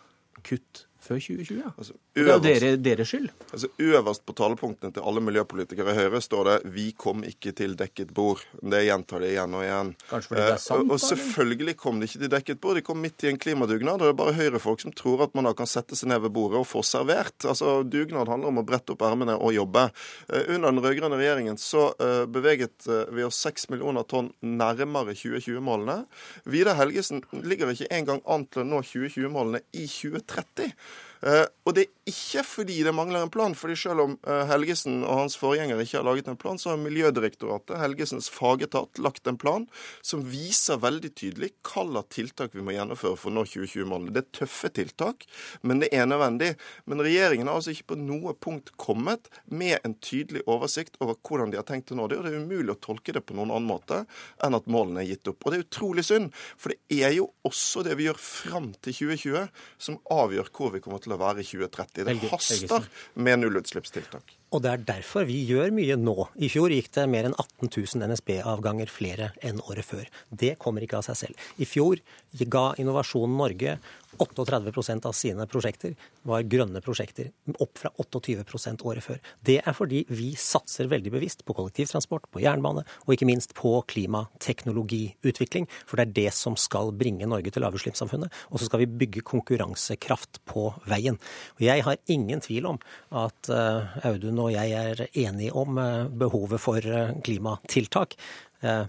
[0.43, 1.59] kutt før 2020.
[1.59, 1.71] Ja.
[1.77, 3.29] Altså, øverst, det er dere, deres skyld.
[3.51, 7.75] Altså, øverst på talepunktene til alle miljøpolitikere i Høyre står det 'Vi kom ikke til
[7.79, 8.45] dekket bord'.
[8.61, 9.95] Det gjentar de igjen og igjen.
[10.09, 10.79] Kanskje fordi det er sant?
[10.79, 12.75] Eh, og, og selvfølgelig kom de ikke til dekket bord.
[12.75, 14.01] De kom midt i en klimadugnad.
[14.01, 16.33] Og det er bare Høyre-folk som tror at man da kan sette seg ned ved
[16.33, 17.35] bordet og få servert.
[17.43, 19.89] Altså, Dugnad handler om å brette opp ermene og jobbe.
[20.29, 25.15] Eh, under den rød-grønne regjeringen så eh, beveget uh, vi oss 6 millioner tonn nærmere
[25.17, 26.03] 2020-målene.
[26.49, 30.71] Vidar Helgesen ligger ikke engang an til å nå 2020-målene i 2030.
[31.23, 35.05] Uh, og det er ikke fordi det mangler en plan, fordi selv om uh, Helgesen
[35.05, 39.39] og hans forgjenger ikke har laget en plan, så har Miljødirektoratet, Helgesens fagetat, lagt en
[39.39, 39.63] plan
[40.03, 44.11] som viser veldig tydelig hvilke tiltak vi må gjennomføre for å nå 2020-målene.
[44.11, 45.23] Det er tøffe tiltak,
[45.63, 46.51] men det er nødvendig.
[46.91, 51.53] Men regjeringen har altså ikke på noe punkt kommet med en tydelig oversikt over hvordan
[51.53, 53.53] de har tenkt å nå det, og det er umulig å tolke det på noen
[53.53, 54.03] annen måte
[54.43, 55.39] enn at målene er gitt opp.
[55.39, 58.99] Og det er utrolig synd, for det er jo også det vi gjør fram til
[59.15, 59.49] 2020
[59.87, 62.05] som avgjør hvor vi kommer til å være i 2030.
[62.09, 64.35] Det haster med nullutslippstiltak.
[64.53, 66.13] Og det er derfor vi gjør mye nå.
[66.37, 70.05] I fjor gikk det mer enn 18 000 NSB-avganger flere enn året før.
[70.29, 71.47] Det kommer ikke av seg selv.
[71.57, 72.01] I fjor
[72.53, 73.79] ga Innovasjon Norge
[74.17, 75.95] 38% av sine prosjekter
[76.27, 77.31] var grønne prosjekter,
[77.61, 79.19] opp fra 28% året før.
[79.45, 83.75] Det er fordi vi satser veldig bevisst på kollektivtransport, på jernbane og ikke minst på
[83.89, 85.67] klimateknologiutvikling.
[85.89, 88.31] For det er det som skal bringe Norge til lavutslippssamfunnet.
[88.51, 91.19] Og så skal vi bygge konkurransekraft på veien.
[91.57, 92.81] Og jeg har ingen tvil om
[93.23, 98.17] at uh, Audun og jeg er enige om uh, behovet for uh, klimatiltak.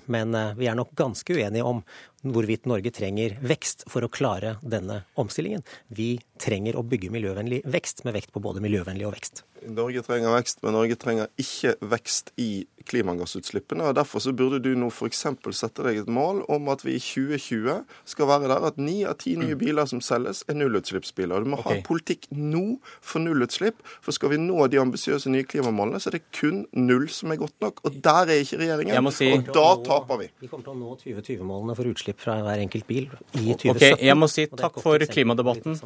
[0.06, 1.81] Men vi er nok ganske uenige om
[2.25, 5.65] hvorvidt Norge trenger vekst for å klare denne omstillingen.
[5.89, 9.45] Vi trenger å bygge miljøvennlig vekst, med vekt på både miljøvennlig og vekst.
[9.65, 13.87] Norge trenger vekst, men Norge trenger ikke vekst i klimagassutslippene.
[13.89, 15.25] og Derfor så burde du nå f.eks.
[15.57, 19.17] sette deg et mål om at vi i 2020 skal være der at ni av
[19.23, 21.45] ti nye biler som selges, er nullutslippsbiler.
[21.45, 21.81] Du må okay.
[21.81, 22.65] ha politikk nå
[23.01, 23.81] for nullutslipp.
[24.05, 27.41] For skal vi nå de ambisiøse nye klimamålene, så er det kun null som er
[27.41, 27.81] godt nok.
[27.89, 29.13] Og der er ikke regjeringen.
[29.15, 29.31] Si...
[29.33, 30.31] Og da taper vi.
[30.45, 33.95] Vi kommer til å nå 2020-målene for utslipp fra hver enkelt bil i 2017.
[33.95, 35.78] Ok, Jeg må si takk for klimadebatten.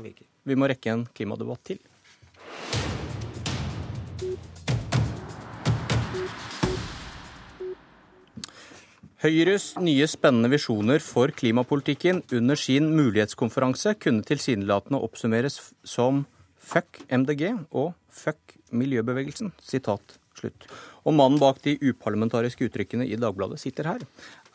[0.44, 1.80] Vi må rekke en klimadebatt til.
[9.18, 16.20] Høyres nye spennende visjoner for klimapolitikken under sin mulighetskonferanse kunne tilsynelatende oppsummeres som
[16.62, 19.50] fuck MDG og fuck miljøbevegelsen.
[19.58, 20.68] Sitat slutt.
[21.02, 24.04] Og mannen bak de uparlamentariske uttrykkene i Dagbladet sitter her.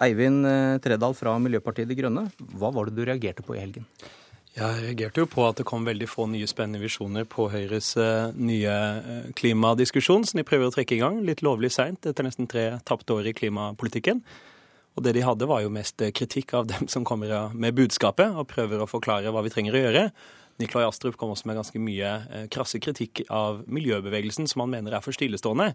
[0.02, 3.88] Eivind eh, Tredal fra Miljøpartiet De Grønne, hva var det du reagerte på i helgen?
[4.54, 8.30] Jeg reagerte jo på at det kom veldig få nye spennende visjoner på Høyres uh,
[8.38, 12.46] nye uh, klimadiskusjon, som de prøver å trekke i gang litt lovlig seint etter nesten
[12.50, 14.22] tre tapte år i klimapolitikken.
[14.94, 18.46] Og det de hadde, var jo mest kritikk av dem som kommer med budskapet og
[18.52, 20.06] prøver å forklare hva vi trenger å gjøre.
[20.62, 22.12] Nikolai Astrup kom også med ganske mye
[22.54, 25.72] krasse kritikk av miljøbevegelsen, som han mener er for stillestående.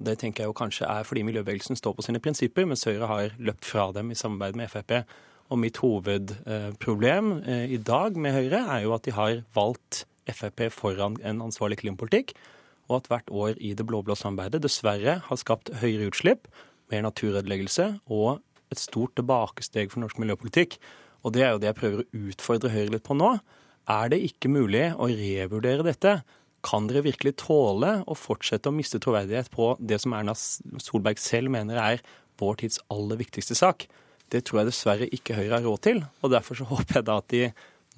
[0.00, 3.34] Det tenker jeg jo kanskje er fordi miljøbevegelsen står på sine prinsipper, mens Høyre har
[3.38, 4.94] løpt fra dem i samarbeid med Frp.
[5.50, 10.68] Og mitt hovedproblem eh, i dag med Høyre er jo at de har valgt Frp
[10.72, 12.32] foran en ansvarlig klimapolitikk,
[12.88, 16.48] og at hvert år i det blå-blå samarbeidet dessverre har skapt høyere utslipp,
[16.90, 18.40] mer naturødeleggelse og
[18.72, 20.78] et stort tilbakesteg for norsk miljøpolitikk.
[21.26, 23.34] Og det er jo det jeg prøver å utfordre Høyre litt på nå.
[23.90, 26.20] Er det ikke mulig å revurdere dette?
[26.66, 31.52] Kan dere virkelig tåle å fortsette å miste troverdighet på det som Erna Solberg selv
[31.52, 32.04] mener er
[32.40, 33.86] vår tids aller viktigste sak?
[34.30, 36.02] Det tror jeg dessverre ikke Høyre har råd til.
[36.20, 37.44] og Derfor så håper jeg da at de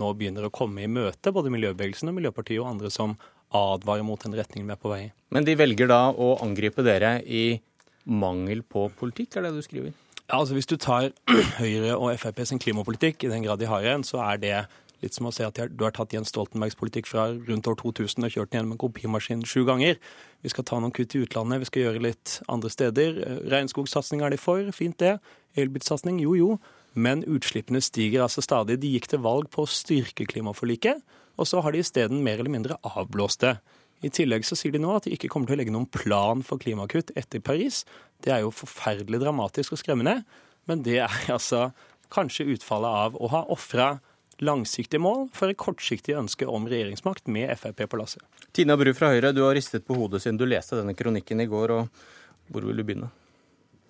[0.00, 3.18] nå begynner å komme i møte, både miljøbevegelsen og Miljøpartiet og andre som
[3.52, 5.10] advarer mot den retningen vi er på vei i.
[5.34, 7.60] Men de velger da å angripe dere i
[8.08, 9.92] mangel på politikk, er det du skriver?
[10.32, 11.10] Ja, altså Hvis du tar
[11.60, 14.54] Høyre og Frp sin klimapolitikk, i den grad de har en, så er det
[15.02, 18.26] litt som å si at du har tatt Jens Stoltenbergs politikk fra rundt år 2000
[18.28, 19.98] og kjørt den gjennom en kopimaskin sju ganger.
[20.42, 23.18] Vi skal ta noen kutt i utlandet, vi skal gjøre litt andre steder.
[23.52, 25.16] Regnskogsatsing er de for, fint det.
[25.58, 26.54] Elbilsatsing, jo jo.
[26.94, 28.78] Men utslippene stiger altså stadig.
[28.82, 31.00] De gikk til valg på å styrke klimaforliket,
[31.40, 33.56] og så har de isteden mer eller mindre avblåst det.
[34.02, 36.42] I tillegg så sier de nå at de ikke kommer til å legge noen plan
[36.44, 37.84] for klimakutt etter Paris.
[38.22, 40.20] Det er jo forferdelig dramatisk og skremmende,
[40.66, 41.70] men det er altså
[42.12, 43.94] kanskje utfallet av å ha ofra
[44.42, 48.22] langsiktige mål for et kortsiktig ønske om regjeringsmakt med Frp på lasset.
[48.52, 51.48] Tina Bru fra Høyre, du har ristet på hodet siden du leste denne kronikken i
[51.50, 51.76] går.
[51.78, 53.10] og Hvor vil du begynne?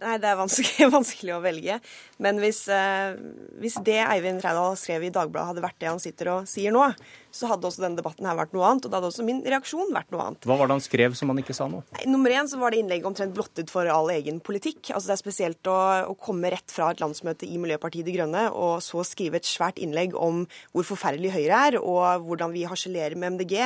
[0.03, 1.79] Nei, Det er vanskelig, vanskelig å velge.
[2.23, 3.15] Men hvis, eh,
[3.63, 6.89] hvis det Eivind Reidal skrev i Dagbladet hadde vært det han sitter og sier nå,
[7.33, 8.87] så hadde også denne debatten her vært noe annet.
[8.87, 10.47] Og da hadde også min reaksjon vært noe annet.
[10.49, 11.85] Hva var det han skrev som han ikke sa noe?
[11.97, 14.93] Nei, nummer én så var det innlegget omtrent blottet for all egen politikk.
[14.93, 15.77] Altså Det er spesielt å,
[16.13, 19.81] å, komme rett fra et landsmøte i Miljøpartiet De Grønne og så skrive et svært
[19.83, 20.45] innlegg om
[20.75, 23.57] hvor forferdelig Høyre er, og hvordan vi harselerer med MDG,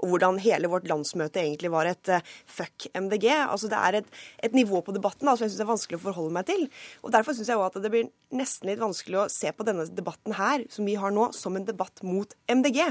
[0.00, 3.28] og hvordan hele vårt landsmøte egentlig var et uh, fuck MDG.
[3.42, 4.14] Altså Det er et,
[4.46, 6.66] et nivå på debatten som jeg syns er vanskelig å forholde meg til.
[7.02, 9.86] Og Derfor syns jeg òg at det blir nesten litt vanskelig å se på denne
[9.96, 12.82] debatten her, som vi har nå, som en debatt mot MDG.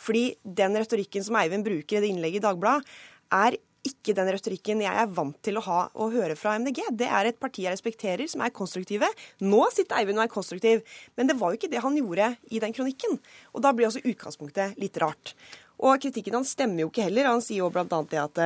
[0.00, 2.86] Fordi den retorikken som Eivind bruker i det innlegget i Dagbladet,
[3.30, 6.82] er ikke den retorikken jeg er vant til å ha og høre fra MDG.
[7.00, 9.08] Det er et parti jeg respekterer, som er konstruktive.
[9.40, 10.84] Nå sitter Eivind og er konstruktiv,
[11.16, 13.16] men det var jo ikke det han gjorde i den kronikken.
[13.54, 15.34] Og da blir også utgangspunktet litt rart.
[15.80, 17.30] Og kritikken hans stemmer jo ikke heller.
[17.30, 17.84] Han sier jo bl.a.
[17.88, 18.40] det at,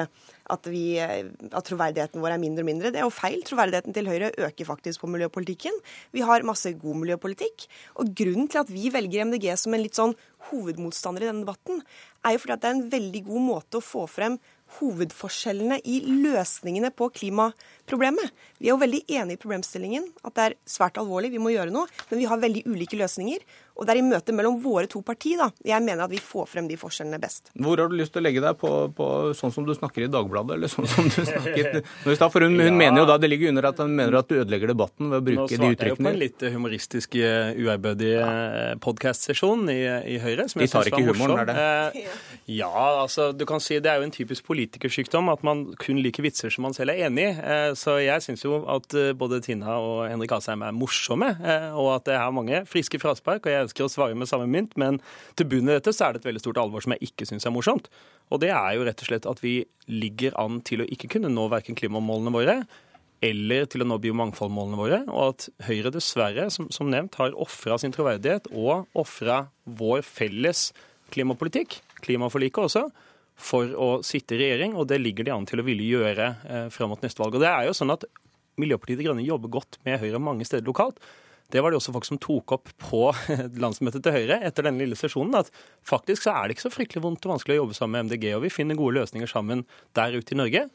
[0.55, 2.93] at, vi, at, troverdigheten vår er mindre og mindre.
[2.95, 3.41] Det er jo feil.
[3.47, 5.81] Troverdigheten til Høyre øker faktisk på miljøpolitikken.
[6.15, 7.67] Vi har masse god miljøpolitikk.
[7.99, 10.15] Og grunnen til at vi velger MDG som en litt sånn
[10.51, 11.81] hovedmotstander i denne debatten,
[12.25, 14.39] er jo fordi at det er en veldig god måte å få frem
[14.79, 17.11] hovedforskjellene i løsningene på
[17.85, 18.31] klimaproblemet.
[18.59, 21.71] Vi er jo veldig enige i problemstillingen, at det er svært alvorlig, vi må gjøre
[21.71, 21.87] noe.
[22.11, 23.39] Men vi har veldig ulike løsninger.
[23.75, 26.47] Og det er i møtet mellom våre to partier da, jeg mener at vi får
[26.47, 27.51] frem de forskjellene best.
[27.59, 30.11] Hvor har du lyst til å legge deg på, på sånn som du snakker i
[30.13, 32.31] Dagbladet, eller sånn som du snakket nå i stad?
[32.31, 32.77] For hun, hun ja.
[32.85, 35.27] mener jo da det ligger under at hun mener at du ødelegger debatten ved å
[35.27, 35.65] bruke de uttrykkene.
[35.65, 38.29] Nå svarte jeg jo på en litt humoristisk, eh, uærbødig ja.
[38.45, 39.81] Eh, podkast-sesjon i,
[40.15, 40.47] i, Høyre.
[40.53, 42.05] Som de tar ikke humoren, er det?
[42.05, 42.23] Eh,
[42.61, 42.71] ja,
[43.03, 46.55] altså du kan si det er jo en typisk politikersykdom at man kun liker vitser
[46.55, 47.74] som man selv er enig i.
[47.75, 51.97] Eh, så jeg syns jo at både Tina og Henrik Asheim er morsomme, eh, og
[51.97, 53.45] at det er mange friske fraspark.
[53.45, 55.01] og jeg ønsker å svare med samme mynt, men
[55.37, 57.47] til bunnen i dette så er det et veldig stort alvor som jeg ikke syns
[57.47, 57.89] er morsomt.
[58.31, 61.29] Og det er jo rett og slett at vi ligger an til å ikke kunne
[61.29, 62.65] nå verken klimamålene våre
[63.25, 67.79] eller til å nå biomangfoldmålene våre, og at Høyre dessverre, som, som nevnt, har ofra
[67.81, 70.73] sin troverdighet og ofra vår felles
[71.15, 72.85] klimapolitikk, klimaforliket også,
[73.35, 76.69] for å sitte i regjering, og det ligger de an til å ville gjøre eh,
[76.73, 77.35] fram mot neste valg.
[77.35, 78.07] Og det er jo sånn at
[78.61, 81.01] Miljøpartiet De Grønne jobber godt med Høyre mange steder lokalt.
[81.53, 83.03] Det var det også folk som tok opp på
[83.63, 85.37] landsmøtet til Høyre etter denne lille sesjonen.
[85.43, 85.51] At
[85.87, 88.31] faktisk så er det ikke så fryktelig vondt og vanskelig å jobbe sammen med MDG,
[88.39, 89.67] og vi finner gode løsninger sammen
[89.99, 90.67] der ute i Norge.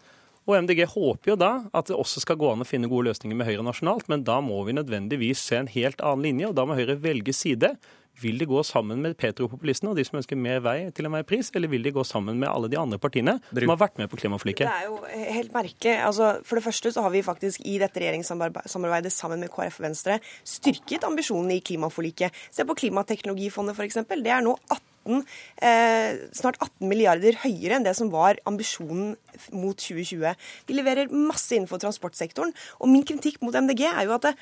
[0.49, 3.37] Og MDG håper jo da at det også skal gå an å finne gode løsninger
[3.37, 6.65] med Høyre nasjonalt, men da må vi nødvendigvis se en helt annen linje, og da
[6.65, 7.75] må Høyre velge side.
[8.19, 11.51] Vil de gå sammen med petropopulistene og de som ønsker mer vei til enhver pris,
[11.55, 14.19] eller vil de gå sammen med alle de andre partiene som har vært med på
[14.19, 14.67] klimaforliket?
[14.67, 15.95] Det er jo helt merkelig.
[16.09, 19.87] Altså, for det første så har vi faktisk i dette regjeringssamarbeidet sammen med KrF og
[19.89, 22.35] Venstre styrket ambisjonene i klimaforliket.
[22.51, 24.01] Se på Klimateknologifondet f.eks.
[24.09, 25.21] Det er nå 18
[25.65, 29.15] eh, snart 18 milliarder høyere enn det som var ambisjonen
[29.55, 30.35] mot 2020.
[30.67, 32.53] Vi leverer masse innenfor transportsektoren.
[32.79, 34.35] Og min kritikk mot MDG er jo at det,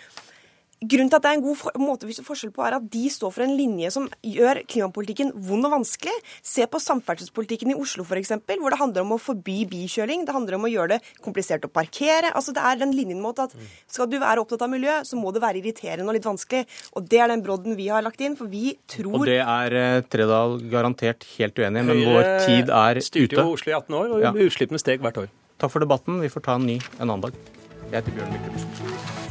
[0.77, 3.07] Grunnen til at det er en god måte å vise forskjell på, er at de
[3.09, 6.13] står for en linje som gjør klimapolitikken vond og vanskelig.
[6.45, 10.27] Se på samferdselspolitikken i Oslo f.eks., hvor det handler om å forby bikjøring.
[10.27, 12.29] Det handler om å gjøre det komplisert å parkere.
[12.29, 13.55] Altså Det er den linjen mot at
[13.89, 16.67] skal du være opptatt av miljø, så må det være irriterende og litt vanskelig.
[16.93, 19.77] Og det er den brodden vi har lagt inn, for vi tror Og det er
[19.81, 23.07] eh, Tredal garantert helt uenig i, men vår tid er ute.
[23.09, 24.35] Styrte jo Oslo i 18 år, og ja.
[24.45, 25.31] utslippene steg hvert år.
[25.57, 26.21] Takk for debatten.
[26.21, 27.45] Vi får ta en ny en annen dag.
[27.87, 29.26] Jeg heter Bjørn Myklebust.